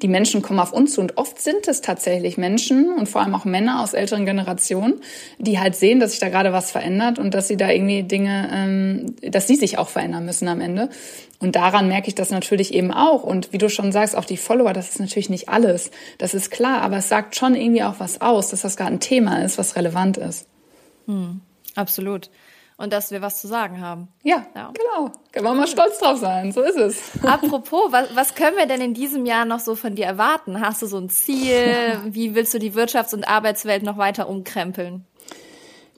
die 0.00 0.06
Menschen 0.06 0.42
kommen 0.42 0.60
auf 0.60 0.72
uns 0.72 0.94
zu 0.94 1.00
und 1.00 1.18
oft 1.18 1.42
sind 1.42 1.66
es 1.66 1.80
tatsächlich 1.80 2.38
Menschen 2.38 2.92
und 2.96 3.08
vor 3.08 3.22
allem 3.22 3.34
auch 3.34 3.44
Männer 3.44 3.82
aus 3.82 3.94
älteren 3.94 4.26
Generationen, 4.26 5.00
die 5.38 5.58
halt 5.58 5.74
sehen, 5.74 5.98
dass 5.98 6.12
sich 6.12 6.20
da 6.20 6.28
gerade 6.28 6.52
was 6.52 6.70
verändert 6.70 7.18
und 7.18 7.34
dass 7.34 7.48
sie 7.48 7.56
da 7.56 7.68
irgendwie 7.68 8.04
Dinge, 8.04 8.48
ähm, 8.52 9.16
dass 9.22 9.48
sie 9.48 9.56
sich 9.56 9.76
auch 9.76 9.88
verändern 9.88 10.24
müssen 10.24 10.46
am 10.46 10.60
Ende. 10.60 10.88
Und 11.40 11.54
daran 11.54 11.88
merke 11.88 12.08
ich 12.08 12.14
das 12.14 12.30
natürlich 12.30 12.74
eben 12.74 12.92
auch. 12.92 13.22
Und 13.22 13.52
wie 13.52 13.58
du 13.58 13.68
schon 13.68 13.92
sagst, 13.92 14.16
auch 14.16 14.24
die 14.24 14.36
Follower, 14.36 14.72
das 14.72 14.90
ist 14.90 15.00
natürlich 15.00 15.30
nicht 15.30 15.48
alles. 15.48 15.90
Das 16.18 16.34
ist 16.34 16.50
klar, 16.50 16.82
aber 16.82 16.96
es 16.96 17.08
sagt 17.08 17.36
schon 17.36 17.54
irgendwie 17.54 17.84
auch 17.84 17.96
was 17.98 18.20
aus, 18.20 18.50
dass 18.50 18.62
das 18.62 18.76
gerade 18.76 18.94
ein 18.94 19.00
Thema 19.00 19.44
ist, 19.44 19.56
was 19.56 19.76
relevant 19.76 20.16
ist. 20.16 20.48
Hm, 21.06 21.40
absolut. 21.76 22.30
Und 22.76 22.92
dass 22.92 23.10
wir 23.10 23.22
was 23.22 23.40
zu 23.40 23.48
sagen 23.48 23.80
haben. 23.80 24.08
Ja, 24.22 24.46
ja. 24.54 24.72
genau. 24.72 25.12
Können 25.32 25.44
wir 25.44 25.54
mal 25.54 25.66
stolz 25.66 25.98
drauf 25.98 26.18
sein. 26.18 26.52
So 26.52 26.62
ist 26.62 26.76
es. 26.76 27.10
Apropos, 27.24 27.90
was, 27.90 28.14
was 28.14 28.34
können 28.36 28.56
wir 28.56 28.66
denn 28.66 28.80
in 28.80 28.94
diesem 28.94 29.26
Jahr 29.26 29.44
noch 29.44 29.58
so 29.58 29.74
von 29.74 29.96
dir 29.96 30.06
erwarten? 30.06 30.60
Hast 30.60 30.82
du 30.82 30.86
so 30.86 30.98
ein 30.98 31.10
Ziel? 31.10 32.00
Wie 32.06 32.36
willst 32.36 32.54
du 32.54 32.60
die 32.60 32.72
Wirtschafts- 32.72 33.14
und 33.14 33.26
Arbeitswelt 33.26 33.82
noch 33.82 33.98
weiter 33.98 34.28
umkrempeln? 34.28 35.04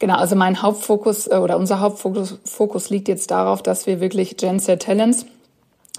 Genau, 0.00 0.16
also 0.16 0.34
mein 0.34 0.62
Hauptfokus 0.62 1.28
äh, 1.28 1.36
oder 1.36 1.56
unser 1.58 1.78
Hauptfokus 1.80 2.38
Fokus 2.44 2.90
liegt 2.90 3.06
jetzt 3.06 3.30
darauf, 3.30 3.62
dass 3.62 3.86
wir 3.86 4.00
wirklich 4.00 4.36
Gen 4.36 4.58
Z 4.58 4.82
Talents 4.82 5.26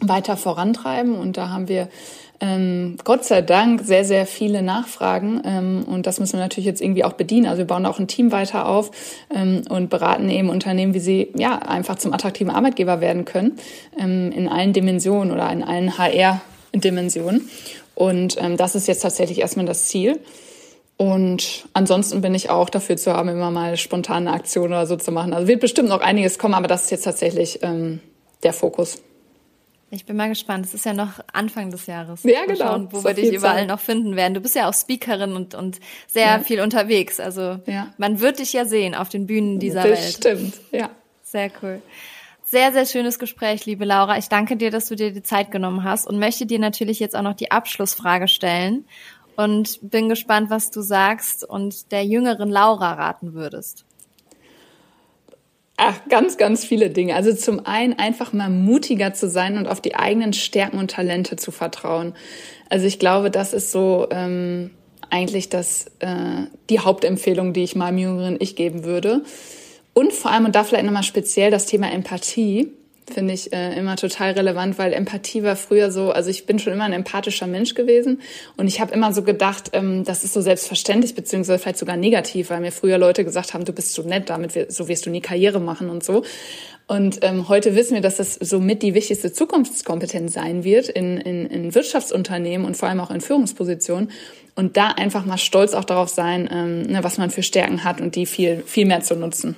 weiter 0.01 0.35
vorantreiben 0.35 1.15
und 1.15 1.37
da 1.37 1.49
haben 1.49 1.67
wir 1.67 1.87
ähm, 2.39 2.97
Gott 3.03 3.23
sei 3.23 3.43
Dank 3.43 3.81
sehr, 3.83 4.03
sehr 4.03 4.25
viele 4.25 4.63
Nachfragen 4.63 5.41
ähm, 5.45 5.83
und 5.85 6.07
das 6.07 6.19
müssen 6.19 6.33
wir 6.33 6.39
natürlich 6.39 6.65
jetzt 6.65 6.81
irgendwie 6.81 7.03
auch 7.03 7.13
bedienen. 7.13 7.45
Also 7.45 7.59
wir 7.59 7.67
bauen 7.67 7.85
auch 7.85 7.99
ein 7.99 8.07
Team 8.07 8.31
weiter 8.31 8.67
auf 8.67 8.89
ähm, 9.33 9.61
und 9.69 9.91
beraten 9.91 10.29
eben 10.29 10.49
Unternehmen, 10.49 10.95
wie 10.95 10.99
sie 10.99 11.27
ja 11.35 11.59
einfach 11.59 11.97
zum 11.97 12.11
attraktiven 12.11 12.51
Arbeitgeber 12.51 13.01
werden 13.01 13.25
können 13.25 13.59
ähm, 13.99 14.31
in 14.31 14.49
allen 14.49 14.73
Dimensionen 14.73 15.31
oder 15.31 15.51
in 15.51 15.61
allen 15.63 15.99
HR-Dimensionen. 15.99 17.47
Und 17.93 18.37
ähm, 18.41 18.57
das 18.57 18.73
ist 18.73 18.87
jetzt 18.87 19.03
tatsächlich 19.03 19.41
erstmal 19.41 19.67
das 19.67 19.85
Ziel. 19.85 20.19
Und 21.01 21.67
ansonsten 21.73 22.21
bin 22.21 22.35
ich 22.35 22.51
auch 22.51 22.69
dafür 22.69 22.95
zu 22.95 23.11
haben, 23.11 23.27
immer 23.29 23.49
mal 23.49 23.75
spontane 23.75 24.31
Aktionen 24.31 24.73
oder 24.73 24.85
so 24.85 24.97
zu 24.97 25.11
machen. 25.11 25.33
Also 25.33 25.47
wird 25.47 25.59
bestimmt 25.59 25.89
noch 25.89 25.99
einiges 25.99 26.37
kommen, 26.37 26.53
aber 26.53 26.67
das 26.67 26.83
ist 26.83 26.91
jetzt 26.91 27.05
tatsächlich 27.05 27.63
ähm, 27.63 28.01
der 28.43 28.53
Fokus. 28.53 29.01
Ich 29.89 30.05
bin 30.05 30.15
mal 30.15 30.29
gespannt. 30.29 30.63
Es 30.67 30.75
ist 30.75 30.85
ja 30.85 30.93
noch 30.93 31.19
Anfang 31.33 31.71
des 31.71 31.87
Jahres. 31.87 32.21
Ja, 32.21 32.45
genau. 32.45 32.59
Schauen, 32.59 32.87
wo 32.91 33.03
wir 33.03 33.15
dich 33.15 33.33
überall 33.33 33.61
Zeit. 33.61 33.67
noch 33.69 33.79
finden 33.79 34.15
werden. 34.15 34.35
Du 34.35 34.41
bist 34.41 34.55
ja 34.55 34.69
auch 34.69 34.75
Speakerin 34.75 35.33
und, 35.33 35.55
und 35.55 35.79
sehr 36.05 36.27
ja. 36.27 36.39
viel 36.41 36.61
unterwegs. 36.61 37.19
Also 37.19 37.57
ja. 37.65 37.91
man 37.97 38.19
wird 38.19 38.37
dich 38.37 38.53
ja 38.53 38.65
sehen 38.65 38.93
auf 38.93 39.09
den 39.09 39.25
Bühnen 39.25 39.57
dieser 39.57 39.81
das 39.81 39.99
Welt. 39.99 40.13
Stimmt, 40.13 40.53
ja. 40.71 40.91
Sehr 41.23 41.49
cool. 41.63 41.81
Sehr, 42.43 42.71
sehr 42.73 42.85
schönes 42.85 43.17
Gespräch, 43.17 43.65
liebe 43.65 43.85
Laura. 43.85 44.19
Ich 44.19 44.29
danke 44.29 44.55
dir, 44.55 44.69
dass 44.69 44.87
du 44.87 44.95
dir 44.95 45.11
die 45.11 45.23
Zeit 45.23 45.49
genommen 45.49 45.83
hast 45.83 46.05
und 46.05 46.19
möchte 46.19 46.45
dir 46.45 46.59
natürlich 46.59 46.99
jetzt 46.99 47.15
auch 47.15 47.23
noch 47.23 47.33
die 47.33 47.49
Abschlussfrage 47.49 48.27
stellen 48.27 48.85
und 49.43 49.79
bin 49.81 50.09
gespannt, 50.09 50.49
was 50.49 50.71
du 50.71 50.81
sagst 50.81 51.43
und 51.47 51.91
der 51.91 52.05
jüngeren 52.05 52.49
Laura 52.49 52.93
raten 52.93 53.33
würdest. 53.33 53.85
Ach, 55.77 55.99
ganz, 56.09 56.37
ganz 56.37 56.63
viele 56.63 56.91
Dinge. 56.91 57.15
Also 57.15 57.33
zum 57.33 57.65
einen 57.65 57.97
einfach 57.97 58.33
mal 58.33 58.49
mutiger 58.49 59.13
zu 59.13 59.27
sein 59.27 59.57
und 59.57 59.67
auf 59.67 59.81
die 59.81 59.95
eigenen 59.95 60.31
Stärken 60.31 60.77
und 60.77 60.91
Talente 60.91 61.37
zu 61.37 61.51
vertrauen. 61.51 62.13
Also 62.69 62.85
ich 62.85 62.99
glaube, 62.99 63.31
das 63.31 63.53
ist 63.53 63.71
so 63.71 64.07
ähm, 64.11 64.69
eigentlich 65.09 65.49
das, 65.49 65.87
äh, 65.99 66.45
die 66.69 66.79
Hauptempfehlung, 66.79 67.53
die 67.53 67.63
ich 67.63 67.75
meinem 67.75 67.97
jüngeren 67.97 68.37
Ich 68.39 68.55
geben 68.55 68.83
würde. 68.83 69.23
Und 69.93 70.13
vor 70.13 70.31
allem, 70.31 70.45
und 70.45 70.55
da 70.55 70.63
vielleicht 70.63 70.85
nochmal 70.85 71.03
speziell 71.03 71.49
das 71.49 71.65
Thema 71.65 71.91
Empathie 71.91 72.71
finde 73.09 73.33
ich 73.33 73.51
äh, 73.53 73.77
immer 73.77 73.95
total 73.95 74.31
relevant, 74.31 74.77
weil 74.77 74.93
Empathie 74.93 75.43
war 75.43 75.55
früher 75.55 75.91
so, 75.91 76.11
also 76.11 76.29
ich 76.29 76.45
bin 76.45 76.59
schon 76.59 76.73
immer 76.73 76.85
ein 76.85 76.93
empathischer 76.93 77.47
Mensch 77.47 77.73
gewesen 77.73 78.21
und 78.57 78.67
ich 78.67 78.79
habe 78.79 78.93
immer 78.93 79.13
so 79.13 79.23
gedacht, 79.23 79.71
ähm, 79.73 80.03
das 80.03 80.23
ist 80.23 80.33
so 80.33 80.41
selbstverständlich, 80.41 81.15
beziehungsweise 81.15 81.59
vielleicht 81.59 81.79
sogar 81.79 81.97
negativ, 81.97 82.49
weil 82.49 82.61
mir 82.61 82.71
früher 82.71 82.97
Leute 82.97 83.23
gesagt 83.23 83.53
haben, 83.53 83.65
du 83.65 83.73
bist 83.73 83.93
so 83.93 84.03
nett, 84.03 84.29
damit 84.29 84.55
wir, 84.55 84.71
so 84.71 84.87
wirst 84.87 85.05
du 85.05 85.09
nie 85.09 85.21
Karriere 85.21 85.59
machen 85.59 85.89
und 85.89 86.03
so. 86.03 86.23
Und 86.87 87.19
ähm, 87.21 87.47
heute 87.47 87.75
wissen 87.75 87.93
wir, 87.93 88.01
dass 88.01 88.17
das 88.17 88.33
somit 88.35 88.83
die 88.83 88.93
wichtigste 88.93 89.31
Zukunftskompetenz 89.31 90.33
sein 90.33 90.63
wird 90.65 90.89
in, 90.89 91.17
in, 91.17 91.45
in 91.45 91.73
Wirtschaftsunternehmen 91.73 92.67
und 92.67 92.75
vor 92.75 92.89
allem 92.89 92.99
auch 92.99 93.11
in 93.11 93.21
Führungspositionen. 93.21 94.11
Und 94.55 94.75
da 94.75 94.89
einfach 94.89 95.25
mal 95.25 95.37
stolz 95.37 95.73
auch 95.73 95.85
darauf 95.85 96.09
sein, 96.09 96.49
ähm, 96.51 96.81
ne, 96.81 97.01
was 97.01 97.17
man 97.17 97.29
für 97.29 97.43
Stärken 97.43 97.85
hat 97.85 98.01
und 98.01 98.15
die 98.15 98.25
viel, 98.25 98.63
viel 98.65 98.85
mehr 98.85 98.99
zu 98.99 99.15
nutzen. 99.15 99.55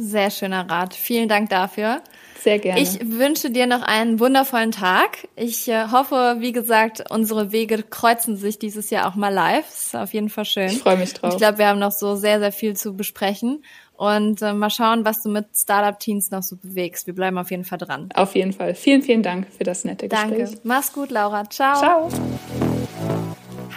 Sehr 0.00 0.30
schöner 0.30 0.70
Rat. 0.70 0.94
Vielen 0.94 1.28
Dank 1.28 1.50
dafür. 1.50 2.02
Sehr 2.40 2.60
gerne. 2.60 2.80
Ich 2.80 3.00
wünsche 3.02 3.50
dir 3.50 3.66
noch 3.66 3.82
einen 3.82 4.20
wundervollen 4.20 4.70
Tag. 4.70 5.26
Ich 5.34 5.66
äh, 5.66 5.88
hoffe, 5.90 6.36
wie 6.38 6.52
gesagt, 6.52 7.10
unsere 7.10 7.50
Wege 7.50 7.82
kreuzen 7.82 8.36
sich 8.36 8.60
dieses 8.60 8.90
Jahr 8.90 9.08
auch 9.08 9.16
mal 9.16 9.34
live. 9.34 9.66
Das 9.66 9.86
ist 9.86 9.96
auf 9.96 10.14
jeden 10.14 10.28
Fall 10.28 10.44
schön. 10.44 10.68
Ich 10.68 10.78
freue 10.78 10.96
mich 10.96 11.14
drauf. 11.14 11.32
Ich 11.32 11.38
glaube, 11.38 11.58
wir 11.58 11.66
haben 11.66 11.80
noch 11.80 11.90
so 11.90 12.14
sehr, 12.14 12.38
sehr 12.38 12.52
viel 12.52 12.76
zu 12.76 12.94
besprechen. 12.94 13.64
Und 13.96 14.40
äh, 14.40 14.52
mal 14.52 14.70
schauen, 14.70 15.04
was 15.04 15.20
du 15.24 15.30
mit 15.30 15.46
Startup-Teens 15.56 16.30
noch 16.30 16.44
so 16.44 16.54
bewegst. 16.56 17.08
Wir 17.08 17.14
bleiben 17.14 17.36
auf 17.36 17.50
jeden 17.50 17.64
Fall 17.64 17.78
dran. 17.78 18.08
Auf 18.14 18.36
jeden 18.36 18.52
Fall. 18.52 18.76
Vielen, 18.76 19.02
vielen 19.02 19.24
Dank 19.24 19.48
für 19.52 19.64
das 19.64 19.84
nette 19.84 20.06
Gespräch. 20.06 20.44
Danke. 20.44 20.60
Mach's 20.62 20.92
gut, 20.92 21.10
Laura. 21.10 21.50
Ciao. 21.50 21.76
Ciao. 21.80 22.67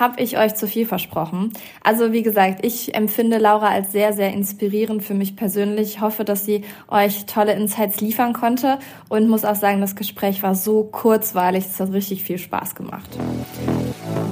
Habe 0.01 0.19
ich 0.19 0.35
euch 0.35 0.55
zu 0.55 0.67
viel 0.67 0.87
versprochen? 0.87 1.53
Also 1.83 2.11
wie 2.11 2.23
gesagt, 2.23 2.65
ich 2.65 2.95
empfinde 2.95 3.37
Laura 3.37 3.67
als 3.67 3.91
sehr, 3.91 4.13
sehr 4.13 4.33
inspirierend 4.33 5.03
für 5.03 5.13
mich 5.13 5.35
persönlich. 5.35 5.89
Ich 5.89 6.01
hoffe, 6.01 6.25
dass 6.25 6.43
sie 6.43 6.63
euch 6.87 7.27
tolle 7.27 7.53
Insights 7.53 8.01
liefern 8.01 8.33
konnte 8.33 8.79
und 9.09 9.29
muss 9.29 9.45
auch 9.45 9.53
sagen, 9.53 9.79
das 9.79 9.95
Gespräch 9.95 10.41
war 10.41 10.55
so 10.55 10.85
kurzweilig, 10.85 11.65
es 11.67 11.79
hat 11.79 11.93
richtig 11.93 12.23
viel 12.23 12.39
Spaß 12.39 12.73
gemacht. 12.73 13.11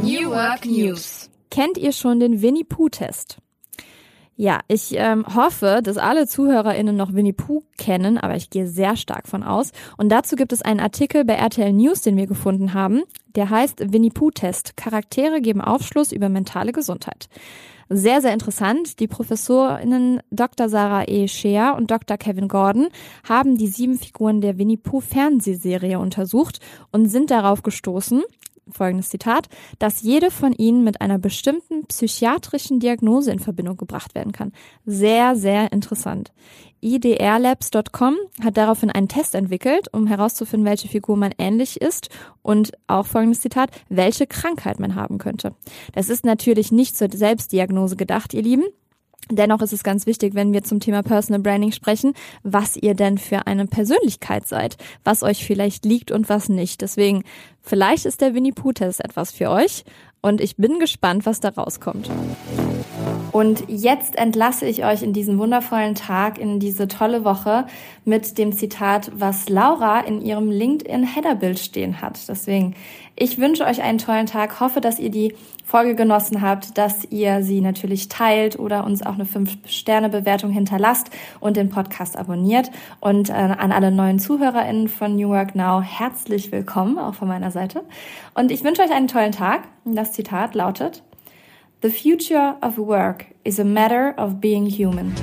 New 0.02 0.32
Work 0.32 0.66
News. 0.66 1.30
Kennt 1.52 1.78
ihr 1.78 1.92
schon 1.92 2.20
den 2.20 2.42
Winnie 2.42 2.64
Pooh-Test? 2.64 3.38
Ja, 4.42 4.62
ich 4.70 4.94
ähm, 4.96 5.26
hoffe, 5.36 5.82
dass 5.84 5.98
alle 5.98 6.26
ZuhörerInnen 6.26 6.96
noch 6.96 7.12
Winnie 7.12 7.34
Pooh 7.34 7.62
kennen, 7.78 8.18
aber 8.18 8.38
ich 8.38 8.50
gehe 8.50 8.70
sehr 8.70 8.96
stark 8.96 9.28
von 9.28 9.44
aus. 9.44 9.74
Und 9.98 10.08
dazu 10.14 10.38
gibt 10.38 10.54
es 10.54 10.62
einen 10.62 10.80
Artikel 10.80 11.26
bei 11.26 11.34
RTL 11.34 11.74
News, 11.74 12.04
den 12.04 12.16
wir 12.16 12.26
gefunden 12.26 12.74
haben. 12.74 13.02
Der 13.36 13.50
heißt 13.50 13.92
Winnie 13.92 14.12
Pooh-Test. 14.12 14.78
Charaktere 14.78 15.42
geben 15.42 15.60
Aufschluss 15.60 16.14
über 16.14 16.30
mentale 16.30 16.72
Gesundheit. 16.72 17.28
Sehr, 17.90 18.22
sehr 18.22 18.32
interessant. 18.32 19.02
Die 19.02 19.10
ProfessorInnen 19.10 20.22
Dr. 20.32 20.70
Sarah 20.70 21.10
E. 21.10 21.28
Scheer 21.28 21.76
und 21.76 21.92
Dr. 21.92 22.16
Kevin 22.16 22.48
Gordon 22.48 22.88
haben 23.28 23.58
die 23.58 23.68
sieben 23.68 23.98
Figuren 23.98 24.40
der 24.40 24.58
Winnie 24.58 24.78
Pooh 24.78 25.02
Fernsehserie 25.02 26.00
untersucht 26.00 26.62
und 26.94 27.08
sind 27.08 27.30
darauf 27.30 27.62
gestoßen, 27.62 28.24
folgendes 28.72 29.10
Zitat, 29.10 29.48
dass 29.80 30.02
jede 30.02 30.32
von 30.32 30.54
ihnen 30.54 30.84
mit 30.84 31.02
einer 31.02 31.18
bestimmten 31.18 31.86
psychiatrischen 31.86 32.80
Diagnose 32.80 33.32
in 33.32 33.40
Verbindung 33.40 33.78
gebracht 33.78 34.16
werden 34.16 34.32
kann. 34.32 34.52
Sehr, 34.86 35.36
sehr 35.36 35.72
interessant. 35.72 36.32
idrlabs.com 36.82 38.16
hat 38.44 38.58
daraufhin 38.58 38.90
einen 38.90 39.08
Test 39.08 39.36
entwickelt, 39.36 39.88
um 39.92 40.08
herauszufinden, 40.08 40.68
welche 40.68 40.88
Figur 40.88 41.18
man 41.18 41.34
ähnlich 41.38 41.82
ist 41.82 42.10
und 42.42 42.72
auch 42.88 43.06
folgendes 43.06 43.42
Zitat, 43.42 43.72
welche 43.90 44.28
Krankheit 44.28 44.80
man 44.80 44.96
haben 44.96 45.18
könnte. 45.18 45.54
Das 45.94 46.10
ist 46.10 46.26
natürlich 46.26 46.72
nicht 46.72 46.98
zur 46.98 47.10
Selbstdiagnose 47.12 47.96
gedacht, 47.96 48.34
ihr 48.34 48.44
Lieben. 48.44 48.66
Dennoch 49.32 49.62
ist 49.62 49.74
es 49.74 49.84
ganz 49.84 50.06
wichtig, 50.06 50.34
wenn 50.34 50.54
wir 50.54 50.64
zum 50.64 50.80
Thema 50.80 51.04
Personal 51.04 51.42
Branding 51.42 51.72
sprechen, 51.72 52.14
was 52.44 52.76
ihr 52.76 52.96
denn 52.96 53.18
für 53.18 53.46
eine 53.46 53.68
Persönlichkeit 53.68 54.48
seid, 54.48 54.78
was 55.04 55.22
euch 55.22 55.46
vielleicht 55.46 55.86
liegt 55.86 56.12
und 56.12 56.30
was 56.30 56.50
nicht. 56.50 56.82
Deswegen, 56.82 57.24
vielleicht 57.62 58.06
ist 58.06 58.22
der 58.22 58.34
Winnie 58.34 58.54
Pooh 58.54 58.74
Test 58.74 59.04
etwas 59.04 59.32
für 59.32 59.52
euch 59.52 59.84
und 60.22 60.42
ich 60.42 60.58
bin 60.58 60.80
gespannt, 60.80 61.26
was 61.26 61.40
da 61.40 61.50
rauskommt. 61.50 62.10
Und 63.32 63.64
jetzt 63.68 64.18
entlasse 64.18 64.66
ich 64.66 64.86
euch 64.86 65.04
in 65.04 65.14
diesen 65.14 65.38
wundervollen 65.38 65.94
Tag, 65.94 66.40
in 66.40 66.60
diese 66.60 66.88
tolle 66.88 67.24
Woche 67.24 67.66
mit 68.04 68.38
dem 68.38 68.54
Zitat, 68.54 69.12
was 69.14 69.50
Laura 69.50 70.00
in 70.00 70.22
ihrem 70.22 70.50
LinkedIn-Headerbild 70.50 71.60
stehen 71.60 72.02
hat. 72.02 72.28
Deswegen, 72.28 72.76
ich 73.16 73.38
wünsche 73.38 73.66
euch 73.66 73.82
einen 73.84 74.00
tollen 74.00 74.26
Tag, 74.26 74.60
hoffe, 74.60 74.82
dass 74.82 75.00
ihr 75.00 75.12
die 75.12 75.36
Folge 75.64 75.94
genossen 75.94 76.42
habt, 76.42 76.78
dass 76.80 77.06
ihr 77.12 77.44
sie 77.44 77.62
natürlich 77.62 78.08
teilt 78.08 78.58
oder 78.58 78.84
uns 78.84 79.04
auch 79.04 79.14
eine 79.14 79.26
5-Sterne-Bewertung 79.26 80.50
hinterlasst 80.50 81.12
und 81.40 81.56
den 81.56 81.70
Podcast 81.70 82.18
abonniert. 82.18 82.72
Und 83.00 83.30
äh, 83.30 83.34
an 83.34 83.72
alle 83.72 83.92
neuen 83.92 84.18
ZuhörerInnen 84.18 84.88
von 84.88 85.16
New 85.16 85.30
Work 85.30 85.54
Now 85.54 85.82
herzlich 85.82 86.52
willkommen, 86.52 86.98
auch 86.98 87.14
von 87.14 87.28
meiner 87.28 87.52
Seite. 87.52 87.84
Und 88.34 88.50
ich 88.50 88.64
wünsche 88.64 88.82
euch 88.82 88.92
einen 88.92 89.08
tollen 89.08 89.32
Tag. 89.32 89.62
Das 89.86 90.14
Zitat 90.14 90.56
lautet, 90.56 91.04
The 91.82 91.90
future 91.90 92.58
of 92.62 92.78
work 92.78 93.28
is 93.46 93.58
a 93.58 93.64
matter 93.64 94.14
of 94.18 94.42
being 94.42 94.66
human. 94.66 95.16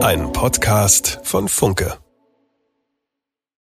Ein 0.00 0.32
Podcast 0.32 1.18
von 1.24 1.48
Funke. 1.48 2.03